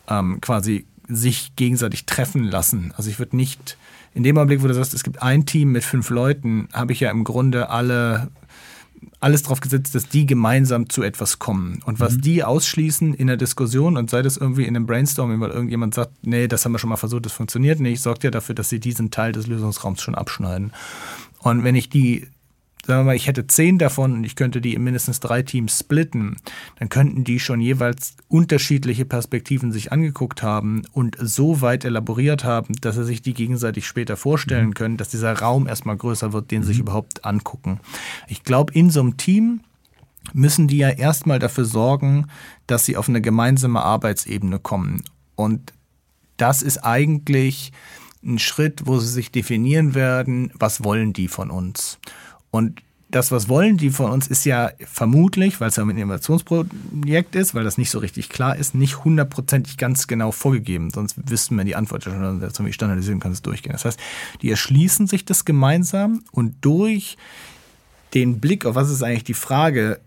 [0.08, 2.94] ähm, quasi sich gegenseitig treffen lassen.
[2.98, 3.78] Also ich würde nicht,
[4.14, 7.00] in dem Augenblick, wo du sagst, es gibt ein Team mit fünf Leuten, habe ich
[7.00, 8.30] ja im Grunde alle
[9.20, 11.82] alles darauf gesetzt, dass die gemeinsam zu etwas kommen.
[11.86, 12.22] Und was mhm.
[12.22, 16.12] die ausschließen in der Diskussion und sei das irgendwie in einem Brainstorming, weil irgendjemand sagt,
[16.22, 18.80] nee, das haben wir schon mal versucht, das funktioniert nicht, sorgt ja dafür, dass sie
[18.80, 20.72] diesen Teil des Lösungsraums schon abschneiden.
[21.40, 22.28] Und wenn ich die
[22.88, 25.80] sagen wir mal, ich hätte zehn davon und ich könnte die in mindestens drei Teams
[25.80, 26.38] splitten,
[26.80, 32.76] dann könnten die schon jeweils unterschiedliche Perspektiven sich angeguckt haben und so weit elaboriert haben,
[32.80, 34.74] dass sie sich die gegenseitig später vorstellen mhm.
[34.74, 36.84] können, dass dieser Raum erstmal größer wird, den sie sich mhm.
[36.84, 37.82] überhaupt angucken.
[38.30, 39.62] Ich glaube, in so einem Team
[40.32, 42.28] müssen die ja erstmal dafür sorgen,
[42.68, 45.04] dass sie auf eine gemeinsame Arbeitsebene kommen.
[45.36, 45.74] Und
[46.38, 47.74] das ist eigentlich
[48.24, 52.00] ein Schritt, wo sie sich definieren werden, was wollen die von uns.
[52.58, 57.36] Und das, was wollen die von uns, ist ja vermutlich, weil es ja ein Innovationsprojekt
[57.36, 60.90] ist, weil das nicht so richtig klar ist, nicht hundertprozentig ganz genau vorgegeben.
[60.90, 63.74] Sonst wüssten wir die Antwort schon, zum Beispiel standardisieren kann es durchgehen.
[63.74, 64.00] Das heißt,
[64.42, 67.18] die erschließen sich das gemeinsam und durch
[68.14, 70.00] den Blick auf was ist eigentlich die Frage,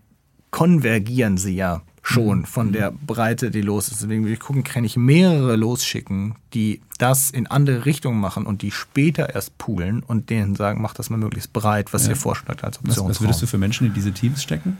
[0.51, 2.45] konvergieren sie ja schon mhm.
[2.45, 4.01] von der Breite, die los ist.
[4.01, 8.61] Deswegen würde ich gucken, kann ich mehrere losschicken, die das in andere Richtungen machen und
[8.61, 12.11] die später erst poolen und denen sagen, mach das mal möglichst breit, was ja.
[12.11, 13.05] ihr vorschlägt als Option.
[13.05, 14.77] Was, was würdest du für Menschen in diese Teams stecken?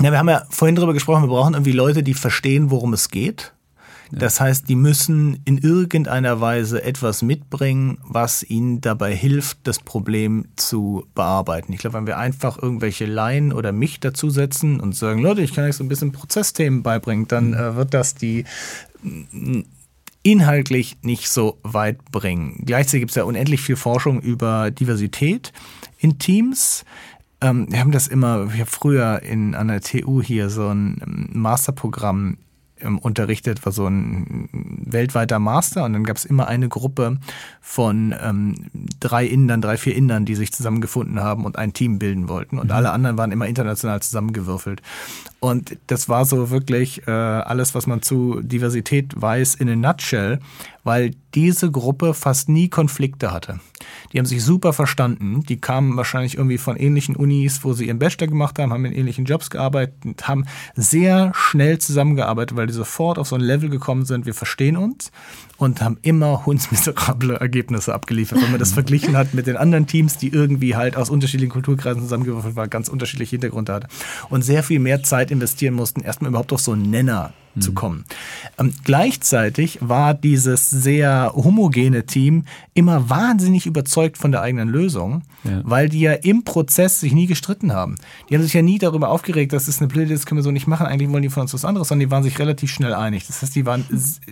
[0.00, 3.10] Ja, wir haben ja vorhin darüber gesprochen, wir brauchen irgendwie Leute, die verstehen, worum es
[3.10, 3.52] geht
[4.14, 10.44] das heißt, die müssen in irgendeiner Weise etwas mitbringen, was ihnen dabei hilft, das Problem
[10.56, 11.72] zu bearbeiten.
[11.72, 15.64] Ich glaube, wenn wir einfach irgendwelche Laien oder mich dazusetzen und sagen, Leute, ich kann
[15.64, 17.54] euch so ein bisschen Prozessthemen beibringen, dann mhm.
[17.54, 18.44] äh, wird das die
[20.22, 22.62] inhaltlich nicht so weit bringen.
[22.64, 25.52] Gleichzeitig gibt es ja unendlich viel Forschung über Diversität
[25.98, 26.84] in Teams.
[27.40, 31.28] Ähm, wir haben das immer, ich habe früher in, an der TU hier so ein
[31.32, 32.36] Masterprogramm
[32.82, 37.18] ähm, unterrichtet, war so ein weltweiter Master und dann gab es immer eine Gruppe
[37.60, 38.66] von ähm,
[39.00, 42.66] drei Indern, drei, vier Indern, die sich zusammengefunden haben und ein Team bilden wollten und
[42.66, 42.72] mhm.
[42.72, 44.82] alle anderen waren immer international zusammengewürfelt.
[45.42, 50.38] Und das war so wirklich äh, alles, was man zu Diversität weiß, in a nutshell,
[50.84, 53.58] weil diese Gruppe fast nie Konflikte hatte.
[54.12, 55.42] Die haben sich super verstanden.
[55.48, 58.92] Die kamen wahrscheinlich irgendwie von ähnlichen Unis, wo sie ihren Bachelor gemacht haben, haben in
[58.92, 60.44] ähnlichen Jobs gearbeitet, haben
[60.76, 65.10] sehr schnell zusammengearbeitet, weil die sofort auf so ein Level gekommen sind, wir verstehen uns
[65.58, 68.42] und haben immer hundsmiserable Ergebnisse abgeliefert.
[68.42, 72.02] Wenn man das verglichen hat mit den anderen Teams, die irgendwie halt aus unterschiedlichen Kulturkreisen
[72.02, 73.86] zusammengewürfelt waren, ganz unterschiedliche Hintergründe hatten
[74.30, 77.60] und sehr viel mehr Zeit investieren mussten, erstmal überhaupt auf so einen Nenner mhm.
[77.60, 78.04] zu kommen.
[78.58, 85.60] Ähm, gleichzeitig war dieses sehr homogene Team immer wahnsinnig überzeugt von der eigenen Lösung, ja.
[85.64, 87.96] weil die ja im Prozess sich nie gestritten haben.
[88.28, 90.50] Die haben sich ja nie darüber aufgeregt, das ist eine Blöde, das können wir so
[90.50, 92.94] nicht machen, eigentlich wollen die von uns was anderes, sondern die waren sich relativ schnell
[92.94, 93.26] einig.
[93.26, 93.84] Das heißt, die waren,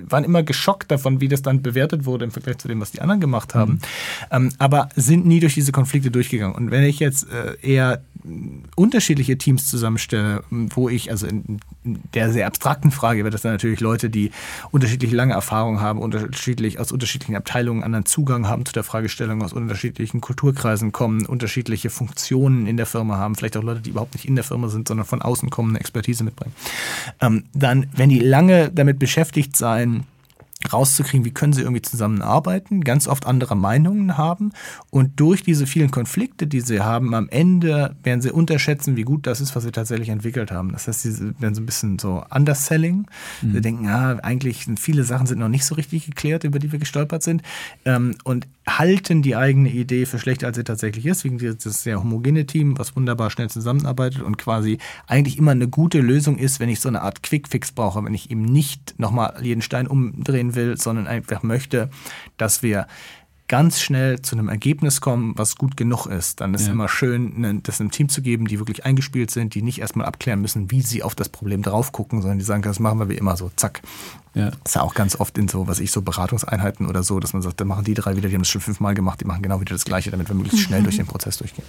[0.08, 3.00] waren immer geschockt davon, wie das dann bewertet wurde im Vergleich zu dem, was die
[3.00, 3.80] anderen gemacht haben, mhm.
[4.30, 6.54] ähm, aber sind nie durch diese Konflikte durchgegangen.
[6.54, 8.02] Und wenn ich jetzt äh, eher
[8.76, 13.80] unterschiedliche Teams zusammenstelle, wo ich, also in der sehr abstrakten Frage wird das dann natürlich
[13.80, 14.32] Leute, die
[14.70, 19.52] unterschiedlich lange Erfahrung haben, unterschiedlich aus unterschiedlichen Abteilungen anderen Zugang haben zu der Fragestellung, aus
[19.54, 24.26] unterschiedlichen Kulturkreisen kommen, unterschiedliche Funktionen in der Firma haben, vielleicht auch Leute, die überhaupt nicht
[24.26, 26.54] in der Firma sind, sondern von außen kommen, eine Expertise mitbringen.
[27.20, 30.04] Ähm, dann, wenn die lange damit beschäftigt sein,
[30.72, 34.52] rauszukriegen, wie können sie irgendwie zusammenarbeiten, ganz oft andere Meinungen haben
[34.90, 39.26] und durch diese vielen Konflikte, die sie haben, am Ende werden sie unterschätzen, wie gut
[39.26, 40.72] das ist, was sie tatsächlich entwickelt haben.
[40.72, 43.06] Das heißt, sie werden so ein bisschen so underselling.
[43.40, 43.52] Mhm.
[43.52, 46.72] Sie denken, ja, eigentlich sind viele Sachen sind noch nicht so richtig geklärt, über die
[46.72, 47.42] wir gestolpert sind
[47.84, 48.46] ähm, und
[48.78, 52.78] halten die eigene Idee für schlechter, als sie tatsächlich ist, wegen dieses sehr homogene Team,
[52.78, 56.88] was wunderbar schnell zusammenarbeitet und quasi eigentlich immer eine gute Lösung ist, wenn ich so
[56.88, 61.42] eine Art Quickfix brauche, wenn ich eben nicht nochmal jeden Stein umdrehen will, sondern einfach
[61.42, 61.90] möchte,
[62.36, 62.86] dass wir
[63.50, 66.72] ganz schnell zu einem Ergebnis kommen, was gut genug ist, dann ist ja.
[66.72, 70.06] immer schön, ne, das einem Team zu geben, die wirklich eingespielt sind, die nicht erstmal
[70.06, 73.08] abklären müssen, wie sie auf das Problem drauf gucken, sondern die sagen, das machen wir
[73.08, 73.82] wie immer so, zack.
[74.34, 74.50] Ja.
[74.50, 77.32] Das ist ja auch ganz oft in so, was ich so Beratungseinheiten oder so, dass
[77.32, 79.42] man sagt, dann machen die drei wieder, die haben es schon fünfmal gemacht, die machen
[79.42, 81.66] genau wieder das Gleiche, damit wir möglichst schnell durch den Prozess durchgehen.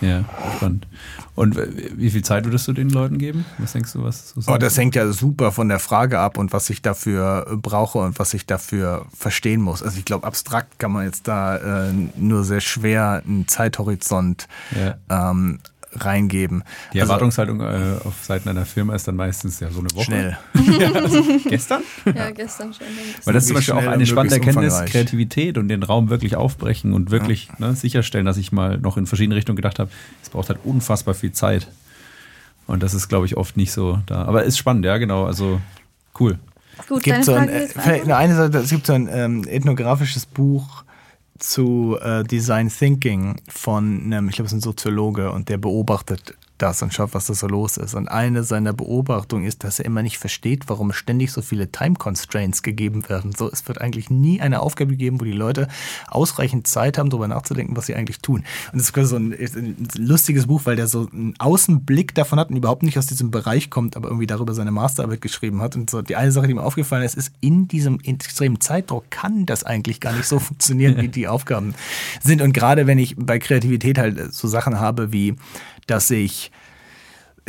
[0.00, 0.24] Ja,
[0.56, 0.86] spannend.
[1.34, 3.44] Und wie viel Zeit würdest du den Leuten geben?
[3.58, 6.52] Was denkst du, was so oh, Das hängt ja super von der Frage ab und
[6.52, 9.82] was ich dafür brauche und was ich dafür verstehen muss.
[9.82, 14.96] Also ich glaube, abstrakt kann man jetzt da äh, nur sehr schwer einen Zeithorizont ja.
[15.30, 15.60] ähm,
[16.04, 16.62] reingeben.
[16.92, 20.04] Die also, Erwartungshaltung äh, auf Seiten einer Firma ist dann meistens ja so eine Woche.
[20.04, 20.38] Schnell.
[20.80, 21.82] ja, also gestern?
[22.04, 22.86] Ja, gestern schon.
[23.24, 26.92] Weil das ist zum Beispiel auch eine spannende Erkenntnis, Kreativität und den Raum wirklich aufbrechen
[26.92, 27.68] und wirklich ja.
[27.68, 29.90] ne, sicherstellen, dass ich mal noch in verschiedene Richtungen gedacht habe,
[30.22, 31.68] es braucht halt unfassbar viel Zeit.
[32.66, 34.24] Und das ist, glaube ich, oft nicht so da.
[34.24, 35.24] Aber ist spannend, ja, genau.
[35.24, 35.60] Also
[36.18, 36.38] cool.
[36.88, 37.68] Gut, gibt so ein, äh,
[38.12, 40.84] eine Seite, es gibt so ein ähm, ethnografisches Buch,
[41.38, 46.34] zu äh, Design Thinking von einem, ich glaube, es ist ein Soziologe und der beobachtet
[46.58, 47.94] das und schaut, was da so los ist.
[47.94, 51.94] Und eine seiner Beobachtungen ist, dass er immer nicht versteht, warum ständig so viele Time
[51.94, 53.32] Constraints gegeben werden.
[53.36, 55.68] So, es wird eigentlich nie eine Aufgabe gegeben, wo die Leute
[56.08, 58.44] ausreichend Zeit haben, darüber nachzudenken, was sie eigentlich tun.
[58.72, 62.50] Und das ist so ein, ein lustiges Buch, weil der so einen Außenblick davon hat
[62.50, 65.76] und überhaupt nicht aus diesem Bereich kommt, aber irgendwie darüber seine Masterarbeit geschrieben hat.
[65.76, 69.46] Und so die eine Sache, die mir aufgefallen ist, ist, in diesem extremen Zeitdruck kann
[69.46, 71.74] das eigentlich gar nicht so funktionieren, wie die Aufgaben
[72.22, 72.42] sind.
[72.42, 75.36] Und gerade wenn ich bei Kreativität halt so Sachen habe wie
[75.86, 76.50] dass ich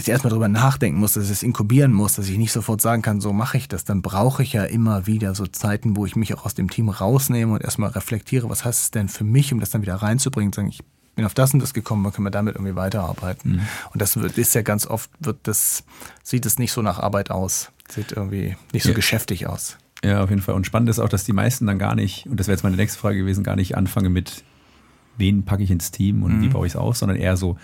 [0.05, 3.19] erstmal drüber nachdenken muss, dass ich es inkubieren muss, dass ich nicht sofort sagen kann,
[3.19, 6.33] so mache ich das, dann brauche ich ja immer wieder so Zeiten, wo ich mich
[6.35, 9.59] auch aus dem Team rausnehme und erstmal reflektiere, was heißt es denn für mich, um
[9.59, 10.81] das dann wieder reinzubringen, sagen, ich
[11.15, 13.53] bin auf das und das gekommen, dann können wir damit irgendwie weiterarbeiten.
[13.53, 13.61] Mhm.
[13.91, 15.83] Und das wird, ist ja ganz oft, wird das,
[16.21, 18.95] sieht es nicht so nach Arbeit aus, sieht irgendwie nicht so ja.
[18.95, 19.77] geschäftig aus.
[20.03, 20.53] Ja, auf jeden Fall.
[20.53, 22.75] Und spannend ist auch, dass die meisten dann gar nicht, und das wäre jetzt meine
[22.75, 24.43] nächste Frage gewesen, gar nicht anfangen mit,
[25.17, 26.41] wen packe ich ins Team und mhm.
[26.43, 27.57] wie baue ich es auf, sondern eher so,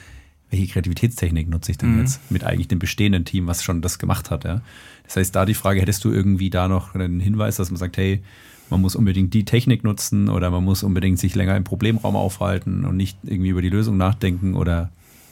[0.53, 2.01] welche Kreativitätstechnik nutze ich denn mhm.
[2.01, 4.43] jetzt mit eigentlich dem bestehenden Team, was schon das gemacht hat.
[4.43, 4.61] Ja?
[5.03, 7.97] Das heißt, da die Frage, hättest du irgendwie da noch einen Hinweis, dass man sagt,
[7.97, 8.21] hey,
[8.69, 12.85] man muss unbedingt die Technik nutzen oder man muss unbedingt sich länger im Problemraum aufhalten
[12.85, 14.91] und nicht irgendwie über die Lösung nachdenken oder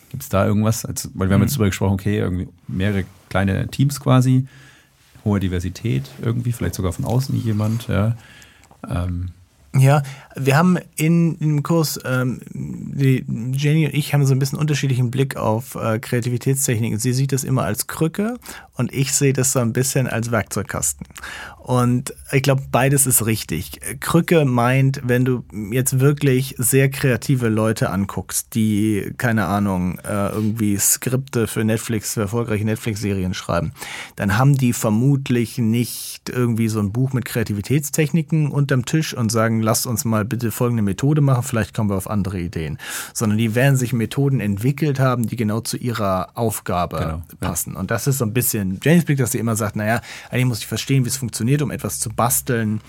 [0.09, 0.85] gibt es da irgendwas?
[0.85, 1.55] Also, weil wir haben jetzt mhm.
[1.55, 4.47] darüber gesprochen, okay, irgendwie mehrere kleine Teams quasi,
[5.23, 8.17] hohe Diversität irgendwie, vielleicht sogar von außen jemand, ja.
[8.89, 9.29] Ähm,
[9.73, 10.03] ja,
[10.35, 15.11] wir haben in, im Kurs, ähm, die Jenny und ich haben so ein bisschen unterschiedlichen
[15.11, 16.99] Blick auf äh, Kreativitätstechniken.
[16.99, 18.37] Sie sieht das immer als Krücke
[18.75, 21.05] und ich sehe das so ein bisschen als Werkzeugkasten.
[21.59, 23.79] Und ich glaube, beides ist richtig.
[23.99, 30.77] Krücke meint, wenn du jetzt wirklich sehr kreative Leute anguckst, die, keine Ahnung, äh, irgendwie
[30.77, 33.73] Skripte für Netflix, für erfolgreiche Netflix-Serien schreiben,
[34.15, 39.61] dann haben die vermutlich nicht irgendwie so ein Buch mit Kreativitätstechniken unterm Tisch und sagen,
[39.61, 42.77] lasst uns mal bitte folgende Methode machen, vielleicht kommen wir auf andere Ideen.
[43.13, 47.73] Sondern die werden sich Methoden entwickelt haben, die genau zu ihrer Aufgabe genau, passen.
[47.73, 47.79] Ja.
[47.79, 50.59] Und das ist so ein bisschen James Blick, dass sie immer sagt, naja, eigentlich muss
[50.59, 52.81] ich verstehen, wie es funktioniert, um etwas zu basteln,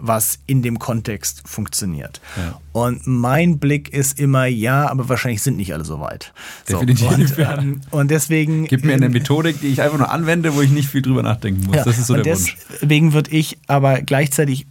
[0.00, 2.20] was in dem Kontext funktioniert.
[2.36, 2.60] Ja.
[2.72, 6.32] Und mein Blick ist immer, ja, aber wahrscheinlich sind nicht alle so weit.
[6.68, 7.08] Definitiv.
[7.08, 8.64] So, und, ähm, und, deswegen.
[8.64, 11.66] Gib mir eine Methodik, die ich einfach nur anwende, wo ich nicht viel drüber nachdenken
[11.66, 11.76] muss.
[11.76, 12.56] Ja, das ist so der Wunsch.
[12.80, 14.66] Deswegen würde ich aber gleichzeitig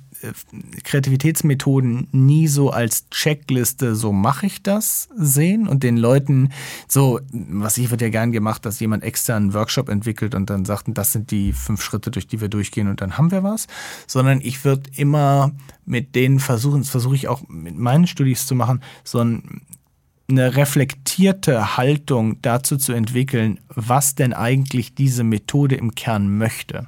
[0.84, 6.50] Kreativitätsmethoden nie so als Checkliste, so mache ich das sehen und den Leuten
[6.88, 10.66] so, was ich wird ja gern gemacht, dass jemand extern einen Workshop entwickelt und dann
[10.66, 13.68] sagt, das sind die fünf Schritte, durch die wir durchgehen und dann haben wir was,
[14.08, 15.52] sondern ich würde immer
[15.86, 19.62] mit denen versuchen, das versuche ich auch mit meinen Studis zu machen, so ein
[20.30, 26.88] eine reflektierte Haltung dazu zu entwickeln, was denn eigentlich diese Methode im Kern möchte,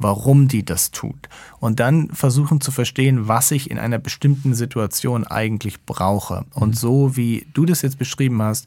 [0.00, 1.28] warum die das tut.
[1.60, 6.46] Und dann versuchen zu verstehen, was ich in einer bestimmten Situation eigentlich brauche.
[6.54, 8.66] Und so wie du das jetzt beschrieben hast,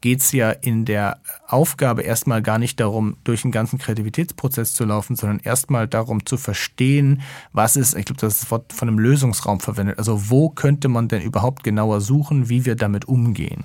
[0.00, 1.18] geht es ja in der
[1.48, 6.36] Aufgabe erstmal gar nicht darum, durch den ganzen Kreativitätsprozess zu laufen, sondern erstmal darum zu
[6.36, 7.22] verstehen,
[7.52, 9.98] was ist, ich glaube, das Wort von einem Lösungsraum verwendet.
[9.98, 13.64] Also wo könnte man denn überhaupt genauer suchen, wie wir damit umgehen?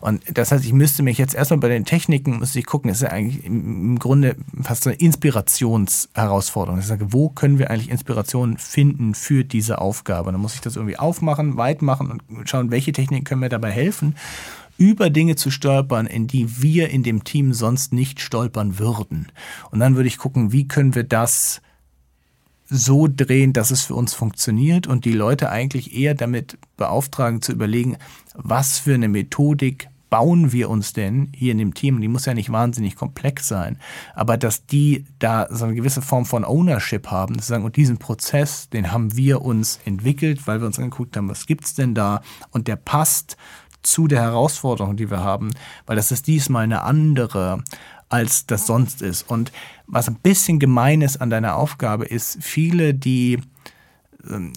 [0.00, 3.02] Und das heißt, ich müsste mich jetzt erstmal bei den Techniken, müsste ich gucken, ist
[3.02, 6.80] ja eigentlich im Grunde fast eine Inspirationsherausforderung.
[6.80, 10.32] Ich sage, wo können wir eigentlich Inspiration finden für diese Aufgabe?
[10.32, 13.70] Dann muss ich das irgendwie aufmachen, weit machen und schauen, welche Techniken können mir dabei
[13.70, 14.16] helfen
[14.78, 19.30] über Dinge zu stolpern, in die wir in dem Team sonst nicht stolpern würden.
[19.70, 21.60] Und dann würde ich gucken, wie können wir das
[22.70, 27.52] so drehen, dass es für uns funktioniert und die Leute eigentlich eher damit beauftragen zu
[27.52, 27.96] überlegen,
[28.34, 32.00] was für eine Methodik bauen wir uns denn hier in dem Team?
[32.00, 33.78] Die muss ja nicht wahnsinnig komplex sein,
[34.14, 37.98] aber dass die da so eine gewisse Form von Ownership haben, zu sagen, und diesen
[37.98, 42.22] Prozess, den haben wir uns entwickelt, weil wir uns angeguckt haben, was gibt's denn da?
[42.50, 43.36] Und der passt
[43.90, 45.50] zu der Herausforderung, die wir haben,
[45.86, 47.62] weil das ist diesmal eine andere,
[48.08, 49.28] als das sonst ist.
[49.28, 49.52] Und
[49.86, 53.40] was ein bisschen gemein ist an deiner Aufgabe, ist, viele, die
[54.28, 54.52] ähm,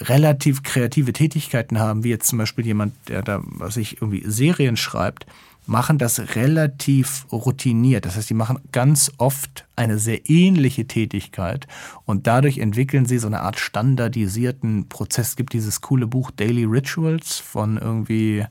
[0.00, 4.76] relativ kreative Tätigkeiten haben, wie jetzt zum Beispiel jemand, der da, was ich irgendwie Serien
[4.76, 5.26] schreibt,
[5.66, 8.06] machen das relativ routiniert.
[8.06, 11.66] Das heißt, die machen ganz oft eine sehr ähnliche Tätigkeit
[12.04, 15.28] und dadurch entwickeln sie so eine Art standardisierten Prozess.
[15.28, 18.44] Es gibt dieses coole Buch Daily Rituals von irgendwie,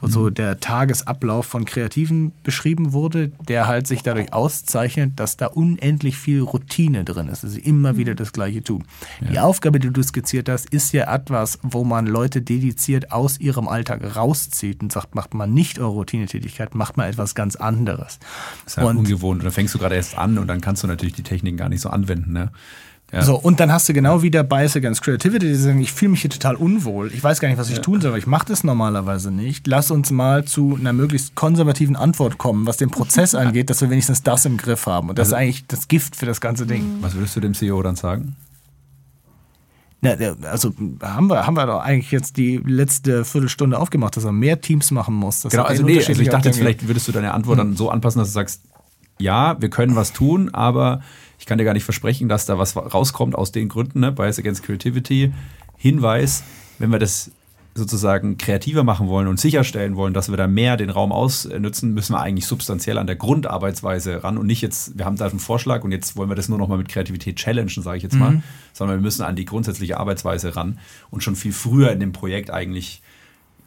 [0.00, 0.10] wo mhm.
[0.10, 6.16] so der Tagesablauf von Kreativen beschrieben wurde, der halt sich dadurch auszeichnet, dass da unendlich
[6.16, 8.84] viel Routine drin ist, dass sie immer wieder das Gleiche tun.
[9.20, 9.30] Ja.
[9.30, 13.66] Die Aufgabe, die du skizziert hast, ist ja etwas, wo man Leute dediziert aus ihrem
[13.66, 18.18] Alltag rauszieht und sagt, macht man nicht eure Routinetätigkeit, macht man etwas ganz anderes.
[18.64, 19.40] Das ist ja und, ungewohnt.
[19.40, 21.70] Und dann fängst du gerade erst an und dann kannst du natürlich die Techniken gar
[21.70, 22.34] nicht so anwenden.
[22.34, 22.50] Ne?
[23.10, 23.22] Ja.
[23.22, 26.20] So, und dann hast du genau wieder Bias Against Creativity, die sagen, ich fühle mich
[26.20, 27.10] hier total unwohl.
[27.14, 27.82] Ich weiß gar nicht, was ich ja.
[27.82, 29.66] tun soll, aber ich mache das normalerweise nicht.
[29.66, 33.88] Lass uns mal zu einer möglichst konservativen Antwort kommen, was den Prozess angeht, dass wir
[33.88, 35.08] wenigstens das im Griff haben.
[35.08, 36.98] Und das also, ist eigentlich das Gift für das ganze Ding.
[37.00, 38.36] Was würdest du dem CEO dann sagen?
[40.02, 40.10] Na,
[40.50, 44.60] also haben wir, haben wir doch eigentlich jetzt die letzte Viertelstunde aufgemacht, dass er mehr
[44.60, 45.44] Teams machen muss.
[45.44, 47.68] Genau, also nee, also ich dachte jetzt, vielleicht würdest du deine Antwort hm.
[47.68, 48.60] dann so anpassen, dass du sagst,
[49.18, 51.02] ja, wir können was tun, aber
[51.38, 54.12] ich kann dir gar nicht versprechen, dass da was rauskommt aus den Gründen, ne?
[54.12, 55.32] Bias Against Creativity.
[55.76, 56.42] Hinweis,
[56.78, 57.30] wenn wir das
[57.78, 62.12] sozusagen kreativer machen wollen und sicherstellen wollen, dass wir da mehr den Raum ausnutzen, müssen
[62.12, 65.84] wir eigentlich substanziell an der Grundarbeitsweise ran und nicht jetzt, wir haben da einen Vorschlag
[65.84, 68.32] und jetzt wollen wir das nur noch mal mit Kreativität challengen, sage ich jetzt mal,
[68.32, 68.42] mhm.
[68.72, 70.78] sondern wir müssen an die grundsätzliche Arbeitsweise ran
[71.10, 73.00] und schon viel früher in dem Projekt eigentlich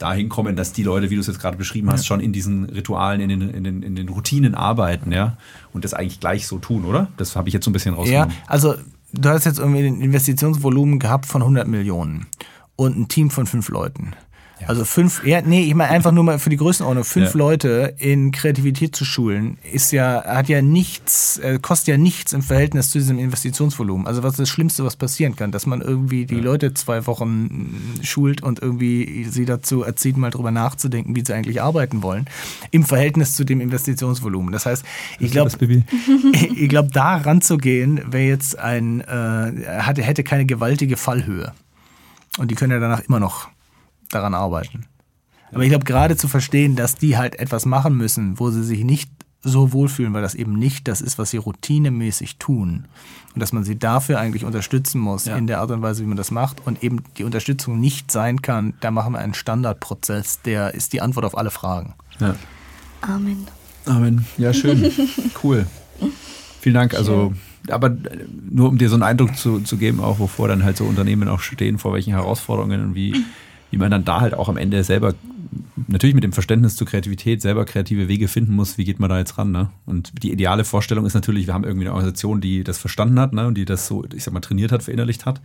[0.01, 2.07] dahin kommen, dass die Leute, wie du es jetzt gerade beschrieben hast, ja.
[2.07, 5.37] schon in diesen Ritualen, in den, in, den, in den Routinen arbeiten, ja,
[5.73, 7.09] und das eigentlich gleich so tun, oder?
[7.17, 8.31] Das habe ich jetzt so ein bisschen rausgenommen.
[8.31, 8.75] Ja, also
[9.13, 12.27] du hast jetzt irgendwie ein Investitionsvolumen gehabt von 100 Millionen
[12.75, 14.13] und ein Team von fünf Leuten.
[14.67, 17.37] Also fünf, ja, nee, ich meine einfach nur mal für die Größenordnung, fünf ja.
[17.37, 22.41] Leute in Kreativität zu schulen, ist ja, hat ja nichts, äh, kostet ja nichts im
[22.41, 24.07] Verhältnis zu diesem Investitionsvolumen.
[24.07, 26.41] Also was ist das Schlimmste, was passieren kann, dass man irgendwie die ja.
[26.41, 31.61] Leute zwei Wochen schult und irgendwie sie dazu erzieht, mal drüber nachzudenken, wie sie eigentlich
[31.61, 32.25] arbeiten wollen,
[32.71, 34.51] im Verhältnis zu dem Investitionsvolumen.
[34.51, 34.85] Das heißt,
[35.19, 35.51] ich glaube,
[36.33, 41.53] ich glaube, da ranzugehen, wäre jetzt ein, äh, hatte, hätte keine gewaltige Fallhöhe.
[42.37, 43.49] Und die können ja danach immer noch
[44.11, 44.85] daran arbeiten.
[45.53, 48.83] Aber ich glaube, gerade zu verstehen, dass die halt etwas machen müssen, wo sie sich
[48.83, 49.11] nicht
[49.43, 52.85] so wohlfühlen, weil das eben nicht das ist, was sie routinemäßig tun.
[53.33, 55.35] Und dass man sie dafür eigentlich unterstützen muss ja.
[55.35, 56.65] in der Art und Weise, wie man das macht.
[56.65, 61.01] Und eben die Unterstützung nicht sein kann, da machen wir einen Standardprozess, der ist die
[61.01, 61.95] Antwort auf alle Fragen.
[62.19, 62.35] Ja.
[63.01, 63.47] Amen.
[63.85, 64.25] Amen.
[64.37, 64.91] Ja, schön.
[65.43, 65.65] cool.
[66.59, 66.93] Vielen Dank.
[66.93, 67.33] Also,
[67.69, 67.95] aber
[68.49, 71.27] nur um dir so einen Eindruck zu, zu geben, auch wovor dann halt so Unternehmen
[71.27, 73.15] auch stehen, vor welchen Herausforderungen und wie
[73.71, 75.15] wie man dann da halt auch am Ende selber,
[75.87, 79.17] natürlich mit dem Verständnis zur Kreativität, selber kreative Wege finden muss, wie geht man da
[79.17, 79.51] jetzt ran.
[79.51, 79.69] Ne?
[79.85, 83.33] Und die ideale Vorstellung ist natürlich, wir haben irgendwie eine Organisation, die das verstanden hat
[83.33, 83.47] ne?
[83.47, 85.41] und die das so, ich sag mal, trainiert hat, verinnerlicht hat.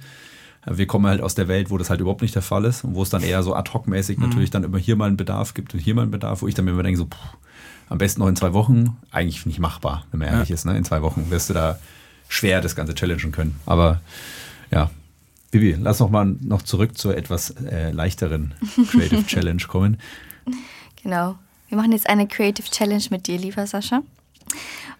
[0.69, 2.97] Wir kommen halt aus der Welt, wo das halt überhaupt nicht der Fall ist und
[2.97, 4.25] wo es dann eher so ad hoc-mäßig mhm.
[4.25, 6.55] natürlich dann immer hier mal einen Bedarf gibt und hier mal einen Bedarf, wo ich
[6.55, 7.37] dann mir immer denke, so, pff,
[7.89, 10.55] am besten noch in zwei Wochen, eigentlich nicht machbar, wenn man ehrlich ja.
[10.55, 10.65] ist.
[10.65, 10.77] Ne?
[10.77, 11.79] In zwei Wochen wirst du da
[12.29, 13.61] schwer das Ganze challengen können.
[13.65, 14.01] Aber
[14.73, 14.91] ja,
[15.59, 18.55] Bibi, lass noch mal noch zurück zur etwas äh, leichteren
[18.91, 19.97] Creative Challenge kommen.
[21.03, 21.37] Genau.
[21.71, 24.03] Wir machen jetzt eine Creative Challenge mit dir, lieber Sascha.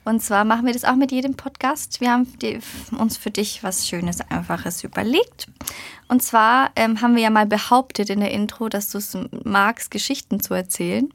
[0.07, 2.01] Und zwar machen wir das auch mit jedem Podcast.
[2.01, 2.59] Wir haben die,
[2.97, 5.47] uns für dich was Schönes, Einfaches überlegt.
[6.09, 9.15] Und zwar ähm, haben wir ja mal behauptet in der Intro, dass du es
[9.45, 11.13] magst, Geschichten zu erzählen.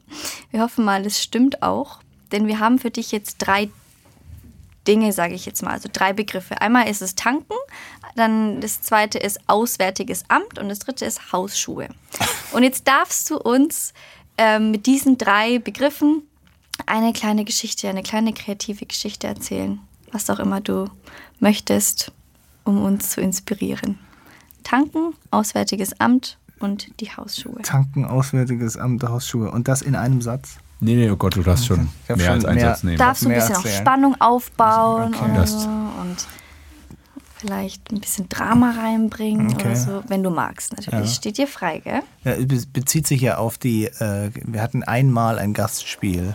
[0.52, 1.98] Wir hoffen mal, es stimmt auch.
[2.30, 3.70] Denn wir haben für dich jetzt drei
[4.86, 6.60] Dinge, sage ich jetzt mal, also drei Begriffe.
[6.60, 7.54] Einmal ist es Tanken,
[8.14, 11.88] dann das zweite ist Auswärtiges Amt und das dritte ist Hausschuhe.
[12.52, 13.92] Und jetzt darfst du uns
[14.38, 16.22] ähm, mit diesen drei Begriffen
[16.86, 19.78] eine kleine Geschichte, eine kleine kreative Geschichte erzählen.
[20.10, 20.90] Was auch immer du
[21.40, 22.12] möchtest,
[22.64, 23.98] um uns zu inspirieren.
[24.62, 27.62] Tanken, Auswärtiges Amt und die Hausschuhe.
[27.62, 29.50] Tanken, Auswärtiges Amt, Hausschuhe.
[29.50, 30.58] Und das in einem Satz?
[30.80, 32.98] Nee, nee, oh Gott, du darfst schon mehr schon als einen mehr, Satz nehmen.
[32.98, 35.38] Darfst du ein bisschen auch Spannung aufbauen okay.
[35.38, 36.16] und, so und
[37.42, 39.66] vielleicht ein bisschen Drama reinbringen okay.
[39.66, 40.72] oder so, wenn du magst.
[40.76, 41.14] Natürlich ja.
[41.14, 42.02] steht dir frei, gell?
[42.24, 42.34] Ja,
[42.72, 46.34] bezieht sich ja auf die, äh, wir hatten einmal ein Gastspiel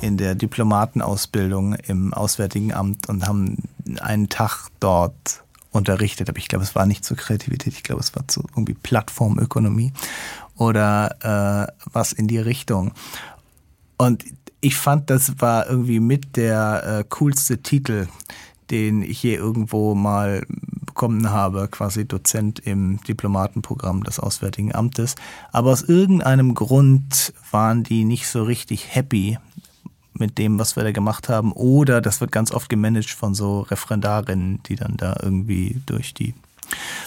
[0.00, 3.58] in der Diplomatenausbildung im Auswärtigen Amt und haben
[4.00, 6.30] einen Tag dort unterrichtet.
[6.30, 9.92] Aber ich glaube, es war nicht zur Kreativität, ich glaube, es war zu irgendwie Plattformökonomie
[10.56, 12.92] oder äh, was in die Richtung.
[13.98, 14.24] Und
[14.60, 18.08] ich fand, das war irgendwie mit der äh, coolste Titel,
[18.70, 20.46] den ich je irgendwo mal
[20.84, 25.14] bekommen habe, quasi Dozent im Diplomatenprogramm des Auswärtigen Amtes.
[25.52, 29.38] Aber aus irgendeinem Grund waren die nicht so richtig happy
[30.14, 31.52] mit dem, was wir da gemacht haben.
[31.52, 36.34] Oder das wird ganz oft gemanagt von so Referendarinnen, die dann da irgendwie durch die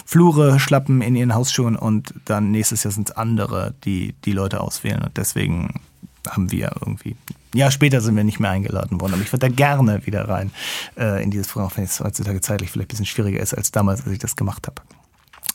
[0.04, 4.60] Flure schlappen in ihren Hausschuhen und dann nächstes Jahr sind es andere, die die Leute
[4.60, 5.02] auswählen.
[5.02, 5.80] Und deswegen
[6.28, 7.16] haben wir irgendwie.
[7.54, 10.50] Ja, später sind wir nicht mehr eingeladen worden, aber ich würde da gerne wieder rein
[10.96, 14.02] äh, in dieses Programm, wenn es heutzutage zeitlich vielleicht ein bisschen schwieriger ist als damals,
[14.04, 14.82] als ich das gemacht habe.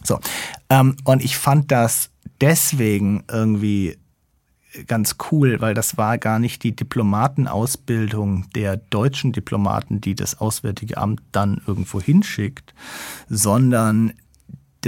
[0.04, 0.20] So.
[0.70, 3.98] Ähm, und ich fand das deswegen irgendwie
[4.86, 10.98] ganz cool, weil das war gar nicht die Diplomatenausbildung der deutschen Diplomaten, die das Auswärtige
[10.98, 12.74] Amt dann irgendwo hinschickt,
[13.28, 14.14] sondern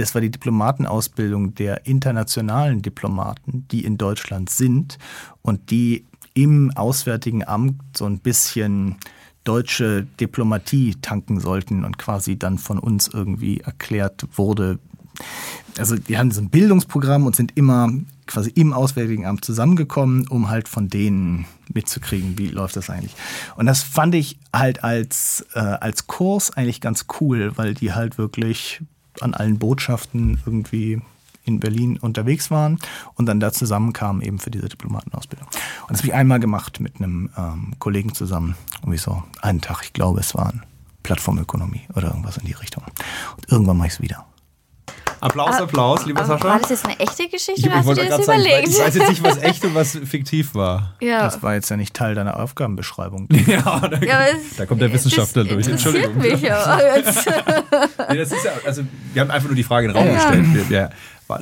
[0.00, 4.98] das war die Diplomatenausbildung der internationalen Diplomaten, die in Deutschland sind
[5.42, 8.96] und die im Auswärtigen Amt so ein bisschen
[9.44, 14.78] deutsche Diplomatie tanken sollten und quasi dann von uns irgendwie erklärt wurde.
[15.78, 17.90] Also die haben so ein Bildungsprogramm und sind immer
[18.26, 23.14] quasi im Auswärtigen Amt zusammengekommen, um halt von denen mitzukriegen, wie läuft das eigentlich.
[23.56, 28.18] Und das fand ich halt als, äh, als Kurs eigentlich ganz cool, weil die halt
[28.18, 28.82] wirklich
[29.20, 31.00] an allen Botschaften irgendwie
[31.44, 32.78] in Berlin unterwegs waren
[33.14, 35.48] und dann da zusammenkamen eben für diese Diplomatenausbildung.
[35.48, 39.82] Und das habe ich einmal gemacht mit einem ähm, Kollegen zusammen, irgendwie so einen Tag,
[39.82, 40.52] ich glaube es war
[41.02, 42.84] Plattformökonomie oder irgendwas in die Richtung.
[43.36, 44.26] Und irgendwann mache ich es wieder.
[45.20, 46.44] Applaus, ah, Applaus, lieber Sascha.
[46.44, 48.68] War das jetzt eine echte Geschichte oder hast du dir das überlegt?
[48.68, 50.94] ich weiß jetzt nicht, was echt und was fiktiv war.
[51.00, 51.24] Ja.
[51.24, 53.28] Das war jetzt ja nicht Teil deiner Aufgabenbeschreibung.
[53.46, 54.26] ja, da, ja,
[54.56, 55.66] da kommt der Wissenschaftler durch.
[55.66, 56.16] Entschuldigung.
[56.16, 56.78] Mich ja
[58.10, 58.82] nee, das ist ja, also,
[59.12, 60.14] wir haben einfach nur die Frage in den Raum ja.
[60.14, 60.54] gestellt.
[60.54, 60.90] Wir, wir,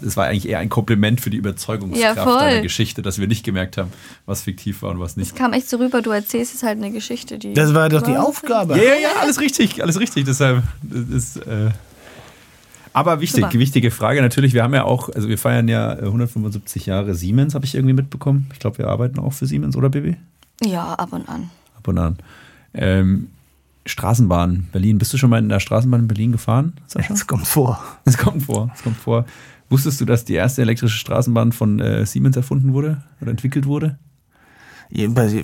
[0.02, 3.44] das war eigentlich eher ein Kompliment für die Überzeugungskraft ja, deiner Geschichte, dass wir nicht
[3.44, 3.92] gemerkt haben,
[4.26, 5.28] was fiktiv war und was nicht.
[5.28, 7.54] Es kam echt so rüber, du erzählst jetzt halt eine Geschichte, die.
[7.54, 8.76] Das war doch die Aufgabe.
[8.76, 10.24] Ja, ja, ja, alles richtig, alles richtig.
[10.24, 10.62] Deshalb
[11.10, 11.36] ist.
[11.38, 11.70] Äh,
[12.98, 13.58] aber wichtig, Super.
[13.58, 14.54] wichtige Frage natürlich.
[14.54, 18.48] Wir haben ja auch, also wir feiern ja 175 Jahre Siemens, habe ich irgendwie mitbekommen.
[18.52, 20.16] Ich glaube, wir arbeiten auch für Siemens, oder Bibi?
[20.64, 21.50] Ja, ab und an.
[21.76, 22.18] Ab und an.
[22.74, 23.28] Ähm,
[23.86, 24.98] Straßenbahn Berlin.
[24.98, 26.74] Bist du schon mal in der Straßenbahn in Berlin gefahren?
[26.86, 27.14] Sascha?
[27.14, 27.82] Es kommt vor.
[28.04, 28.70] Es kommt vor.
[28.74, 29.24] Es kommt vor.
[29.70, 33.98] Wusstest du, dass die erste elektrische Straßenbahn von äh, Siemens erfunden wurde oder entwickelt wurde?
[34.90, 35.34] Jedenfalls,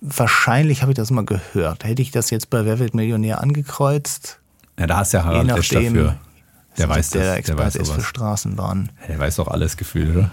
[0.00, 1.84] wahrscheinlich habe ich das mal gehört.
[1.84, 4.40] Hätte ich das jetzt bei Wer wird Millionär angekreuzt,
[4.78, 6.16] ja, da ist ja Harald Lesch dafür.
[6.76, 7.36] Der weiß der das.
[7.38, 8.90] Experte der weiß ist für Straßenbahnen.
[9.08, 10.30] Der weiß doch alles Gefühl, oder?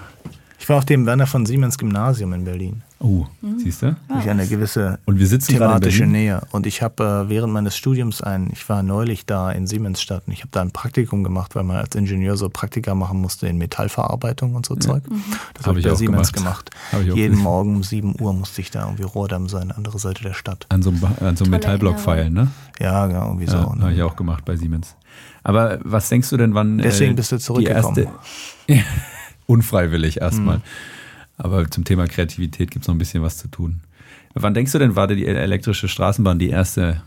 [0.62, 2.84] Ich war auf dem Werner von Siemens Gymnasium in Berlin.
[3.00, 3.58] Oh, mhm.
[3.58, 3.96] siehst du?
[4.10, 6.44] Durch eine gewisse und wir sitzen thematische Nähe.
[6.52, 10.34] Und ich habe äh, während meines Studiums ein, ich war neulich da in Siemensstadt und
[10.34, 13.58] ich habe da ein Praktikum gemacht, weil man als Ingenieur so Praktika machen musste in
[13.58, 14.82] Metallverarbeitung und so ja.
[14.82, 15.10] Zeug.
[15.10, 15.24] Mhm.
[15.56, 16.70] Das habe hab ich bei Siemens gemacht.
[16.92, 17.08] gemacht.
[17.08, 17.44] Jeden Sinn.
[17.44, 20.68] Morgen um 7 Uhr musste ich da irgendwie Rohrdamm sein, andere Seite der Stadt.
[20.70, 22.50] An so, an so einem Metallblock feilen, ne?
[22.80, 23.74] Ja, genau, irgendwie ja, so.
[23.74, 23.82] Ne?
[23.82, 24.96] Habe ich auch gemacht bei Siemens.
[25.42, 26.78] Aber was denkst du denn, wann.
[26.78, 27.96] Deswegen äh, bist du zurückgekommen.
[27.96, 28.02] Die
[28.74, 28.94] erste,
[29.52, 30.58] unfreiwillig erstmal.
[30.58, 30.64] Mhm.
[31.38, 33.82] Aber zum Thema Kreativität gibt es noch ein bisschen was zu tun.
[34.34, 37.02] Wann denkst du denn, war die elektrische Straßenbahn die erste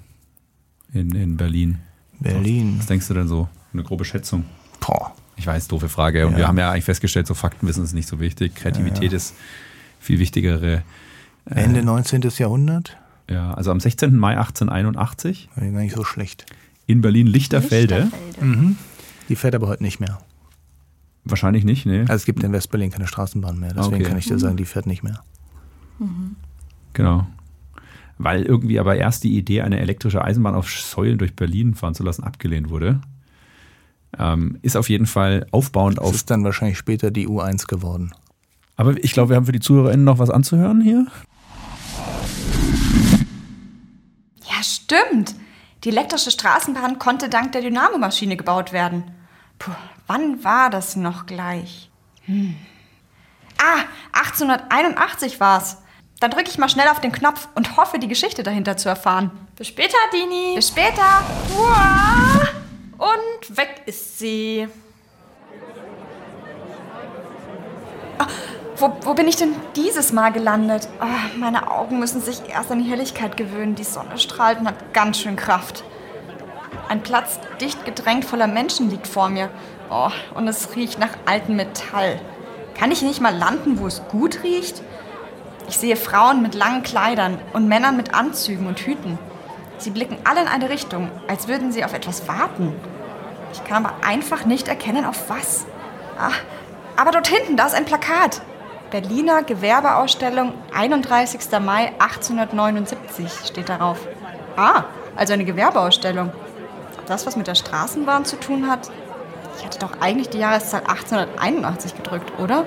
[0.92, 1.78] in, in Berlin?
[2.20, 2.76] Berlin.
[2.78, 3.48] Was denkst du denn so?
[3.72, 4.44] Eine grobe Schätzung.
[4.80, 5.14] Boah.
[5.36, 6.26] Ich weiß, doofe Frage.
[6.26, 6.38] Und ja.
[6.38, 8.54] wir haben ja eigentlich festgestellt, so Faktenwissen ist nicht so wichtig.
[8.54, 9.16] Kreativität ja, ja.
[9.16, 9.34] ist
[9.98, 10.82] viel wichtigere.
[11.50, 12.22] Äh, Ende 19.
[12.36, 12.96] Jahrhundert?
[13.28, 14.16] Ja, also am 16.
[14.16, 15.48] Mai 1881.
[15.54, 16.44] War gar nicht so schlecht.
[16.86, 18.10] In Berlin-Lichterfelde.
[18.10, 18.44] Lichterfelde.
[18.44, 18.76] Mhm.
[19.28, 20.18] Die fährt aber heute nicht mehr.
[21.24, 22.00] Wahrscheinlich nicht, ne?
[22.02, 23.72] Also es gibt in West-Berlin keine Straßenbahn mehr.
[23.74, 24.04] Deswegen Okay.
[24.04, 25.20] kann ich dir sagen, die fährt nicht mehr.
[26.92, 27.26] Genau.
[28.18, 32.02] Weil irgendwie aber erst die Idee, eine elektrische Eisenbahn auf Säulen durch Berlin fahren zu
[32.02, 33.00] lassen, abgelehnt wurde.
[34.18, 36.14] Ähm, ist auf jeden Fall aufbauend Das auf.
[36.14, 38.12] ist dann wahrscheinlich später die U1 geworden.
[38.76, 41.06] Aber ich glaube, wir haben für die ZuhörerInnen noch was anzuhören hier.
[44.46, 45.34] Ja, stimmt.
[45.84, 49.04] Die elektrische Straßenbahn konnte dank der Dynamomaschine gebaut werden.
[49.58, 49.72] Puh,
[50.06, 51.90] wann war das noch gleich?
[52.26, 52.56] Hm.
[53.58, 55.78] Ah, 1881 war's.
[56.20, 59.30] Dann drücke ich mal schnell auf den Knopf und hoffe, die Geschichte dahinter zu erfahren.
[59.56, 60.54] Bis später, Dini.
[60.54, 61.22] Bis später.
[61.56, 62.48] Uah.
[62.98, 64.68] Und weg ist sie.
[68.76, 70.88] Wo, wo bin ich denn dieses Mal gelandet?
[70.98, 73.76] Ah, meine Augen müssen sich erst an die Helligkeit gewöhnen.
[73.76, 75.84] Die Sonne strahlt und hat ganz schön Kraft.
[76.88, 79.48] Ein Platz dicht gedrängt voller Menschen liegt vor mir.
[79.90, 82.20] Oh, und es riecht nach altem Metall.
[82.74, 84.82] Kann ich nicht mal landen, wo es gut riecht?
[85.68, 89.18] Ich sehe Frauen mit langen Kleidern und Männern mit Anzügen und Hüten.
[89.78, 92.74] Sie blicken alle in eine Richtung, als würden sie auf etwas warten.
[93.52, 95.66] Ich kann aber einfach nicht erkennen, auf was.
[96.18, 96.32] Ah,
[96.96, 98.40] aber dort hinten, da ist ein Plakat.
[98.90, 101.40] Berliner Gewerbeausstellung, 31.
[101.60, 103.98] Mai 1879 steht darauf.
[104.56, 104.84] Ah,
[105.16, 106.32] also eine Gewerbeausstellung.
[106.98, 108.90] Ob das was mit der Straßenbahn zu tun hat?
[109.58, 112.66] Ich hatte doch eigentlich die Jahreszahl 1881 gedrückt, oder?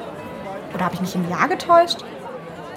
[0.74, 2.04] Oder habe ich mich im Jahr getäuscht?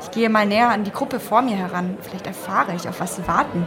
[0.03, 1.99] Ich gehe mal näher an die Gruppe vor mir heran.
[2.01, 3.67] Vielleicht erfahre ich, auf was sie warten.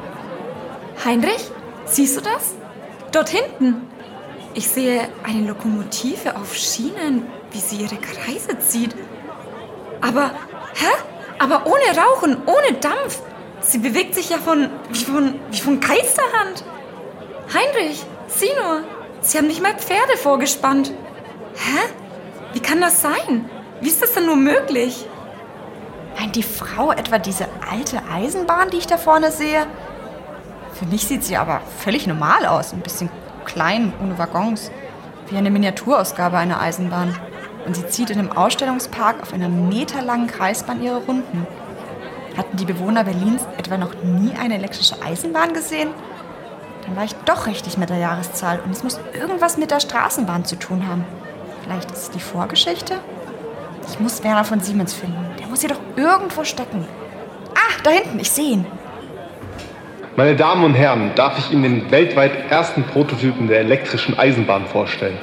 [1.05, 1.51] Heinrich,
[1.85, 2.53] siehst du das?
[3.11, 3.87] Dort hinten.
[4.55, 8.95] Ich sehe eine Lokomotive auf Schienen, wie sie ihre Kreise zieht.
[10.01, 10.31] Aber,
[10.75, 10.85] hä?
[11.39, 13.21] Aber ohne Rauchen, ohne Dampf.
[13.61, 16.63] Sie bewegt sich ja von, wie von, wie von Geisterhand.
[17.53, 18.83] Heinrich, sieh nur.
[19.23, 20.91] Sie haben nicht mal Pferde vorgespannt.
[21.55, 21.79] Hä?
[22.51, 23.49] Wie kann das sein?
[23.79, 25.07] Wie ist das denn nur möglich?
[26.19, 29.65] Meint die Frau etwa diese alte Eisenbahn, die ich da vorne sehe?
[30.73, 32.73] Für mich sieht sie aber völlig normal aus.
[32.73, 33.09] Ein bisschen
[33.45, 34.71] klein, ohne Waggons.
[35.29, 37.17] Wie eine Miniaturausgabe einer Eisenbahn.
[37.65, 41.47] Und sie zieht in einem Ausstellungspark auf einer meterlangen Kreisbahn ihre Runden.
[42.35, 45.91] Hatten die Bewohner Berlins etwa noch nie eine elektrische Eisenbahn gesehen?
[46.85, 50.45] Dann war ich doch richtig mit der Jahreszahl und es muss irgendwas mit der Straßenbahn
[50.45, 51.05] zu tun haben.
[51.63, 52.95] Vielleicht ist es die Vorgeschichte?
[53.89, 55.25] Ich muss Werner von Siemens finden.
[55.39, 56.85] Der muss hier doch irgendwo stecken.
[57.55, 58.65] Ah, da hinten, ich sehe ihn.
[60.15, 65.17] Meine Damen und Herren, darf ich Ihnen den weltweit ersten Prototypen der elektrischen Eisenbahn vorstellen.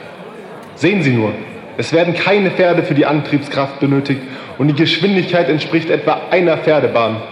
[0.75, 1.33] Sehen Sie nur,
[1.77, 4.23] es werden keine Pferde für die Antriebskraft benötigt
[4.59, 7.23] und die Geschwindigkeit entspricht etwa einer Pferdebahn.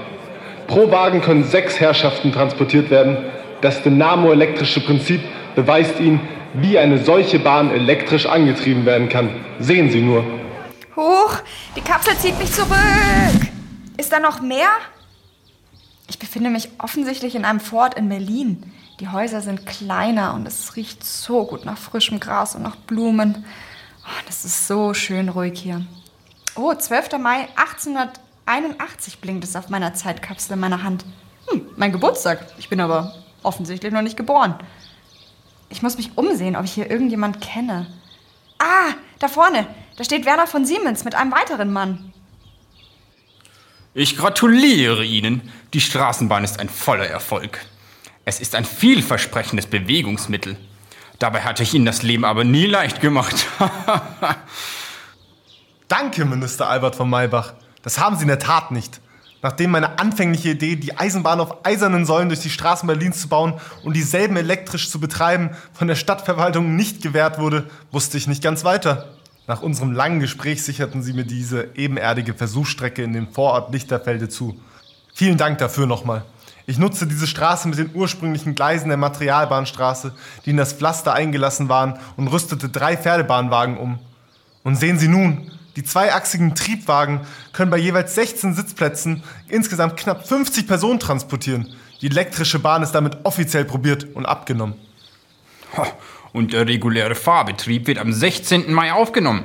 [0.68, 3.16] Pro Wagen können sechs Herrschaften transportiert werden.
[3.60, 5.20] Das dynamo-elektrische Prinzip
[5.56, 6.20] beweist Ihnen,
[6.54, 9.30] wie eine solche Bahn elektrisch angetrieben werden kann.
[9.58, 10.24] Sehen Sie nur.
[10.94, 11.38] Huch,
[11.74, 12.76] die Kapsel zieht mich zurück.
[13.96, 14.68] Ist da noch mehr?
[16.08, 18.72] Ich befinde mich offensichtlich in einem Fort in Berlin.
[19.00, 23.44] Die Häuser sind kleiner und es riecht so gut nach frischem Gras und nach Blumen.
[24.04, 25.84] Oh, das ist so schön ruhig hier.
[26.54, 27.18] Oh, 12.
[27.18, 31.04] Mai 1881 blinkt es auf meiner Zeitkapsel in meiner Hand.
[31.48, 32.46] Hm, mein Geburtstag.
[32.58, 34.54] Ich bin aber offensichtlich noch nicht geboren.
[35.68, 37.86] Ich muss mich umsehen, ob ich hier irgendjemand kenne.
[38.58, 39.66] Ah, da vorne.
[39.96, 42.12] Da steht Werner von Siemens mit einem weiteren Mann.
[43.94, 45.52] Ich gratuliere Ihnen.
[45.74, 47.58] Die Straßenbahn ist ein voller Erfolg.
[48.24, 50.56] Es ist ein vielversprechendes Bewegungsmittel.
[51.18, 53.46] Dabei hatte ich Ihnen das Leben aber nie leicht gemacht.
[55.88, 57.54] Danke, Minister Albert von Maybach.
[57.82, 59.00] Das haben Sie in der Tat nicht.
[59.40, 63.54] Nachdem meine anfängliche Idee, die Eisenbahn auf eisernen Säulen durch die Straßen Berlins zu bauen
[63.84, 68.64] und dieselben elektrisch zu betreiben, von der Stadtverwaltung nicht gewährt wurde, wusste ich nicht ganz
[68.64, 69.14] weiter.
[69.46, 74.60] Nach unserem langen Gespräch sicherten sie mir diese ebenerdige Versuchsstrecke in dem Vorort Lichterfelde zu.
[75.14, 76.24] Vielen Dank dafür nochmal.
[76.66, 80.12] Ich nutzte diese Straße mit den ursprünglichen Gleisen der Materialbahnstraße,
[80.44, 83.98] die in das Pflaster eingelassen waren, und rüstete drei Pferdebahnwagen um.
[84.64, 87.20] Und sehen Sie nun, die zweiachsigen Triebwagen
[87.52, 91.72] können bei jeweils 16 Sitzplätzen insgesamt knapp 50 Personen transportieren.
[92.00, 94.74] Die elektrische Bahn ist damit offiziell probiert und abgenommen.
[96.32, 98.72] Und der reguläre Fahrbetrieb wird am 16.
[98.72, 99.44] Mai aufgenommen.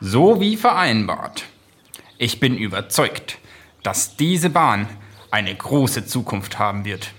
[0.00, 1.44] So wie vereinbart.
[2.18, 3.38] Ich bin überzeugt,
[3.84, 4.88] dass diese Bahn
[5.30, 7.12] eine große Zukunft haben wird.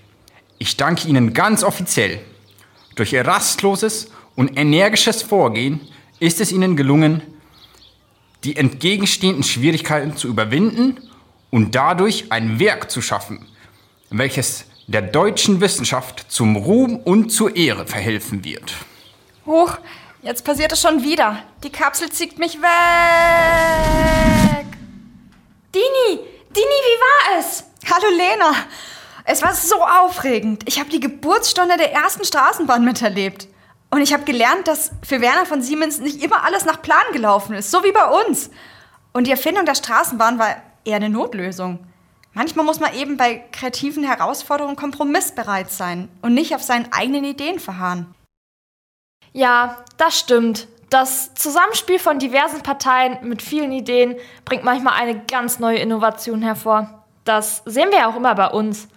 [0.57, 2.19] Ich danke Ihnen ganz offiziell.
[2.95, 5.79] Durch Ihr rastloses und energisches Vorgehen
[6.19, 7.21] ist es Ihnen gelungen,
[8.43, 11.09] die entgegenstehenden Schwierigkeiten zu überwinden
[11.49, 13.45] und dadurch ein Werk zu schaffen,
[14.09, 18.73] welches der deutschen Wissenschaft zum Ruhm und zur Ehre verhelfen wird.
[19.45, 19.77] Huch,
[20.21, 21.43] jetzt passiert es schon wieder.
[21.63, 22.65] Die Kapsel zieht mich weg.
[25.73, 27.63] Dini, Dini, wie war es?
[27.89, 28.53] Hallo Lena.
[29.25, 30.63] Es war so aufregend.
[30.67, 33.47] Ich habe die Geburtsstunde der ersten Straßenbahn miterlebt.
[33.93, 37.53] Und ich habe gelernt, dass für Werner von Siemens nicht immer alles nach Plan gelaufen
[37.53, 38.49] ist, so wie bei uns.
[39.11, 41.77] Und die Erfindung der Straßenbahn war eher eine Notlösung.
[42.33, 47.59] Manchmal muss man eben bei kreativen Herausforderungen kompromissbereit sein und nicht auf seinen eigenen Ideen
[47.59, 48.15] verharren.
[49.31, 50.67] Ja, das stimmt.
[50.89, 57.05] Das Zusammenspiel von diversen Parteien mit vielen Ideen bringt manchmal eine ganz neue Innovation hervor.
[57.25, 58.87] Das sehen wir ja auch immer bei uns.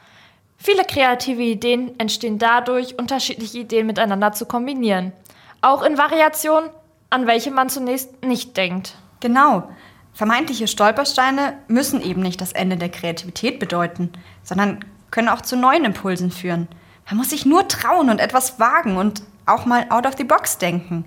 [0.56, 5.12] Viele kreative Ideen entstehen dadurch, unterschiedliche Ideen miteinander zu kombinieren.
[5.60, 6.70] Auch in Variationen,
[7.10, 8.96] an welche man zunächst nicht denkt.
[9.20, 9.68] Genau.
[10.12, 14.12] Vermeintliche Stolpersteine müssen eben nicht das Ende der Kreativität bedeuten,
[14.42, 16.68] sondern können auch zu neuen Impulsen führen.
[17.06, 20.58] Man muss sich nur trauen und etwas wagen und auch mal out of the box
[20.58, 21.04] denken.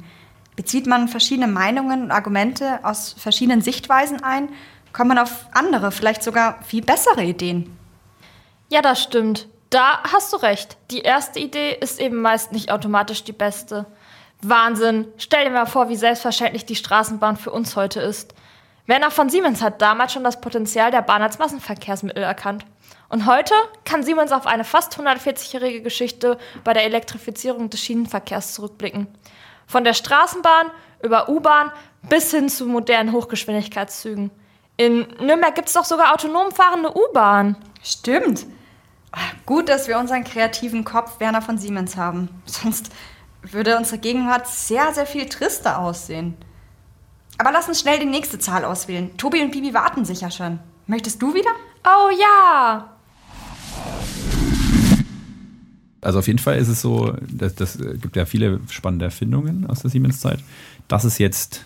[0.55, 4.49] Bezieht man verschiedene Meinungen und Argumente aus verschiedenen Sichtweisen ein,
[4.93, 7.78] kommt man auf andere, vielleicht sogar viel bessere Ideen.
[8.69, 9.47] Ja, das stimmt.
[9.69, 10.77] Da hast du recht.
[10.91, 13.85] Die erste Idee ist eben meist nicht automatisch die beste.
[14.41, 15.07] Wahnsinn.
[15.17, 18.33] Stell dir mal vor, wie selbstverständlich die Straßenbahn für uns heute ist.
[18.85, 22.65] Werner von Siemens hat damals schon das Potenzial der Bahn als Massenverkehrsmittel erkannt.
[23.09, 23.53] Und heute
[23.85, 29.07] kann Siemens auf eine fast 140-jährige Geschichte bei der Elektrifizierung des Schienenverkehrs zurückblicken.
[29.67, 30.71] Von der Straßenbahn
[31.03, 31.71] über U-Bahn
[32.09, 34.31] bis hin zu modernen Hochgeschwindigkeitszügen.
[34.77, 37.57] In Nürnberg gibt es doch sogar autonom fahrende U-Bahn.
[37.83, 38.47] Stimmt.
[39.45, 42.29] Gut, dass wir unseren kreativen Kopf Werner von Siemens haben.
[42.45, 42.91] Sonst
[43.41, 46.35] würde unsere Gegenwart sehr, sehr viel trister aussehen.
[47.37, 49.15] Aber lass uns schnell die nächste Zahl auswählen.
[49.17, 50.59] Tobi und Bibi warten sicher schon.
[50.87, 51.51] Möchtest du wieder?
[51.85, 52.89] Oh ja!
[56.01, 59.81] Also auf jeden Fall ist es so, das, das gibt ja viele spannende Erfindungen aus
[59.81, 60.39] der Siemens-Zeit.
[60.87, 61.65] Das ist jetzt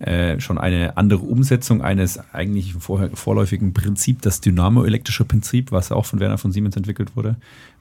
[0.00, 6.06] äh, schon eine andere Umsetzung eines eigentlich vor, vorläufigen Prinzip, das dynamoelektrische Prinzip, was auch
[6.06, 7.34] von Werner von Siemens entwickelt wurde,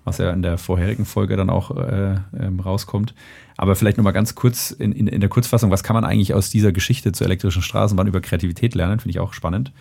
[0.04, 3.14] was ja in der vorherigen Folge dann auch äh, ähm, rauskommt.
[3.56, 6.50] Aber vielleicht nochmal ganz kurz in, in, in der Kurzfassung, was kann man eigentlich aus
[6.50, 9.00] dieser Geschichte zur elektrischen Straßenbahn über Kreativität lernen?
[9.00, 9.72] Finde ich auch spannend.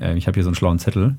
[0.00, 1.16] Äh, ich habe hier so einen schlauen Zettel.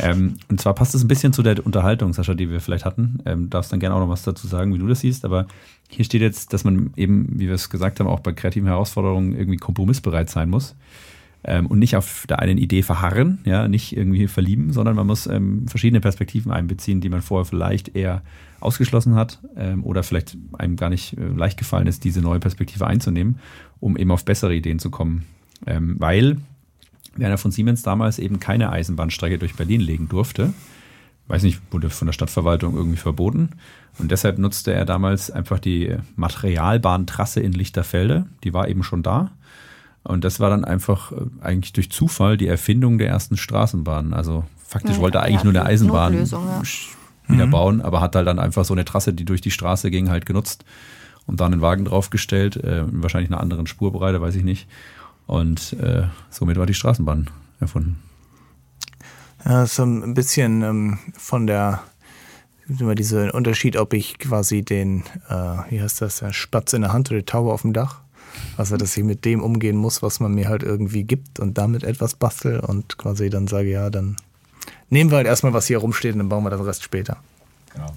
[0.00, 3.18] Ähm, und zwar passt es ein bisschen zu der Unterhaltung, Sascha, die wir vielleicht hatten.
[3.24, 5.24] Ähm, darfst dann gerne auch noch was dazu sagen, wie du das siehst.
[5.24, 5.46] Aber
[5.88, 9.36] hier steht jetzt, dass man eben, wie wir es gesagt haben, auch bei kreativen Herausforderungen
[9.36, 10.74] irgendwie kompromissbereit sein muss
[11.46, 15.26] ähm, und nicht auf der einen Idee verharren, ja, nicht irgendwie verlieben, sondern man muss
[15.26, 18.22] ähm, verschiedene Perspektiven einbeziehen, die man vorher vielleicht eher
[18.60, 22.86] ausgeschlossen hat ähm, oder vielleicht einem gar nicht äh, leicht gefallen ist, diese neue Perspektive
[22.86, 23.38] einzunehmen,
[23.80, 25.24] um eben auf bessere Ideen zu kommen.
[25.66, 26.38] Ähm, weil
[27.16, 30.52] Werner von Siemens damals eben keine Eisenbahnstrecke durch Berlin legen durfte.
[31.28, 33.50] Weiß nicht, wurde von der Stadtverwaltung irgendwie verboten.
[33.98, 38.26] Und deshalb nutzte er damals einfach die Materialbahntrasse in Lichterfelde.
[38.44, 39.32] Die war eben schon da.
[40.04, 44.14] Und das war dann einfach äh, eigentlich durch Zufall die Erfindung der ersten Straßenbahn.
[44.14, 46.62] Also faktisch ja, wollte er eigentlich nur eine Eisenbahn ja.
[47.26, 47.50] wieder mhm.
[47.50, 50.26] bauen, aber hat halt dann einfach so eine Trasse, die durch die Straße ging, halt
[50.26, 50.64] genutzt
[51.26, 54.68] und da einen Wagen draufgestellt, äh, wahrscheinlich einer anderen Spurbreite, weiß ich nicht.
[55.26, 57.30] Und äh, somit war die Straßenbahn
[57.60, 58.02] erfunden.
[59.44, 61.82] Ja, so ein bisschen ähm, von der
[62.68, 65.34] immer dieser Unterschied, ob ich quasi den, äh,
[65.70, 68.00] wie heißt das, der Spatz in der Hand oder die Taube auf dem Dach
[68.56, 71.84] also, dass ich mit dem umgehen muss, was man mir halt irgendwie gibt und damit
[71.84, 74.16] etwas bastel und quasi dann sage, ja, dann
[74.88, 77.18] nehmen wir halt erstmal, was hier rumsteht und dann bauen wir den Rest später.
[77.74, 77.92] Genau.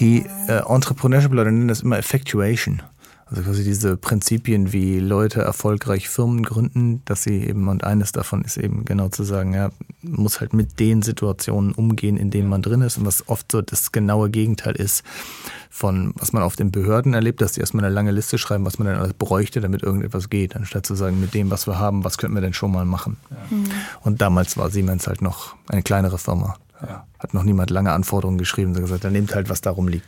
[0.00, 2.82] Die äh, Entrepreneurship-Leute nennen das immer Effectuation.
[3.30, 8.42] Also quasi diese Prinzipien, wie Leute erfolgreich Firmen gründen, dass sie eben, und eines davon
[8.42, 9.70] ist eben genau zu sagen, ja,
[10.02, 13.52] man muss halt mit den Situationen umgehen, in denen man drin ist und was oft
[13.52, 15.04] so das genaue Gegenteil ist
[15.70, 18.80] von, was man auf den Behörden erlebt, dass die erstmal eine lange Liste schreiben, was
[18.80, 22.02] man dann alles bräuchte, damit irgendetwas geht, anstatt zu sagen, mit dem, was wir haben,
[22.02, 23.16] was könnten wir denn schon mal machen.
[23.30, 23.56] Ja.
[23.56, 23.64] Mhm.
[24.02, 26.56] Und damals war Siemens halt noch eine kleinere Firma.
[26.82, 27.06] Ja.
[27.20, 30.06] Hat noch niemand lange Anforderungen geschrieben, sondern gesagt, dann nehmt halt, was darum liegt.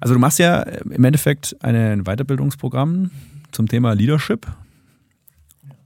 [0.00, 3.10] Also du machst ja im Endeffekt ein Weiterbildungsprogramm
[3.52, 4.46] zum Thema Leadership.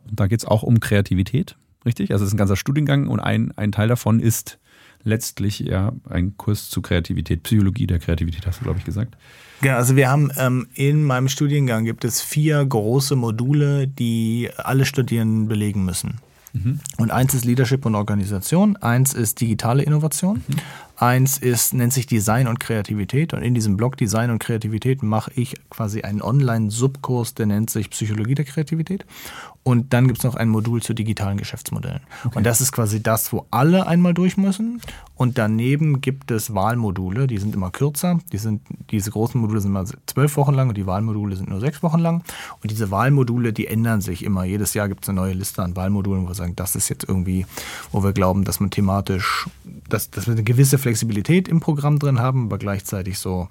[0.08, 2.12] Und da geht es auch um Kreativität, richtig?
[2.12, 4.58] Also es ist ein ganzer Studiengang und ein, ein Teil davon ist
[5.04, 9.16] letztlich ja ein Kurs zu Kreativität, Psychologie der Kreativität, hast du, glaube ich, gesagt.
[9.60, 14.84] Genau, also wir haben ähm, in meinem Studiengang gibt es vier große Module, die alle
[14.84, 16.20] Studierenden belegen müssen.
[16.52, 16.80] Mhm.
[16.96, 20.56] Und eins ist Leadership und Organisation, eins ist digitale Innovation, mhm.
[21.00, 23.32] Eins ist, nennt sich Design und Kreativität.
[23.32, 27.90] Und in diesem Blog Design und Kreativität mache ich quasi einen Online-Subkurs, der nennt sich
[27.90, 29.06] Psychologie der Kreativität.
[29.68, 32.00] Und dann gibt es noch ein Modul zu digitalen Geschäftsmodellen.
[32.24, 32.38] Okay.
[32.38, 34.80] Und das ist quasi das, wo alle einmal durch müssen.
[35.14, 38.18] Und daneben gibt es Wahlmodule, die sind immer kürzer.
[38.32, 41.60] Die sind, diese großen Module sind immer zwölf Wochen lang und die Wahlmodule sind nur
[41.60, 42.24] sechs Wochen lang.
[42.62, 44.44] Und diese Wahlmodule, die ändern sich immer.
[44.44, 47.06] Jedes Jahr gibt es eine neue Liste an Wahlmodulen, wo wir sagen, das ist jetzt
[47.06, 47.44] irgendwie,
[47.92, 49.50] wo wir glauben, dass man thematisch,
[49.90, 53.48] dass, dass wir eine gewisse Flexibilität im Programm drin haben, aber gleichzeitig so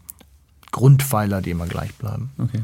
[0.71, 2.31] Grundpfeiler, die immer gleich bleiben.
[2.39, 2.63] Okay.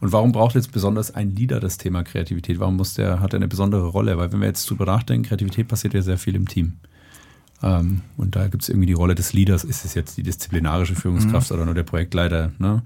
[0.00, 2.58] Und warum braucht jetzt besonders ein Leader das Thema Kreativität?
[2.58, 4.16] Warum muss der, hat er eine besondere Rolle?
[4.16, 6.78] Weil wenn wir jetzt drüber nachdenken, Kreativität passiert ja sehr viel im Team.
[7.62, 9.62] Ähm, und da gibt es irgendwie die Rolle des Leaders.
[9.62, 11.56] Ist es jetzt die disziplinarische Führungskraft mhm.
[11.56, 12.52] oder nur der Projektleiter?
[12.58, 12.82] Ne?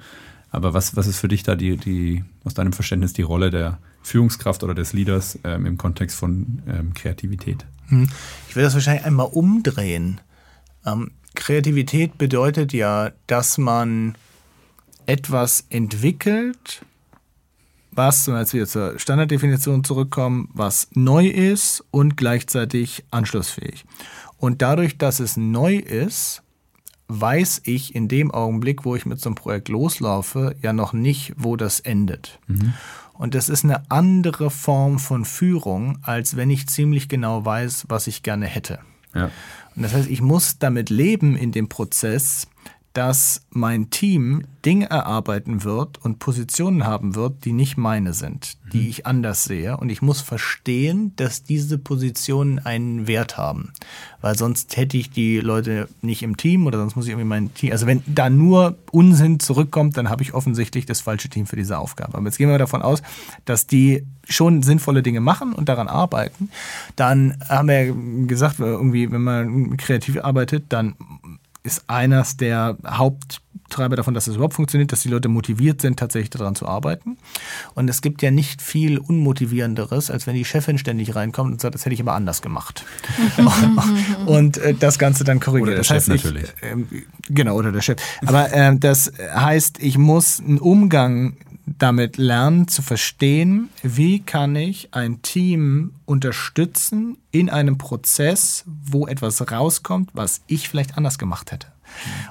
[0.50, 3.78] Aber was, was ist für dich da die, die, aus deinem Verständnis die Rolle der
[4.02, 7.64] Führungskraft oder des Leaders ähm, im Kontext von ähm, Kreativität?
[7.88, 8.08] Mhm.
[8.48, 10.20] Ich will das wahrscheinlich einmal umdrehen.
[10.84, 14.14] Ähm, Kreativität bedeutet ja, dass man
[15.06, 16.84] etwas entwickelt,
[17.96, 23.84] was, als wir zur Standarddefinition zurückkommen, was neu ist und gleichzeitig anschlussfähig.
[24.38, 26.42] Und dadurch, dass es neu ist,
[27.08, 31.32] weiß ich in dem Augenblick, wo ich mit so einem Projekt loslaufe, ja noch nicht,
[31.36, 32.38] wo das endet.
[32.46, 32.74] Mhm.
[33.12, 38.06] Und das ist eine andere Form von Führung, als wenn ich ziemlich genau weiß, was
[38.06, 38.80] ich gerne hätte.
[39.14, 39.30] Ja.
[39.76, 42.48] Und das heißt, ich muss damit leben in dem Prozess,
[42.94, 48.82] dass mein Team Dinge erarbeiten wird und Positionen haben wird, die nicht meine sind, die
[48.82, 48.88] mhm.
[48.88, 49.76] ich anders sehe.
[49.76, 53.72] Und ich muss verstehen, dass diese Positionen einen Wert haben.
[54.20, 57.52] Weil sonst hätte ich die Leute nicht im Team oder sonst muss ich irgendwie mein
[57.52, 57.72] Team.
[57.72, 61.78] Also wenn da nur Unsinn zurückkommt, dann habe ich offensichtlich das falsche Team für diese
[61.78, 62.16] Aufgabe.
[62.16, 63.02] Aber jetzt gehen wir davon aus,
[63.44, 66.48] dass die schon sinnvolle Dinge machen und daran arbeiten.
[66.94, 70.94] Dann haben wir gesagt, irgendwie, wenn man kreativ arbeitet, dann
[71.64, 76.28] ist eines der Haupttreiber davon, dass es überhaupt funktioniert, dass die Leute motiviert sind, tatsächlich
[76.28, 77.16] daran zu arbeiten.
[77.74, 81.74] Und es gibt ja nicht viel Unmotivierenderes, als wenn die Chefin ständig reinkommt und sagt,
[81.74, 82.84] das hätte ich aber anders gemacht.
[84.26, 85.68] und äh, das Ganze dann korrigiert.
[85.68, 86.52] Oder der das Chef heißt, natürlich.
[86.60, 87.96] Ich, äh, genau, oder der Chef.
[88.26, 94.88] Aber äh, das heißt, ich muss einen Umgang damit lernen zu verstehen, wie kann ich
[94.92, 101.73] ein Team unterstützen in einem Prozess, wo etwas rauskommt, was ich vielleicht anders gemacht hätte.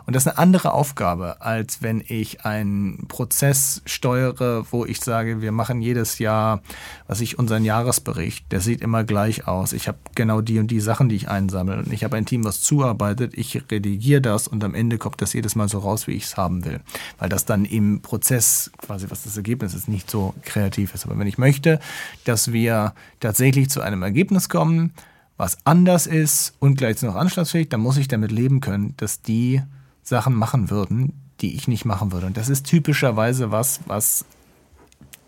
[0.05, 5.41] Und das ist eine andere Aufgabe, als wenn ich einen Prozess steuere, wo ich sage,
[5.41, 6.61] wir machen jedes Jahr,
[7.07, 9.73] was ich unseren Jahresbericht, der sieht immer gleich aus.
[9.73, 11.77] Ich habe genau die und die Sachen, die ich einsammle.
[11.77, 13.37] Und ich habe ein Team, was zuarbeitet.
[13.37, 16.37] Ich redigiere das und am Ende kommt das jedes Mal so raus, wie ich es
[16.37, 16.79] haben will.
[17.19, 21.05] Weil das dann im Prozess, quasi was das Ergebnis ist, nicht so kreativ ist.
[21.05, 21.79] Aber wenn ich möchte,
[22.25, 24.93] dass wir tatsächlich zu einem Ergebnis kommen,
[25.37, 29.61] was anders ist und gleichzeitig noch anschlussfähig, dann muss ich damit leben können, dass die
[30.03, 32.27] Sachen machen würden, die ich nicht machen würde.
[32.27, 34.25] Und das ist typischerweise was, was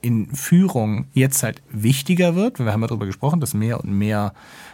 [0.01, 2.59] in Führung jetzt halt wichtiger wird.
[2.59, 4.33] Wir haben ja darüber gesprochen, dass mehr und mehr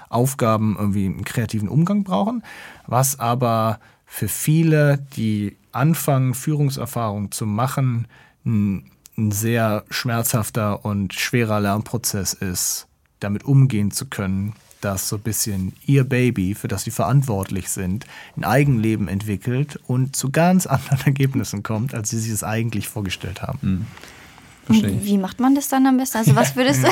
[0.09, 2.43] Aufgaben irgendwie einen kreativen Umgang brauchen,
[2.85, 8.07] was aber für viele, die anfangen, Führungserfahrung zu machen,
[8.45, 12.87] ein, ein sehr schmerzhafter und schwerer Lernprozess ist,
[13.21, 18.05] damit umgehen zu können, dass so ein bisschen ihr Baby, für das sie verantwortlich sind,
[18.35, 23.41] ein Eigenleben entwickelt und zu ganz anderen Ergebnissen kommt, als sie sich es eigentlich vorgestellt
[23.41, 23.59] haben.
[23.61, 23.85] Mhm.
[24.79, 25.03] Verstehe.
[25.03, 26.17] Wie macht man das dann am besten?
[26.17, 26.87] Also was würdest du...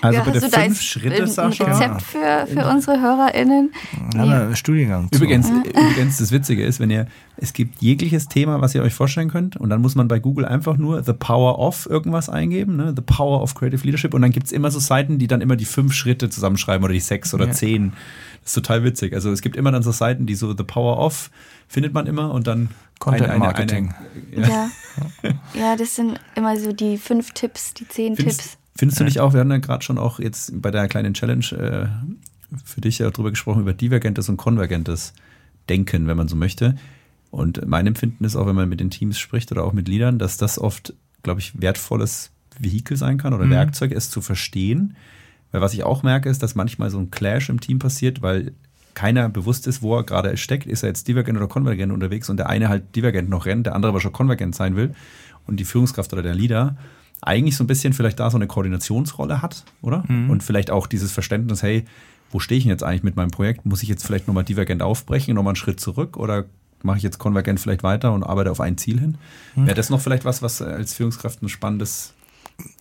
[0.00, 3.72] Also ja, bitte fünf da Schritte, ein, ein Rezept für, für unsere HörerInnen?
[4.14, 4.32] Ja, nee.
[4.32, 5.08] einen Studiengang.
[5.12, 9.30] Übrigens, übrigens, das Witzige ist, wenn ihr, es gibt jegliches Thema, was ihr euch vorstellen
[9.30, 12.92] könnt und dann muss man bei Google einfach nur The Power of irgendwas eingeben, ne?
[12.94, 15.56] The Power of Creative Leadership und dann gibt es immer so Seiten, die dann immer
[15.56, 17.52] die fünf Schritte zusammenschreiben oder die sechs oder ja.
[17.52, 17.92] zehn.
[18.48, 19.12] Ist total witzig.
[19.12, 21.30] Also es gibt immer dann so Seiten, die so The Power of
[21.68, 23.94] findet man immer und dann Content eine, Marketing.
[24.32, 24.70] Eine, eine, ja.
[25.22, 25.30] ja.
[25.52, 28.58] ja, das sind immer so die fünf Tipps, die zehn findest, Tipps.
[28.74, 31.44] Findest du nicht auch, wir haben ja gerade schon auch jetzt bei der kleinen Challenge
[31.52, 35.12] äh, für dich ja drüber gesprochen, über divergentes und konvergentes
[35.68, 36.74] Denken, wenn man so möchte.
[37.30, 40.18] Und mein Empfinden ist auch, wenn man mit den Teams spricht oder auch mit Liedern,
[40.18, 43.50] dass das oft, glaube ich, wertvolles Vehikel sein kann oder mhm.
[43.50, 44.96] Werkzeug, es zu verstehen.
[45.52, 48.52] Weil was ich auch merke, ist, dass manchmal so ein Clash im Team passiert, weil
[48.94, 50.66] keiner bewusst ist, wo er gerade steckt.
[50.66, 53.74] Ist er jetzt divergent oder konvergent unterwegs und der eine halt divergent noch rennt, der
[53.74, 54.94] andere aber schon konvergent sein will
[55.46, 56.76] und die Führungskraft oder der Leader
[57.20, 60.04] eigentlich so ein bisschen vielleicht da so eine Koordinationsrolle hat, oder?
[60.08, 60.30] Mhm.
[60.30, 61.84] Und vielleicht auch dieses Verständnis, hey,
[62.30, 63.66] wo stehe ich denn jetzt eigentlich mit meinem Projekt?
[63.66, 66.44] Muss ich jetzt vielleicht nochmal divergent aufbrechen, nochmal einen Schritt zurück oder
[66.82, 69.18] mache ich jetzt konvergent vielleicht weiter und arbeite auf ein Ziel hin?
[69.56, 69.66] Mhm.
[69.66, 72.14] Wäre das noch vielleicht was, was als Führungskraft ein spannendes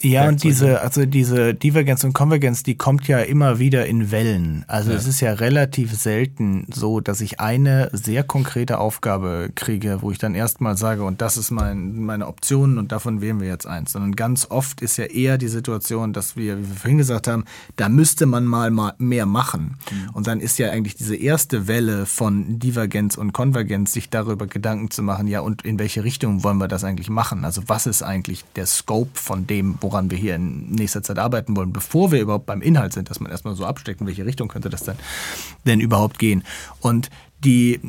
[0.02, 4.64] Ja, und diese, also diese Divergenz und Konvergenz, die kommt ja immer wieder in Wellen.
[4.68, 4.98] Also ja.
[4.98, 10.20] es ist ja relativ selten so, dass ich eine sehr konkrete Aufgabe kriege, wo ich
[10.20, 13.92] dann erstmal sage, und das ist mein, meine Option und davon wählen wir jetzt eins.
[13.92, 17.46] Sondern ganz oft ist ja eher die Situation, dass wir, wie wir vorhin gesagt haben,
[17.76, 19.78] da müsste man mal mehr machen.
[19.92, 20.10] Mhm.
[20.14, 24.92] Und dann ist ja eigentlich diese erste Welle von Divergenz und Konvergenz, sich darüber Gedanken
[24.92, 27.46] zu machen, ja, und in welche Richtung wollen wir das eigentlich machen?
[27.46, 31.56] Also was ist eigentlich der Scope von dem, woran wir hier in nächster Zeit arbeiten
[31.56, 34.48] wollen, bevor wir überhaupt beim Inhalt sind, dass man erstmal so absteckt, in welche Richtung
[34.48, 34.98] könnte das dann
[35.66, 36.44] denn überhaupt gehen.
[36.82, 37.10] Und
[37.44, 37.80] die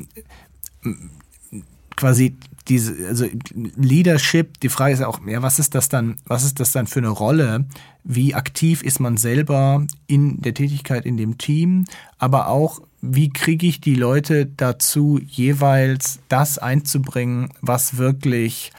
[1.97, 2.37] quasi
[2.69, 6.73] diese, also Leadership, die Frage ist auch, ja, was ist das dann, was ist das
[6.73, 7.65] dann für eine Rolle?
[8.05, 11.87] Wie aktiv ist man selber in der Tätigkeit in dem Team?
[12.19, 18.73] Aber auch, wie kriege ich die Leute dazu, jeweils das einzubringen, was wirklich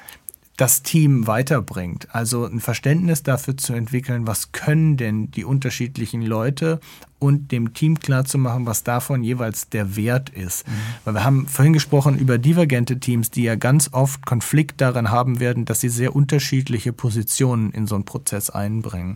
[0.60, 2.14] das Team weiterbringt.
[2.14, 6.82] Also ein Verständnis dafür zu entwickeln, was können denn die unterschiedlichen Leute
[7.18, 10.68] und dem Team klarzumachen, was davon jeweils der Wert ist.
[10.68, 10.72] Mhm.
[11.06, 15.40] Weil wir haben vorhin gesprochen über divergente Teams, die ja ganz oft Konflikt darin haben
[15.40, 19.16] werden, dass sie sehr unterschiedliche Positionen in so einen Prozess einbringen.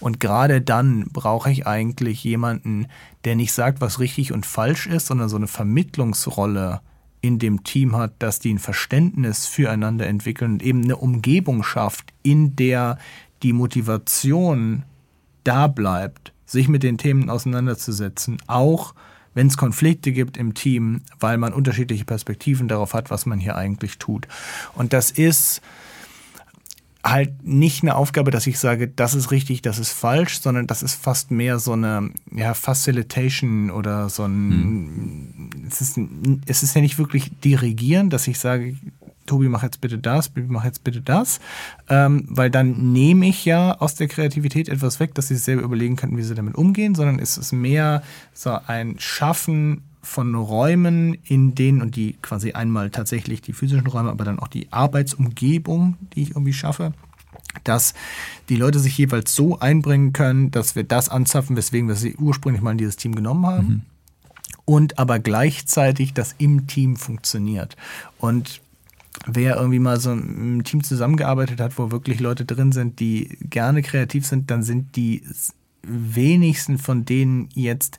[0.00, 2.86] Und gerade dann brauche ich eigentlich jemanden,
[3.24, 6.80] der nicht sagt, was richtig und falsch ist, sondern so eine Vermittlungsrolle
[7.22, 12.12] in dem Team hat, dass die ein Verständnis füreinander entwickeln und eben eine Umgebung schafft,
[12.22, 12.98] in der
[13.42, 14.82] die Motivation
[15.44, 18.94] da bleibt, sich mit den Themen auseinanderzusetzen, auch
[19.34, 23.56] wenn es Konflikte gibt im Team, weil man unterschiedliche Perspektiven darauf hat, was man hier
[23.56, 24.28] eigentlich tut.
[24.74, 25.62] Und das ist
[27.04, 30.82] halt nicht eine Aufgabe, dass ich sage, das ist richtig, das ist falsch, sondern das
[30.82, 35.50] ist fast mehr so eine ja, Facilitation oder so ein, hm.
[35.68, 35.98] es, ist,
[36.46, 38.76] es ist ja nicht wirklich dirigieren, dass ich sage,
[39.26, 41.40] Tobi, mach jetzt bitte das, Bibi, mach jetzt bitte das,
[41.88, 45.96] ähm, weil dann nehme ich ja aus der Kreativität etwas weg, dass sie selber überlegen
[45.96, 48.02] könnten, wie sie damit umgehen, sondern es ist mehr
[48.32, 54.10] so ein Schaffen von Räumen, in denen, und die quasi einmal tatsächlich die physischen Räume,
[54.10, 56.92] aber dann auch die Arbeitsumgebung, die ich irgendwie schaffe,
[57.64, 57.94] dass
[58.48, 62.62] die Leute sich jeweils so einbringen können, dass wir das anzapfen, weswegen wir sie ursprünglich
[62.62, 63.66] mal in dieses Team genommen haben.
[63.66, 63.82] Mhm.
[64.64, 67.76] Und aber gleichzeitig das im Team funktioniert.
[68.18, 68.60] Und
[69.26, 73.82] wer irgendwie mal so im Team zusammengearbeitet hat, wo wirklich Leute drin sind, die gerne
[73.82, 75.22] kreativ sind, dann sind die
[75.82, 77.98] wenigsten von denen jetzt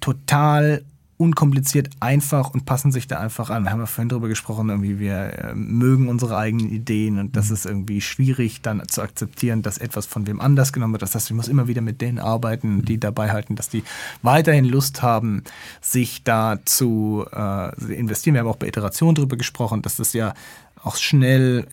[0.00, 0.84] total
[1.16, 3.64] unkompliziert, einfach und passen sich da einfach an.
[3.64, 7.48] Wir haben ja vorhin darüber gesprochen, irgendwie wir äh, mögen unsere eigenen Ideen und das
[7.48, 7.54] mhm.
[7.54, 11.02] ist irgendwie schwierig dann zu akzeptieren, dass etwas von wem anders genommen wird.
[11.02, 13.84] Das heißt, ich muss immer wieder mit denen arbeiten, die dabei halten, dass die
[14.22, 15.44] weiterhin Lust haben,
[15.80, 18.34] sich da zu äh, investieren.
[18.34, 20.34] Wir haben auch bei Iteration darüber gesprochen, dass das ja
[20.82, 21.66] auch schnell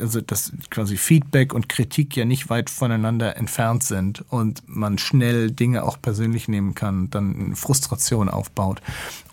[0.00, 5.50] also dass quasi Feedback und Kritik ja nicht weit voneinander entfernt sind und man schnell
[5.50, 8.80] Dinge auch persönlich nehmen kann, dann Frustration aufbaut.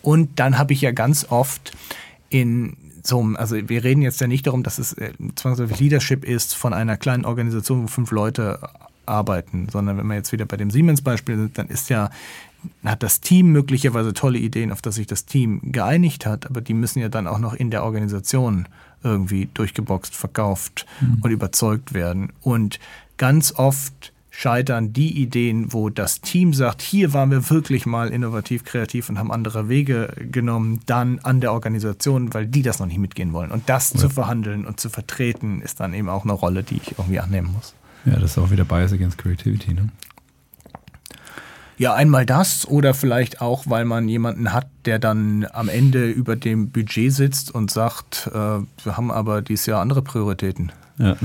[0.01, 1.73] Und dann habe ich ja ganz oft
[2.29, 6.55] in so, also wir reden jetzt ja nicht darum, dass es äh, zwangsläufig Leadership ist
[6.55, 8.59] von einer kleinen Organisation, wo fünf Leute
[9.05, 12.09] arbeiten, sondern wenn wir jetzt wieder bei dem Siemens-Beispiel sind, dann ist ja
[12.83, 16.73] hat das Team möglicherweise tolle Ideen, auf das sich das Team geeinigt hat, aber die
[16.73, 18.67] müssen ja dann auch noch in der Organisation
[19.03, 21.19] irgendwie durchgeboxt, verkauft mhm.
[21.21, 22.31] und überzeugt werden.
[22.41, 22.79] Und
[23.17, 28.63] ganz oft scheitern die Ideen, wo das Team sagt, hier waren wir wirklich mal innovativ,
[28.63, 32.99] kreativ und haben andere Wege genommen, dann an der Organisation, weil die das noch nicht
[32.99, 33.51] mitgehen wollen.
[33.51, 33.99] Und das ja.
[33.99, 37.51] zu verhandeln und zu vertreten, ist dann eben auch eine Rolle, die ich irgendwie annehmen
[37.53, 37.73] muss.
[38.05, 39.89] Ja, das ist auch wieder Bias against Creativity, ne?
[41.79, 46.35] Ja, einmal das oder vielleicht auch, weil man jemanden hat, der dann am Ende über
[46.35, 50.73] dem Budget sitzt und sagt, äh, wir haben aber dieses Jahr andere Prioritäten.
[50.97, 51.15] Ja.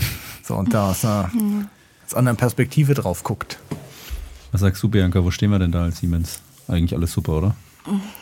[0.45, 1.29] So, und da aus einer,
[2.07, 3.59] aus einer Perspektive drauf guckt.
[4.53, 6.39] Was sagst du, Bianca, wo stehen wir denn da als Siemens?
[6.69, 7.57] Eigentlich alles super, oder?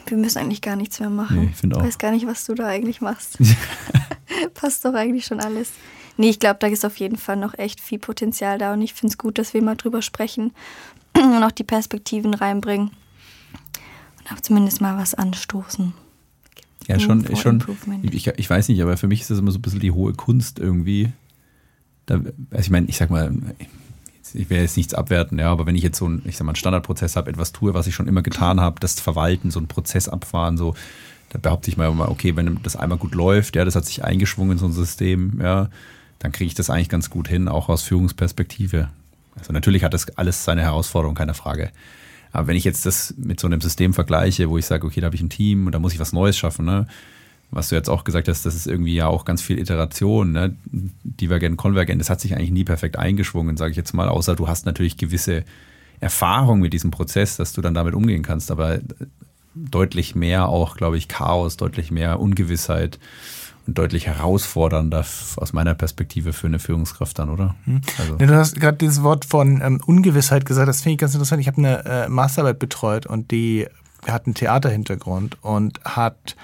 [0.06, 1.38] Wir müssen eigentlich gar nichts mehr machen.
[1.38, 1.80] Nee, ich finde auch.
[1.82, 3.36] Ich weiß gar nicht, was du da eigentlich machst.
[4.54, 5.72] Passt doch eigentlich schon alles.
[6.16, 8.94] Nee, ich glaube, da ist auf jeden Fall noch echt viel Potenzial da und ich
[8.94, 10.52] finde es gut, dass wir mal drüber sprechen
[11.16, 12.90] und auch die Perspektiven reinbringen
[14.18, 15.94] und auch zumindest mal was anstoßen.
[16.88, 17.62] Ja, schon, schon
[18.02, 20.14] ich, ich weiß nicht, aber für mich ist das immer so ein bisschen die hohe
[20.14, 21.12] Kunst irgendwie.
[22.06, 23.32] Da, also ich meine, ich sag mal,
[24.34, 26.50] ich will jetzt nichts abwerten, ja, aber wenn ich jetzt so ein, ich sag mal,
[26.50, 29.68] einen Standardprozess habe, etwas tue, was ich schon immer getan habe, das Verwalten, so einen
[29.68, 30.74] Prozess abfahren, so,
[31.30, 34.04] da behaupte ich mal immer, okay, wenn das einmal gut läuft, ja, das hat sich
[34.04, 35.68] eingeschwungen in so ein System, ja,
[36.18, 38.88] dann kriege ich das eigentlich ganz gut hin, auch aus Führungsperspektive.
[39.36, 41.70] Also natürlich hat das alles seine Herausforderungen, keine Frage.
[42.32, 45.06] Aber wenn ich jetzt das mit so einem System vergleiche, wo ich sage, okay, da
[45.06, 46.86] habe ich ein Team und da muss ich was Neues schaffen, ne?
[47.50, 50.56] was du jetzt auch gesagt hast, das ist irgendwie ja auch ganz viel Iteration, ne?
[50.64, 52.00] divergent, konvergent.
[52.00, 54.96] Das hat sich eigentlich nie perfekt eingeschwungen, sage ich jetzt mal, außer du hast natürlich
[54.96, 55.44] gewisse
[56.00, 58.80] Erfahrung mit diesem Prozess, dass du dann damit umgehen kannst, aber
[59.54, 62.98] deutlich mehr auch, glaube ich, Chaos, deutlich mehr Ungewissheit
[63.66, 65.04] deutlich herausfordernder
[65.36, 67.54] aus meiner Perspektive für eine Führungskraft dann, oder?
[67.64, 67.80] Hm.
[67.98, 68.16] Also.
[68.18, 71.40] Ja, du hast gerade dieses Wort von ähm, Ungewissheit gesagt, das finde ich ganz interessant.
[71.40, 73.66] Ich habe eine äh, Masterarbeit betreut und die
[74.06, 76.36] hat einen Theaterhintergrund und hat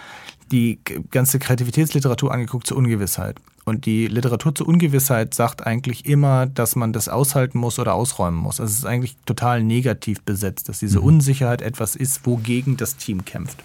[0.50, 0.78] die
[1.10, 3.36] ganze Kreativitätsliteratur angeguckt zur Ungewissheit.
[3.68, 8.38] Und die Literatur zur Ungewissheit sagt eigentlich immer, dass man das aushalten muss oder ausräumen
[8.38, 8.60] muss.
[8.60, 11.06] Also es ist eigentlich total negativ besetzt, dass diese mhm.
[11.06, 13.62] Unsicherheit etwas ist, wogegen das Team kämpft.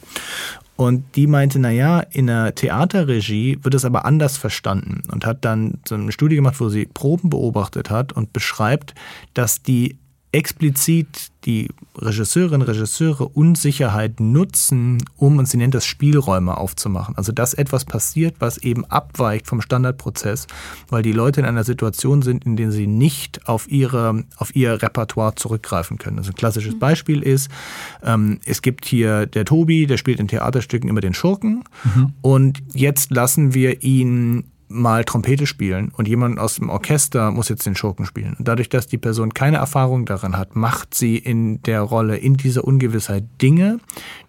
[0.76, 5.80] Und die meinte, naja, in der Theaterregie wird es aber anders verstanden und hat dann
[5.88, 8.96] so eine Studie gemacht, wo sie Proben beobachtet hat und beschreibt,
[9.34, 9.98] dass die
[10.34, 17.16] explizit die Regisseurinnen, Regisseure Unsicherheit nutzen, um, und sie nennt das Spielräume aufzumachen.
[17.18, 20.48] Also dass etwas passiert, was eben abweicht vom Standardprozess,
[20.90, 24.82] weil die Leute in einer Situation sind, in der sie nicht auf, ihre, auf ihr
[24.82, 26.18] Repertoire zurückgreifen können.
[26.18, 27.50] Also ein klassisches Beispiel ist,
[28.04, 32.14] ähm, es gibt hier der Tobi, der spielt in Theaterstücken immer den Schurken mhm.
[32.22, 37.66] und jetzt lassen wir ihn mal Trompete spielen und jemand aus dem Orchester muss jetzt
[37.66, 38.36] den Schurken spielen.
[38.38, 42.36] Und dadurch, dass die Person keine Erfahrung darin hat, macht sie in der Rolle, in
[42.36, 43.80] dieser Ungewissheit Dinge,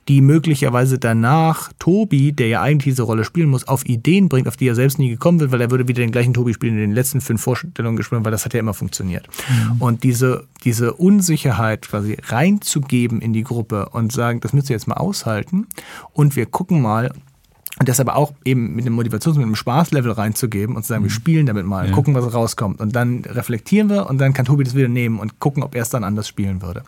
[0.09, 4.57] die möglicherweise danach Tobi, der ja eigentlich diese Rolle spielen muss, auf Ideen bringt, auf
[4.57, 6.81] die er selbst nie gekommen wird, weil er würde wieder den gleichen Tobi spielen in
[6.81, 9.27] den letzten fünf Vorstellungen gespielt, weil das hat ja immer funktioniert.
[9.49, 9.81] Mhm.
[9.81, 14.89] Und diese, diese Unsicherheit quasi reinzugeben in die Gruppe und sagen, das müsst ihr jetzt
[14.89, 15.67] mal aushalten
[16.13, 17.11] und wir gucken mal,
[17.79, 21.03] und das aber auch eben mit einem Motivations-, mit einem Spaßlevel reinzugeben und zu sagen,
[21.03, 21.07] mhm.
[21.07, 21.93] wir spielen damit mal, ja.
[21.93, 22.81] gucken, was rauskommt.
[22.81, 25.83] Und dann reflektieren wir und dann kann Tobi das wieder nehmen und gucken, ob er
[25.83, 26.85] es dann anders spielen würde.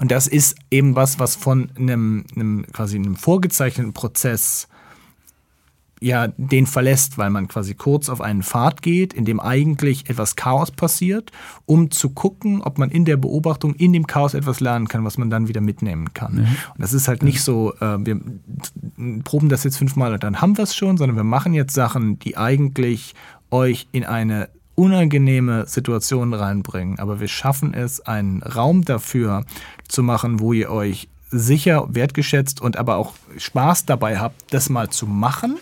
[0.00, 4.68] Und das ist eben was, was von einem, einem quasi einem vorgezeichneten Prozess
[6.00, 10.36] ja den verlässt, weil man quasi kurz auf einen Pfad geht, in dem eigentlich etwas
[10.36, 11.32] Chaos passiert,
[11.66, 15.18] um zu gucken, ob man in der Beobachtung in dem Chaos etwas lernen kann, was
[15.18, 16.34] man dann wieder mitnehmen kann.
[16.34, 16.40] Mhm.
[16.74, 18.20] Und das ist halt nicht so, äh, wir
[19.24, 22.18] proben das jetzt fünfmal und dann haben wir es schon, sondern wir machen jetzt Sachen,
[22.18, 23.14] die eigentlich
[23.50, 27.00] euch in eine unangenehme Situation reinbringen.
[27.00, 29.44] Aber wir schaffen es, einen Raum dafür
[29.88, 34.90] zu machen, wo ihr euch sicher, wertgeschätzt und aber auch Spaß dabei habt, das mal
[34.90, 35.58] zu machen,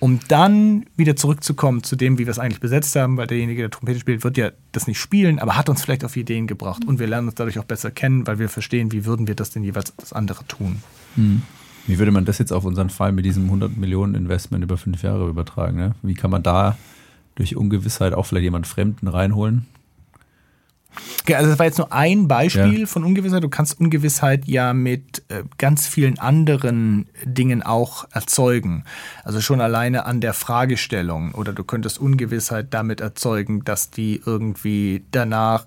[0.00, 3.70] um dann wieder zurückzukommen zu dem, wie wir es eigentlich besetzt haben, weil derjenige, der
[3.70, 6.98] Trompete spielt, wird ja das nicht spielen, aber hat uns vielleicht auf Ideen gebracht und
[6.98, 9.62] wir lernen uns dadurch auch besser kennen, weil wir verstehen, wie würden wir das denn
[9.62, 10.82] jeweils das andere tun.
[11.16, 11.42] Hm.
[11.86, 15.02] Wie würde man das jetzt auf unseren Fall mit diesem 100 Millionen Investment über fünf
[15.02, 15.76] Jahre übertragen?
[15.76, 15.94] Ne?
[16.02, 16.78] Wie kann man da
[17.34, 19.66] durch Ungewissheit auch vielleicht jemand Fremden reinholen?
[21.32, 22.86] Also das war jetzt nur ein Beispiel ja.
[22.86, 23.42] von Ungewissheit.
[23.42, 28.84] Du kannst Ungewissheit ja mit äh, ganz vielen anderen Dingen auch erzeugen.
[29.24, 31.32] Also schon alleine an der Fragestellung.
[31.32, 35.66] Oder du könntest Ungewissheit damit erzeugen, dass die irgendwie danach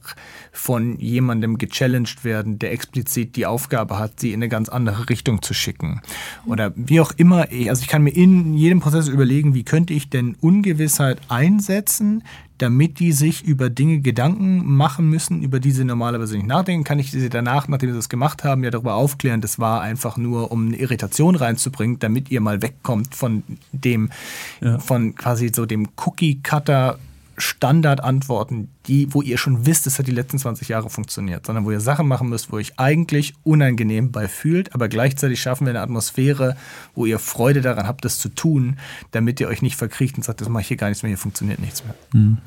[0.52, 5.42] von jemandem gechallenged werden, der explizit die Aufgabe hat, sie in eine ganz andere Richtung
[5.42, 6.02] zu schicken.
[6.46, 7.48] Oder wie auch immer.
[7.68, 12.24] Also ich kann mir in jedem Prozess überlegen, wie könnte ich denn Ungewissheit einsetzen,
[12.58, 17.00] damit die sich über Dinge Gedanken machen müssen, über die sie normalerweise nicht nachdenken, kann
[17.00, 20.52] ich sie danach, nachdem sie das gemacht haben, ja darüber aufklären, das war einfach nur,
[20.52, 24.10] um eine Irritation reinzubringen, damit ihr mal wegkommt von dem,
[24.62, 24.80] ja.
[24.80, 27.00] von quasi so dem Cookie-Cutter
[27.38, 31.72] Standardantworten, die, wo ihr schon wisst, es hat die letzten 20 Jahre funktioniert, sondern wo
[31.72, 35.72] ihr Sachen machen müsst, wo ihr euch eigentlich unangenehm bei fühlt, aber gleichzeitig schaffen wir
[35.72, 36.58] eine Atmosphäre,
[36.96, 38.78] wo ihr Freude daran habt, das zu tun,
[39.12, 41.18] damit ihr euch nicht verkriecht und sagt, das mache ich hier gar nichts mehr, hier
[41.18, 41.96] funktioniert nichts mehr.
[42.14, 42.38] Mhm.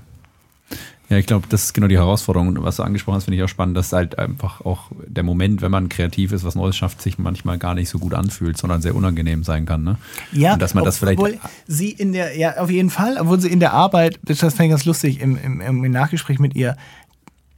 [1.11, 2.49] Ja, ich glaube, das ist genau die Herausforderung.
[2.49, 5.61] Und was du angesprochen hast, finde ich auch spannend, dass halt einfach auch der Moment,
[5.61, 8.81] wenn man kreativ ist, was Neues schafft, sich manchmal gar nicht so gut anfühlt, sondern
[8.81, 9.83] sehr unangenehm sein kann.
[9.83, 9.99] Ne?
[10.31, 11.19] Ja, und dass man das vielleicht.
[11.19, 14.61] Obwohl sie in der, ja, auf jeden Fall, obwohl sie in der Arbeit, das fand
[14.61, 16.77] ich ganz lustig, im, im, im Nachgespräch mit ihr,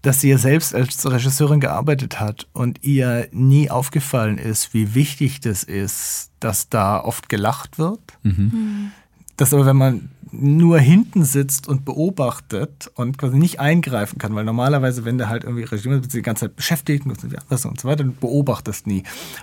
[0.01, 5.41] dass sie ja selbst als Regisseurin gearbeitet hat und ihr nie aufgefallen ist, wie wichtig
[5.41, 8.01] das ist, dass da oft gelacht wird.
[8.23, 8.33] Mhm.
[8.33, 8.91] mhm.
[9.37, 14.45] Dass aber, wenn man nur hinten sitzt und beobachtet und quasi nicht eingreifen kann, weil
[14.45, 18.17] normalerweise, wenn der halt irgendwie Regime ist, die ganze Zeit beschäftigt und so weiter, dann
[18.19, 19.03] beobachtest nie.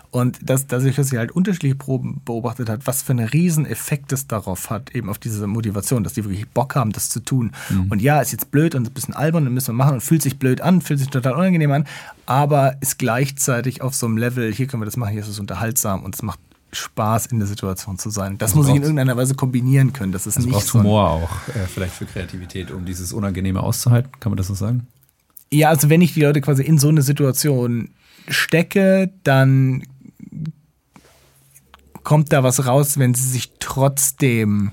[0.09, 4.11] Und das, dadurch, dass sie halt unterschiedliche Proben beobachtet hat, was für einen riesen Effekt
[4.11, 7.51] es darauf hat, eben auf diese Motivation, dass die wirklich Bock haben, das zu tun.
[7.69, 7.91] Mhm.
[7.91, 10.23] Und ja, ist jetzt blöd und ein bisschen albern und müssen wir machen und fühlt
[10.23, 11.85] sich blöd an, fühlt sich total unangenehm an,
[12.25, 15.39] aber ist gleichzeitig auf so einem Level, hier können wir das machen, hier ist es
[15.39, 16.39] unterhaltsam und es macht
[16.71, 18.37] Spaß in der Situation zu sein.
[18.37, 20.11] Das, das muss ich in irgendeiner Weise kombinieren können.
[20.11, 23.61] Das ist also nicht braucht so Humor auch äh, vielleicht für Kreativität, um dieses Unangenehme
[23.61, 24.11] auszuhalten.
[24.19, 24.87] Kann man das so sagen?
[25.51, 27.89] Ja, also wenn ich die Leute quasi in so eine Situation
[28.27, 29.83] stecke, dann
[32.03, 34.71] kommt da was raus, wenn sie sich trotzdem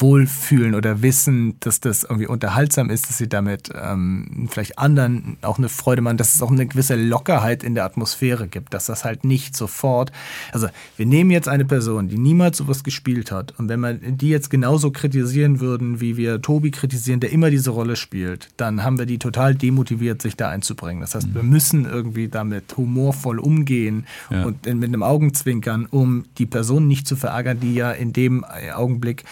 [0.00, 5.58] wohlfühlen oder wissen, dass das irgendwie unterhaltsam ist, dass sie damit ähm, vielleicht anderen auch
[5.58, 9.04] eine Freude machen, dass es auch eine gewisse Lockerheit in der Atmosphäre gibt, dass das
[9.04, 10.12] halt nicht sofort,
[10.52, 14.28] also wir nehmen jetzt eine Person, die niemals sowas gespielt hat und wenn wir die
[14.28, 18.98] jetzt genauso kritisieren würden, wie wir Tobi kritisieren, der immer diese Rolle spielt, dann haben
[18.98, 21.00] wir die total demotiviert, sich da einzubringen.
[21.00, 21.34] Das heißt, mhm.
[21.34, 24.44] wir müssen irgendwie damit humorvoll umgehen ja.
[24.44, 29.24] und mit einem Augenzwinkern, um die Person nicht zu verärgern, die ja in dem Augenblick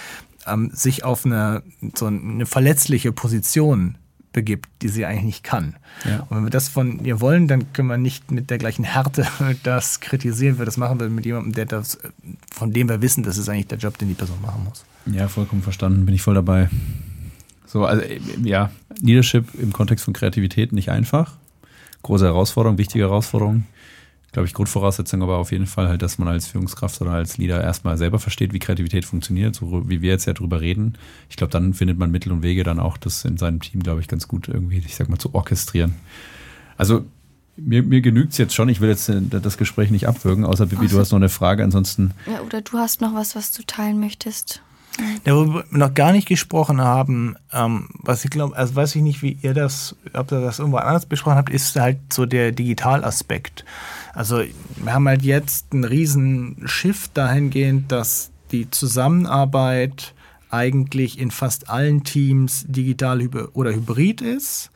[0.46, 1.62] ähm, sich auf eine,
[1.94, 3.96] so eine verletzliche Position
[4.32, 5.76] begibt, die sie eigentlich nicht kann.
[6.04, 6.26] Ja.
[6.28, 9.26] Und wenn wir das von ihr wollen, dann können wir nicht mit der gleichen Härte
[9.62, 11.98] das kritisieren, wir das machen wir mit jemandem, der das,
[12.54, 14.84] von dem wir wissen, das ist eigentlich der Job, den die Person machen muss.
[15.06, 16.68] Ja, vollkommen verstanden, bin ich voll dabei.
[17.66, 18.04] So, also
[18.42, 18.70] ja,
[19.00, 21.36] Leadership im Kontext von Kreativität nicht einfach.
[22.02, 23.64] Große Herausforderung, wichtige Herausforderung
[24.32, 27.62] glaube ich, Grundvoraussetzung, aber auf jeden Fall halt, dass man als Führungskraft oder als Leader
[27.62, 30.94] erstmal selber versteht, wie Kreativität funktioniert, so wie wir jetzt ja drüber reden.
[31.30, 34.00] Ich glaube, dann findet man Mittel und Wege dann auch, das in seinem Team, glaube
[34.00, 35.94] ich, ganz gut irgendwie, ich sag mal, zu orchestrieren.
[36.76, 37.06] Also
[37.56, 38.68] mir, mir genügt es jetzt schon.
[38.68, 41.64] Ich will jetzt äh, das Gespräch nicht abwürgen, außer Bibi, du hast noch eine Frage.
[41.64, 42.12] Ansonsten.
[42.26, 44.62] Ja, oder du hast noch was, was du teilen möchtest.
[45.24, 49.22] Darüber wir noch gar nicht gesprochen haben, ähm, was ich glaube, also weiß ich nicht,
[49.22, 53.64] wie ihr das, ob ihr das irgendwo anders besprochen habt, ist halt so der Digitalaspekt.
[54.14, 54.42] Also
[54.76, 60.14] wir haben halt jetzt einen riesen Shift dahingehend, dass die Zusammenarbeit
[60.50, 64.70] eigentlich in fast allen Teams digital oder hybrid ist.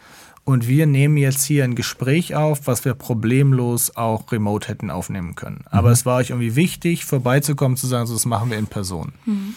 [0.45, 5.37] Und wir nehmen jetzt hier ein Gespräch auf, was wir problemlos auch remote hätten aufnehmen
[5.37, 5.65] können.
[5.71, 5.93] Aber mhm.
[5.93, 9.13] es war euch irgendwie wichtig, vorbeizukommen, zu sagen, so, das machen wir in Person.
[9.27, 9.55] Mhm.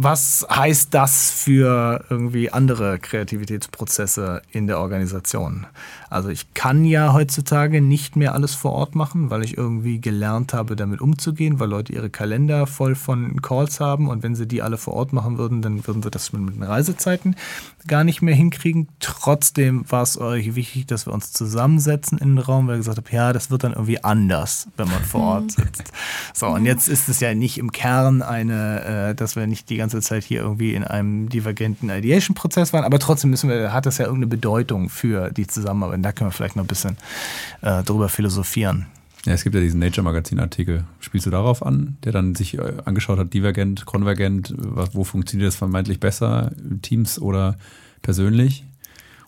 [0.00, 5.66] Was heißt das für irgendwie andere Kreativitätsprozesse in der Organisation?
[6.08, 10.54] Also ich kann ja heutzutage nicht mehr alles vor Ort machen, weil ich irgendwie gelernt
[10.54, 14.62] habe, damit umzugehen, weil Leute ihre Kalender voll von Calls haben und wenn sie die
[14.62, 17.34] alle vor Ort machen würden, dann würden sie das mit den Reisezeiten
[17.88, 18.88] gar nicht mehr hinkriegen.
[19.00, 22.98] Trotzdem war es euch wichtig, dass wir uns zusammensetzen in den Raum, weil ich gesagt
[22.98, 25.92] habe, ja, das wird dann irgendwie anders, wenn man vor Ort sitzt.
[26.34, 29.76] So, und jetzt ist es ja nicht im Kern eine, äh, dass wir nicht die
[29.76, 33.98] ganze Zeit hier irgendwie in einem divergenten Ideation-Prozess waren, aber trotzdem müssen wir, hat das
[33.98, 36.96] ja irgendeine Bedeutung für die Zusammenarbeit da können wir vielleicht noch ein bisschen
[37.62, 38.86] äh, drüber philosophieren.
[39.26, 40.84] Ja, es gibt ja diesen Nature Magazin Artikel.
[41.00, 45.56] Spielst du darauf an, der dann sich äh, angeschaut hat, divergent, konvergent, wo funktioniert das
[45.56, 46.52] vermeintlich besser,
[46.82, 47.56] Teams oder
[48.00, 48.64] persönlich?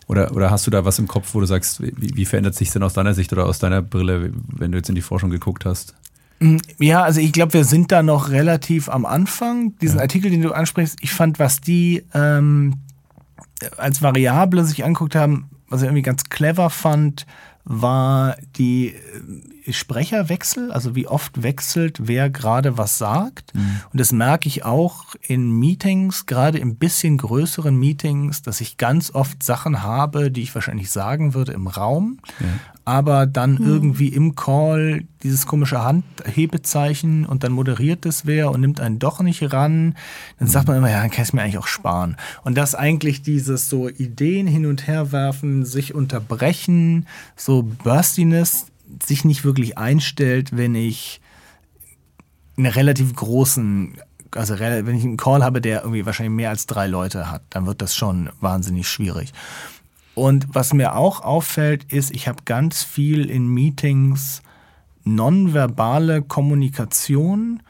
[0.07, 2.71] Oder, oder hast du da was im Kopf, wo du sagst, wie, wie verändert sich
[2.71, 5.65] denn aus deiner Sicht oder aus deiner Brille, wenn du jetzt in die Forschung geguckt
[5.65, 5.95] hast?
[6.41, 9.77] Mm, ja, also ich glaube, wir sind da noch relativ am Anfang.
[9.77, 10.01] Diesen ja.
[10.01, 12.73] Artikel, den du ansprichst, ich fand, was die ähm,
[13.77, 17.27] als Variable sich anguckt haben, was ich irgendwie ganz clever fand,
[17.63, 18.95] war die äh,
[19.69, 23.53] Sprecherwechsel, also wie oft wechselt wer gerade was sagt.
[23.53, 23.81] Mhm.
[23.91, 29.11] Und das merke ich auch in Meetings, gerade in bisschen größeren Meetings, dass ich ganz
[29.11, 32.47] oft Sachen habe, die ich wahrscheinlich sagen würde im Raum, ja
[32.85, 33.65] aber dann hm.
[33.65, 39.21] irgendwie im Call dieses komische Handhebezeichen und dann moderiert es wer und nimmt einen doch
[39.21, 39.95] nicht ran,
[40.39, 42.17] dann sagt man immer, ja, dann kann ich es mir eigentlich auch sparen.
[42.43, 47.05] Und dass eigentlich dieses so Ideen hin und her werfen, sich unterbrechen,
[47.35, 48.70] so Burstiness
[49.03, 51.21] sich nicht wirklich einstellt, wenn ich
[52.57, 53.97] einen relativ großen
[54.35, 57.65] also wenn ich einen Call habe, der irgendwie wahrscheinlich mehr als drei Leute hat, dann
[57.65, 59.33] wird das schon wahnsinnig schwierig.
[60.15, 64.41] Und was mir auch auffällt, ist, ich habe ganz viel in Meetings
[65.03, 67.61] nonverbale Kommunikation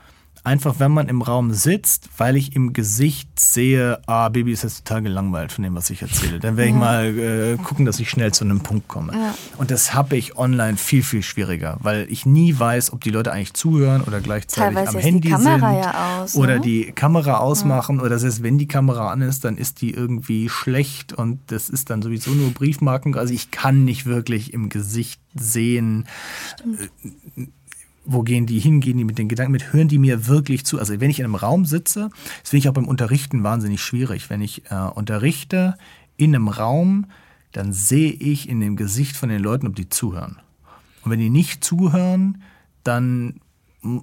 [0.44, 4.86] einfach wenn man im Raum sitzt, weil ich im Gesicht sehe, ah, Baby ist jetzt
[4.86, 6.40] total gelangweilt von dem, was ich erzähle.
[6.40, 9.14] Dann werde ich mal äh, gucken, dass ich schnell zu einem Punkt komme.
[9.14, 9.36] Ja.
[9.58, 13.32] Und das habe ich online viel, viel schwieriger, weil ich nie weiß, ob die Leute
[13.32, 16.62] eigentlich zuhören oder gleichzeitig Teilweise am Handy sind ja aus, oder ne?
[16.62, 18.04] die Kamera ausmachen ja.
[18.04, 21.90] oder selbst wenn die Kamera an ist, dann ist die irgendwie schlecht und das ist
[21.90, 23.16] dann sowieso nur Briefmarken.
[23.16, 26.08] Also ich kann nicht wirklich im Gesicht sehen.
[26.54, 27.52] Stimmt
[28.04, 30.80] wo gehen die hin, gehen die mit den Gedanken mit, hören die mir wirklich zu?
[30.80, 32.10] Also wenn ich in einem Raum sitze,
[32.42, 34.30] das finde ich auch beim Unterrichten wahnsinnig schwierig.
[34.30, 35.76] Wenn ich äh, unterrichte
[36.18, 37.06] in einem Raum,
[37.52, 40.38] dann sehe ich in dem Gesicht von den Leuten, ob die zuhören.
[41.04, 42.42] Und wenn die nicht zuhören,
[42.84, 43.40] dann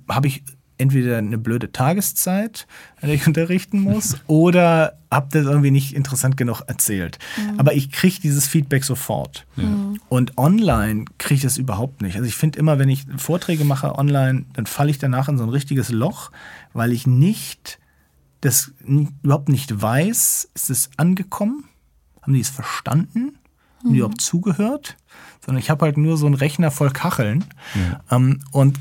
[0.08, 0.44] habe ich
[0.78, 2.66] entweder eine blöde Tageszeit,
[3.00, 7.18] an der ich unterrichten muss, oder habe das irgendwie nicht interessant genug erzählt.
[7.36, 7.60] Mhm.
[7.60, 9.46] Aber ich kriege dieses Feedback sofort.
[9.56, 10.00] Mhm.
[10.08, 12.16] Und online kriege ich das überhaupt nicht.
[12.16, 15.44] Also ich finde immer, wenn ich Vorträge mache online, dann falle ich danach in so
[15.44, 16.30] ein richtiges Loch,
[16.72, 17.78] weil ich nicht
[18.40, 21.64] das überhaupt nicht weiß, ist es angekommen?
[22.22, 23.38] Haben die es verstanden?
[23.78, 23.94] Haben die mhm.
[23.96, 24.96] überhaupt zugehört?
[25.44, 27.44] Sondern ich habe halt nur so einen Rechner voll Kacheln.
[27.74, 28.16] Ja.
[28.16, 28.78] Ähm, und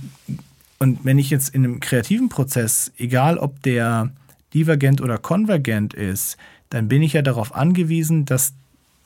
[0.79, 4.11] und wenn ich jetzt in einem kreativen Prozess, egal ob der
[4.53, 6.37] divergent oder konvergent ist,
[6.69, 8.53] dann bin ich ja darauf angewiesen, dass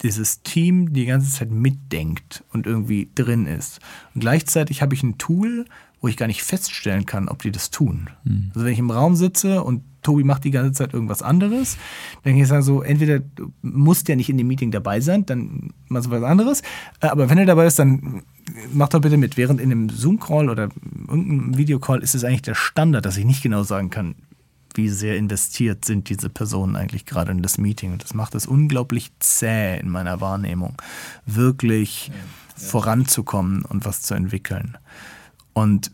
[0.01, 3.79] dieses Team die ganze Zeit mitdenkt und irgendwie drin ist.
[4.13, 5.65] Und gleichzeitig habe ich ein Tool,
[6.01, 8.09] wo ich gar nicht feststellen kann, ob die das tun.
[8.23, 8.51] Mhm.
[8.53, 11.77] Also wenn ich im Raum sitze und Tobi macht die ganze Zeit irgendwas anderes,
[12.23, 15.25] dann kann ich sagen so, entweder du musst ja nicht in dem Meeting dabei sein,
[15.25, 16.61] dann machst du was anderes,
[17.01, 18.23] äh, aber wenn er dabei ist, dann
[18.73, 19.37] mach doch bitte mit.
[19.37, 20.69] Während in einem Zoom-Call oder
[21.07, 24.15] irgendeinem Videocall ist es eigentlich der Standard, dass ich nicht genau sagen kann,
[24.73, 27.93] wie sehr investiert sind diese Personen eigentlich gerade in das Meeting.
[27.93, 30.75] Und das macht es unglaublich zäh in meiner Wahrnehmung,
[31.25, 32.21] wirklich ja, ja.
[32.55, 34.77] voranzukommen und was zu entwickeln.
[35.53, 35.91] Und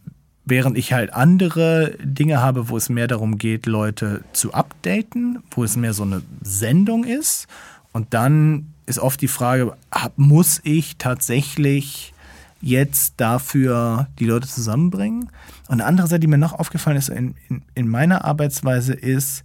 [0.48, 5.64] während ich halt andere Dinge habe, wo es mehr darum geht, Leute zu updaten, wo
[5.64, 7.48] es mehr so eine Sendung ist.
[7.92, 9.74] Und dann ist oft die Frage,
[10.16, 12.14] muss ich tatsächlich
[12.62, 15.30] jetzt dafür die Leute zusammenbringen?
[15.68, 19.44] Und eine andere Seite, die mir noch aufgefallen ist in, in, in meiner Arbeitsweise, ist,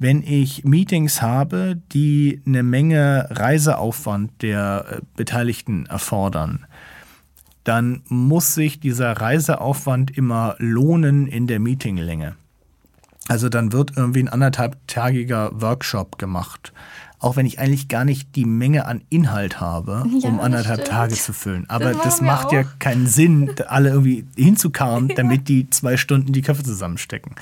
[0.00, 6.66] wenn ich Meetings habe, die eine Menge Reiseaufwand der äh, Beteiligten erfordern,
[7.70, 12.34] dann muss sich dieser Reiseaufwand immer lohnen in der Meetinglänge.
[13.28, 16.72] Also dann wird irgendwie ein anderthalbtagiger Workshop gemacht
[17.22, 20.86] auch wenn ich eigentlich gar nicht die Menge an Inhalt habe, ja, um anderthalb.
[20.86, 21.68] Tage zu füllen.
[21.68, 25.16] Aber das, das macht ja keinen Sinn, alle irgendwie hinzukarren, ja.
[25.16, 27.34] damit die zwei Stunden die Köpfe zusammenstecken.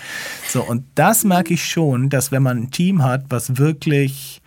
[0.49, 4.43] So, und das merke ich schon, dass wenn man ein Team hat, was wirklich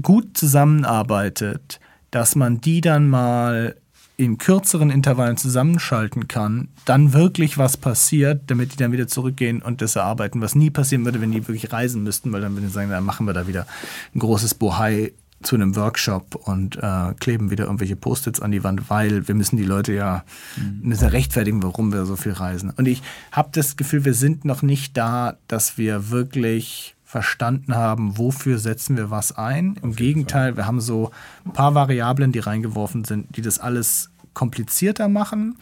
[0.00, 1.78] gut zusammenarbeitet,
[2.10, 3.76] dass man die dann mal
[4.18, 9.80] in kürzeren Intervallen zusammenschalten kann, dann wirklich was passiert, damit die dann wieder zurückgehen und
[9.80, 12.72] das erarbeiten, was nie passieren würde, wenn die wirklich reisen müssten, weil dann würden die
[12.72, 13.66] sagen, dann machen wir da wieder
[14.14, 18.90] ein großes Bohai zu einem Workshop und äh, kleben wieder irgendwelche Post-its an die Wand,
[18.90, 20.24] weil wir müssen die Leute ja
[20.56, 20.92] mhm.
[20.92, 22.72] rechtfertigen, warum wir so viel reisen.
[22.76, 28.18] Und ich habe das Gefühl, wir sind noch nicht da, dass wir wirklich verstanden haben,
[28.18, 29.78] wofür setzen wir was ein.
[29.82, 30.56] Im Gegenteil, Fall.
[30.58, 31.10] wir haben so
[31.46, 35.56] ein paar Variablen, die reingeworfen sind, die das alles komplizierter machen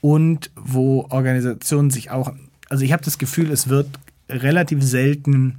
[0.00, 2.32] und wo Organisationen sich auch,
[2.68, 3.86] also ich habe das Gefühl, es wird
[4.28, 5.58] relativ selten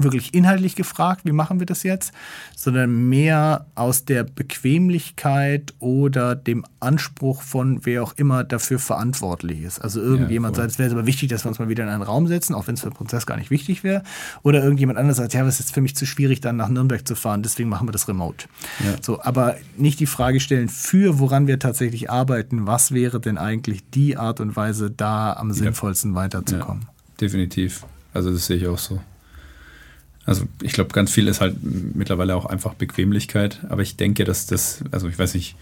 [0.00, 2.12] wirklich inhaltlich gefragt, wie machen wir das jetzt,
[2.56, 9.78] sondern mehr aus der Bequemlichkeit oder dem Anspruch von wer auch immer dafür verantwortlich ist.
[9.80, 12.02] Also irgendjemand ja, sagt, es wäre aber wichtig, dass wir uns mal wieder in einen
[12.02, 14.02] Raum setzen, auch wenn es für den Prozess gar nicht wichtig wäre.
[14.42, 17.06] Oder irgendjemand anderes sagt, ja, es ist jetzt für mich zu schwierig, dann nach Nürnberg
[17.06, 18.46] zu fahren, deswegen machen wir das remote.
[18.84, 18.96] Ja.
[19.00, 23.88] So, aber nicht die Frage stellen, für woran wir tatsächlich arbeiten, was wäre denn eigentlich
[23.90, 26.86] die Art und Weise, da am sinnvollsten weiterzukommen.
[27.20, 27.86] definitiv.
[28.12, 29.00] Also das sehe ich auch so.
[30.26, 33.60] Also ich glaube, ganz viel ist halt mittlerweile auch einfach Bequemlichkeit.
[33.68, 35.56] Aber ich denke, dass das, also ich weiß nicht,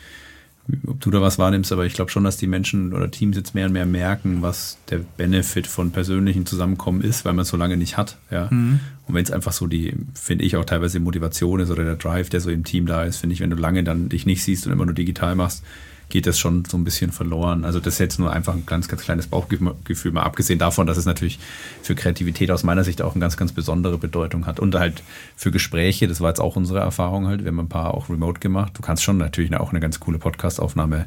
[0.87, 3.55] ob du da was wahrnimmst, aber ich glaube schon, dass die Menschen oder Teams jetzt
[3.55, 7.57] mehr und mehr merken, was der Benefit von persönlichen Zusammenkommen ist, weil man es so
[7.57, 8.17] lange nicht hat.
[8.31, 8.49] Ja?
[8.51, 8.79] Mhm.
[9.09, 12.31] Und wenn es einfach so die, finde ich auch teilweise Motivation ist oder der Drive,
[12.31, 14.67] der so im Team da ist, finde ich, wenn du lange dann dich nicht siehst
[14.67, 15.65] und immer nur digital machst,
[16.13, 17.65] geht das schon so ein bisschen verloren.
[17.65, 20.99] Also das ist jetzt nur einfach ein ganz, ganz kleines Bauchgefühl, mal abgesehen davon, dass
[20.99, 21.39] es natürlich
[21.83, 24.61] für Kreativität aus meiner Sicht auch eine ganz, ganz besondere Bedeutung hat.
[24.61, 25.03] Und halt
[25.37, 28.41] für Gespräche, das war jetzt auch unsere Erfahrung halt, wir haben ein paar auch remote
[28.41, 28.73] gemacht.
[28.77, 31.07] Du kannst schon natürlich auch eine ganz coole Podcastaufnahme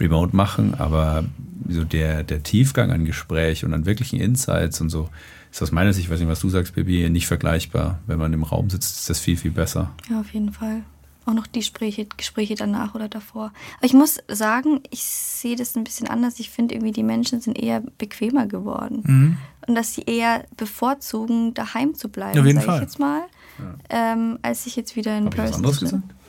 [0.00, 1.24] remote machen, aber
[1.68, 5.10] so der, der Tiefgang an Gespräch und an wirklichen Insights und so,
[5.52, 7.98] ist aus meiner Sicht, ich weiß nicht, was du sagst, Baby, nicht vergleichbar.
[8.06, 9.90] Wenn man im Raum sitzt, ist das viel, viel besser.
[10.08, 10.82] Ja, auf jeden Fall
[11.26, 13.52] auch noch die Gespräche, Gespräche danach oder davor.
[13.76, 16.40] Aber ich muss sagen, ich sehe das ein bisschen anders.
[16.40, 19.02] Ich finde irgendwie, die Menschen sind eher bequemer geworden.
[19.04, 19.36] Mhm.
[19.66, 22.76] Und dass sie eher bevorzugen, daheim zu bleiben, Auf jeden Fall.
[22.76, 23.22] ich jetzt mal,
[23.58, 23.74] ja.
[24.12, 26.19] ähm, als ich jetzt wieder in Hab Person ich was anderes gesagt?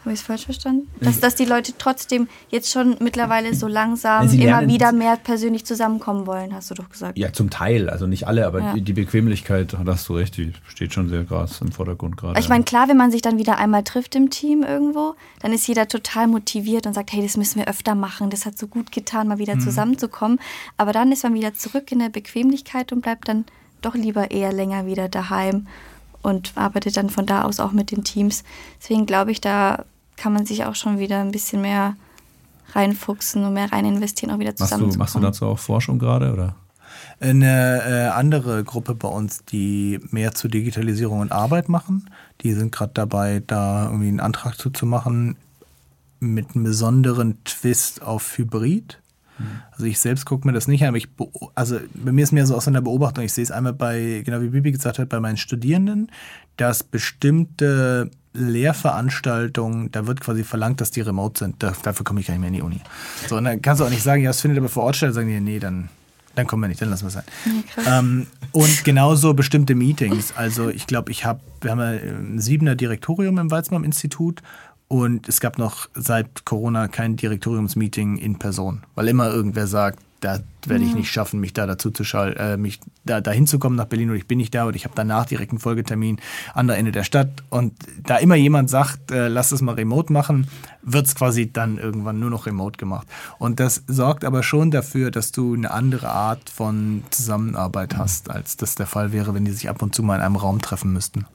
[0.00, 0.88] Habe ich es falsch verstanden?
[1.00, 6.26] Dass, dass die Leute trotzdem jetzt schon mittlerweile so langsam immer wieder mehr persönlich zusammenkommen
[6.26, 7.18] wollen, hast du doch gesagt.
[7.18, 8.72] Ja, zum Teil, also nicht alle, aber ja.
[8.72, 12.40] die, die, Bequemlichkeit, da hast du recht, die steht schon sehr krass im Vordergrund gerade.
[12.40, 15.66] Ich meine, klar, wenn man sich dann wieder einmal trifft im Team irgendwo, dann ist
[15.68, 18.92] jeder total motiviert und sagt, hey, das müssen wir öfter machen, das hat so gut
[18.92, 19.60] getan, mal wieder mhm.
[19.60, 20.40] zusammenzukommen.
[20.78, 23.44] Aber dann ist man wieder zurück in der Bequemlichkeit und bleibt dann
[23.82, 25.66] doch lieber eher länger wieder daheim
[26.22, 28.44] und arbeitet dann von da aus auch mit den Teams.
[28.80, 29.84] Deswegen glaube ich, da
[30.20, 31.96] kann man sich auch schon wieder ein bisschen mehr
[32.72, 34.84] reinfuchsen und mehr rein investieren, auch wieder zusammen.
[34.84, 36.54] Machst du, machst du dazu auch Forschung gerade oder?
[37.20, 42.08] Eine äh, andere Gruppe bei uns, die mehr zur Digitalisierung und Arbeit machen,
[42.42, 45.36] die sind gerade dabei, da irgendwie einen Antrag zu, zu machen
[46.18, 48.98] mit einem besonderen Twist auf Hybrid.
[49.38, 49.44] Mhm.
[49.72, 51.08] Also ich selbst gucke mir das nicht an, aber ich,
[51.54, 54.42] also bei mir ist mehr so aus einer Beobachtung, ich sehe es einmal bei, genau
[54.42, 56.10] wie Bibi gesagt hat, bei meinen Studierenden,
[56.56, 61.62] dass bestimmte Lehrveranstaltungen, da wird quasi verlangt, dass die remote sind.
[61.62, 62.80] Da, dafür komme ich gar nicht mehr in die Uni.
[63.28, 65.14] So, und dann kannst du auch nicht sagen, ja, es findet aber vor Ort statt.
[65.14, 65.88] Sagen die, nee, dann
[66.36, 67.24] Dann kommen wir nicht, dann lassen wir es sein.
[67.84, 70.32] Ja, ähm, und genauso bestimmte Meetings.
[70.36, 74.40] Also ich glaube, ich habe, wir haben ja ein siebener Direktorium im Weizmann Institut
[74.86, 80.40] und es gab noch seit Corona kein Direktoriumsmeeting in Person, weil immer irgendwer sagt, da
[80.66, 83.76] werde ich nicht schaffen, mich da dazu zu schalten, äh, mich da dahin zu kommen
[83.76, 86.20] nach Berlin und ich bin nicht da und ich habe danach direkt einen Folgetermin
[86.54, 87.72] an der Ende der Stadt und
[88.04, 90.46] da immer jemand sagt, äh, lass es mal remote machen,
[90.82, 93.06] wird es quasi dann irgendwann nur noch remote gemacht.
[93.38, 98.56] Und das sorgt aber schon dafür, dass du eine andere Art von Zusammenarbeit hast, als
[98.56, 100.92] das der Fall wäre, wenn die sich ab und zu mal in einem Raum treffen
[100.92, 101.26] müssten.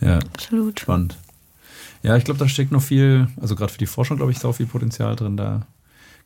[0.00, 0.80] Ja, absolut.
[0.80, 1.16] Spannend.
[2.02, 4.44] Ja, ich glaube, da steckt noch viel, also gerade für die Forschung, glaube ich, ist
[4.44, 5.66] auch viel Potenzial drin, da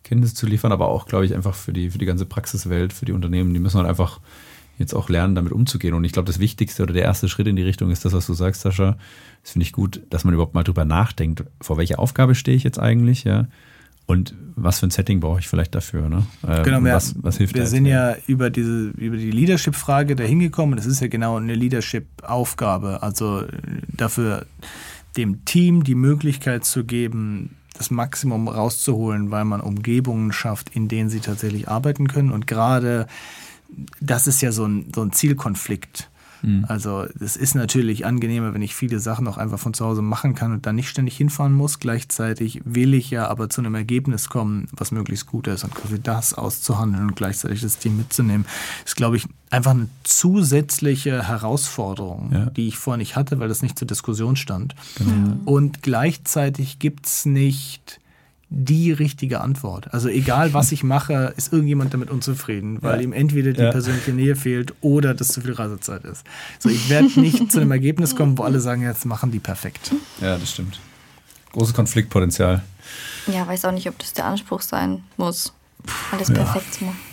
[0.03, 3.05] Kenntnisse zu liefern, aber auch, glaube ich, einfach für die, für die ganze Praxiswelt, für
[3.05, 4.21] die Unternehmen, die müssen halt einfach
[4.79, 5.95] jetzt auch lernen, damit umzugehen.
[5.95, 8.27] Und ich glaube, das Wichtigste oder der erste Schritt in die Richtung ist das, was
[8.27, 8.97] du sagst, Sascha.
[9.43, 12.65] Das finde ich gut, dass man überhaupt mal drüber nachdenkt, vor welcher Aufgabe stehe ich
[12.65, 13.47] jetzt eigentlich, ja.
[14.07, 16.09] Und was für ein Setting brauche ich vielleicht dafür?
[16.09, 16.27] Ne?
[16.45, 20.75] Ähm, genau, was, was hilft wir sind ja über, diese, über die Leadership-Frage dahin gekommen.
[20.75, 23.05] Das ist ja genau eine Leadership-Aufgabe.
[23.05, 23.45] Also
[23.87, 24.47] dafür
[25.17, 31.09] dem Team die Möglichkeit zu geben, das Maximum rauszuholen, weil man Umgebungen schafft, in denen
[31.09, 32.31] sie tatsächlich arbeiten können.
[32.31, 33.07] Und gerade
[34.01, 36.11] das ist ja so ein, so ein Zielkonflikt.
[36.43, 36.65] Mhm.
[36.69, 40.35] Also es ist natürlich angenehmer, wenn ich viele Sachen auch einfach von zu Hause machen
[40.35, 41.79] kann und dann nicht ständig hinfahren muss.
[41.79, 46.01] Gleichzeitig will ich ja aber zu einem Ergebnis kommen, was möglichst gut ist und quasi
[46.01, 48.47] das auszuhandeln und gleichzeitig das Team mitzunehmen,
[48.85, 52.47] ist, glaube ich, einfach eine zusätzliche Herausforderung, ja.
[52.47, 54.75] die ich vorher nicht hatte, weil das nicht zur Diskussion stand.
[54.97, 55.37] Genau.
[55.45, 58.00] Und gleichzeitig gibt es nicht
[58.51, 59.95] die richtige Antwort.
[59.95, 63.03] Also egal, was ich mache, ist irgendjemand damit unzufrieden, weil ja.
[63.03, 63.71] ihm entweder die ja.
[63.71, 66.25] persönliche Nähe fehlt oder das zu viel Reisezeit ist.
[66.59, 69.93] So, ich werde nicht zu einem Ergebnis kommen, wo alle sagen, jetzt machen die perfekt.
[70.21, 70.81] Ja, das stimmt.
[71.53, 72.63] Großes Konfliktpotenzial.
[73.27, 75.53] Ja, weiß auch nicht, ob das der Anspruch sein muss,
[76.13, 76.35] alles ja.
[76.35, 77.10] perfekt zu machen.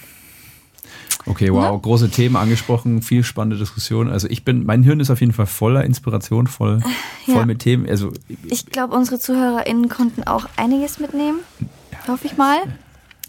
[1.28, 1.76] Okay, wow, ja?
[1.76, 4.10] große Themen angesprochen, viel spannende Diskussion.
[4.10, 6.82] Also ich bin, mein Hirn ist auf jeden Fall voller Inspiration, voll,
[7.26, 7.34] ja.
[7.34, 7.88] voll mit Themen.
[7.88, 8.12] Also
[8.46, 11.40] ich glaube, unsere ZuhörerInnen konnten auch einiges mitnehmen.
[11.60, 12.14] Ja.
[12.14, 12.58] Hoffe ich mal.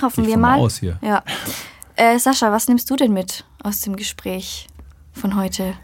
[0.00, 0.58] Hoffen ich wir mal.
[0.58, 0.98] Aus hier.
[1.02, 1.24] Ja.
[1.96, 4.68] Äh, Sascha, was nimmst du denn mit aus dem Gespräch
[5.12, 5.74] von heute?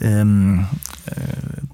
[0.00, 0.66] Ähm,
[1.06, 1.12] äh,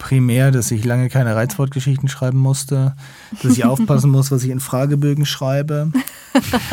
[0.00, 2.96] primär, dass ich lange keine Reizwortgeschichten schreiben musste,
[3.42, 5.92] dass ich aufpassen muss, was ich in Fragebögen schreibe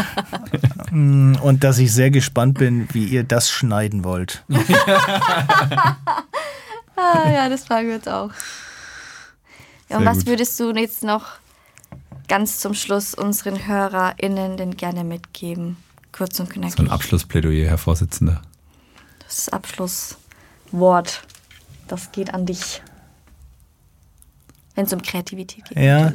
[0.91, 4.43] und dass ich sehr gespannt bin, wie ihr das schneiden wollt.
[6.95, 8.31] ah, ja, das fragen wir jetzt auch.
[9.89, 10.27] Ja, und was gut.
[10.27, 11.33] würdest du jetzt noch
[12.27, 15.77] ganz zum Schluss unseren HörerInnen denn gerne mitgeben?
[16.11, 16.77] Kurz und knackig.
[16.77, 18.41] So ein Abschlussplädoyer, Herr Vorsitzender.
[19.25, 21.23] Das Abschlusswort,
[21.87, 22.81] das geht an dich.
[24.77, 25.77] Wenn es um Kreativität geht.
[25.79, 26.13] Ja.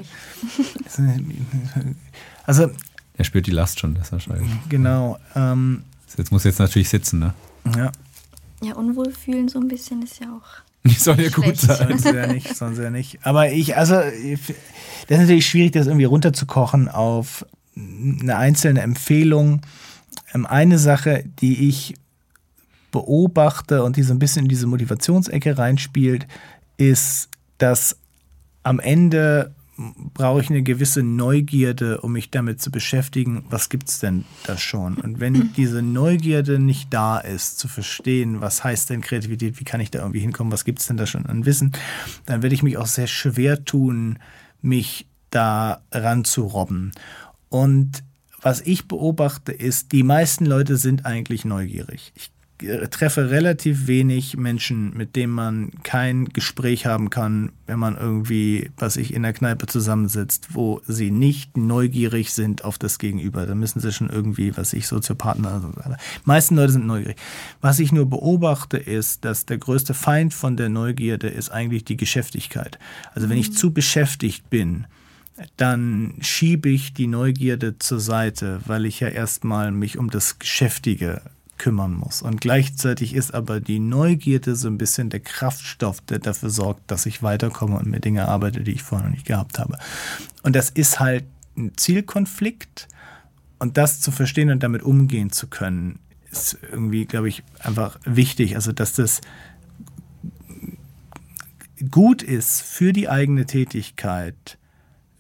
[2.47, 2.71] also.
[3.19, 4.49] Er spürt die Last schon, das wahrscheinlich.
[4.69, 5.19] Genau.
[5.35, 5.83] Ähm,
[6.17, 7.35] jetzt muss jetzt natürlich sitzen, ne?
[7.77, 7.91] Ja.
[8.63, 10.89] Ja, unwohlfühlen so ein bisschen ist ja auch.
[10.97, 11.77] Soll ja gut sein.
[11.77, 13.19] Sollen sie ja nicht, sie ja nicht.
[13.27, 14.55] Aber ich, also, das ist
[15.09, 17.45] natürlich schwierig, das irgendwie runterzukochen auf
[17.77, 19.63] eine einzelne Empfehlung.
[20.35, 21.97] Ähm, eine Sache, die ich
[22.93, 26.29] beobachte und die so ein bisschen in diese Motivationsecke reinspielt,
[26.77, 27.29] ist,
[27.59, 27.97] dass
[28.63, 29.55] am Ende
[30.15, 34.59] brauche ich eine gewisse Neugierde, um mich damit zu beschäftigen, was gibt es denn da
[34.59, 34.99] schon?
[34.99, 39.81] Und wenn diese Neugierde nicht da ist, zu verstehen, was heißt denn Kreativität, wie kann
[39.81, 41.73] ich da irgendwie hinkommen, was gibt es denn da schon an Wissen,
[42.27, 44.19] dann werde ich mich auch sehr schwer tun,
[44.61, 46.93] mich da ranzurobben.
[47.49, 48.05] Und
[48.43, 52.13] was ich beobachte, ist, die meisten Leute sind eigentlich neugierig.
[52.15, 52.32] Ich
[52.91, 58.97] treffe relativ wenig Menschen, mit denen man kein Gespräch haben kann, wenn man irgendwie, was
[58.97, 63.47] ich in der Kneipe zusammensitzt, wo sie nicht neugierig sind auf das Gegenüber.
[63.47, 65.47] Da müssen sie schon irgendwie, was ich, Soziopathen.
[65.47, 67.17] Also, die meisten Leute sind neugierig.
[67.61, 71.97] Was ich nur beobachte, ist, dass der größte Feind von der Neugierde ist eigentlich die
[71.97, 72.79] Geschäftigkeit.
[73.15, 73.55] Also wenn ich mhm.
[73.55, 74.87] zu beschäftigt bin,
[75.57, 81.23] dann schiebe ich die Neugierde zur Seite, weil ich ja erstmal mich um das Geschäftige
[81.63, 82.23] kümmern muss.
[82.23, 87.07] Und gleichzeitig ist aber die Neugierde so ein bisschen der Kraftstoff, der dafür sorgt, dass
[87.07, 89.79] ich weiterkomme und mir Dinge arbeite, die ich vorher noch nicht gehabt habe.
[90.43, 91.25] Und das ist halt
[91.57, 92.89] ein Zielkonflikt.
[93.61, 96.01] Und das zu verstehen und damit umgehen zu können,
[96.33, 98.57] ist irgendwie, glaube ich, einfach wichtig.
[98.57, 99.21] Also, dass das
[101.93, 104.59] gut ist für die eigene Tätigkeit,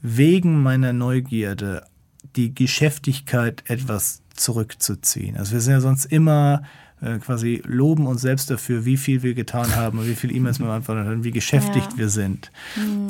[0.01, 1.87] wegen meiner Neugierde
[2.35, 5.37] die Geschäftigkeit etwas zurückzuziehen.
[5.37, 6.63] Also wir sind ja sonst immer
[7.03, 10.59] äh, quasi loben uns selbst dafür, wie viel wir getan haben und wie viele E-Mails
[10.59, 11.99] wir beantwortet haben, wie geschäftigt Ja.
[11.99, 12.51] wir sind.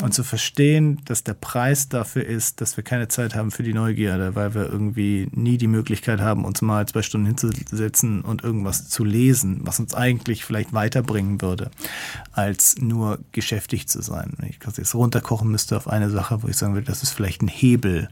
[0.03, 3.75] Und zu verstehen, dass der Preis dafür ist, dass wir keine Zeit haben für die
[3.75, 8.89] Neugierde, weil wir irgendwie nie die Möglichkeit haben, uns mal zwei Stunden hinzusetzen und irgendwas
[8.89, 11.71] zu lesen, was uns eigentlich vielleicht weiterbringen würde,
[12.33, 14.33] als nur geschäftig zu sein.
[14.39, 17.11] Wenn ich quasi jetzt runterkochen müsste auf eine Sache, wo ich sagen würde, das ist
[17.11, 18.09] vielleicht ein Hebel,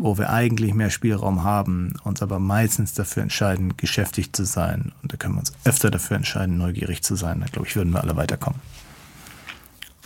[0.00, 4.92] wo wir eigentlich mehr Spielraum haben, uns aber meistens dafür entscheiden, geschäftig zu sein.
[5.02, 7.40] Und da können wir uns öfter dafür entscheiden, neugierig zu sein.
[7.40, 8.60] Da glaube ich, würden wir alle weiterkommen.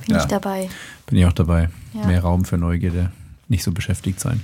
[0.07, 0.21] Bin Ja.
[0.23, 0.69] ich dabei.
[1.07, 1.69] Bin ich auch dabei.
[1.95, 2.07] Ja.
[2.07, 3.11] Mehr Raum für Neugierde,
[3.49, 4.43] nicht so beschäftigt sein.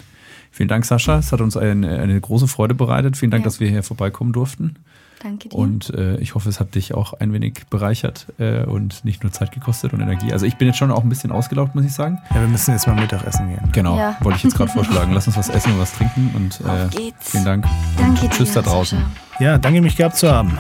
[0.53, 1.19] Vielen Dank, Sascha.
[1.19, 3.17] Es hat uns ein, eine große Freude bereitet.
[3.17, 3.45] Vielen Dank, Ja.
[3.47, 4.77] dass wir hier vorbeikommen durften.
[5.23, 5.57] Danke dir.
[5.57, 9.31] Und äh, ich hoffe, es hat dich auch ein wenig bereichert äh, und nicht nur
[9.33, 10.33] Zeit gekostet und Energie.
[10.33, 12.19] Also ich bin jetzt schon auch ein bisschen ausgelaugt, muss ich sagen.
[12.31, 13.69] Ja, wir müssen jetzt mal Mittagessen gehen.
[13.73, 14.17] Genau, Ja.
[14.21, 15.13] wollte ich jetzt gerade vorschlagen.
[15.13, 16.31] Lass uns was essen und was trinken.
[16.35, 17.31] Und äh, Auf geht's.
[17.33, 17.67] vielen Dank.
[17.99, 18.31] Danke dir.
[18.31, 18.99] Tschüss da draußen.
[19.41, 20.57] Ja, danke, mich gehabt zu haben.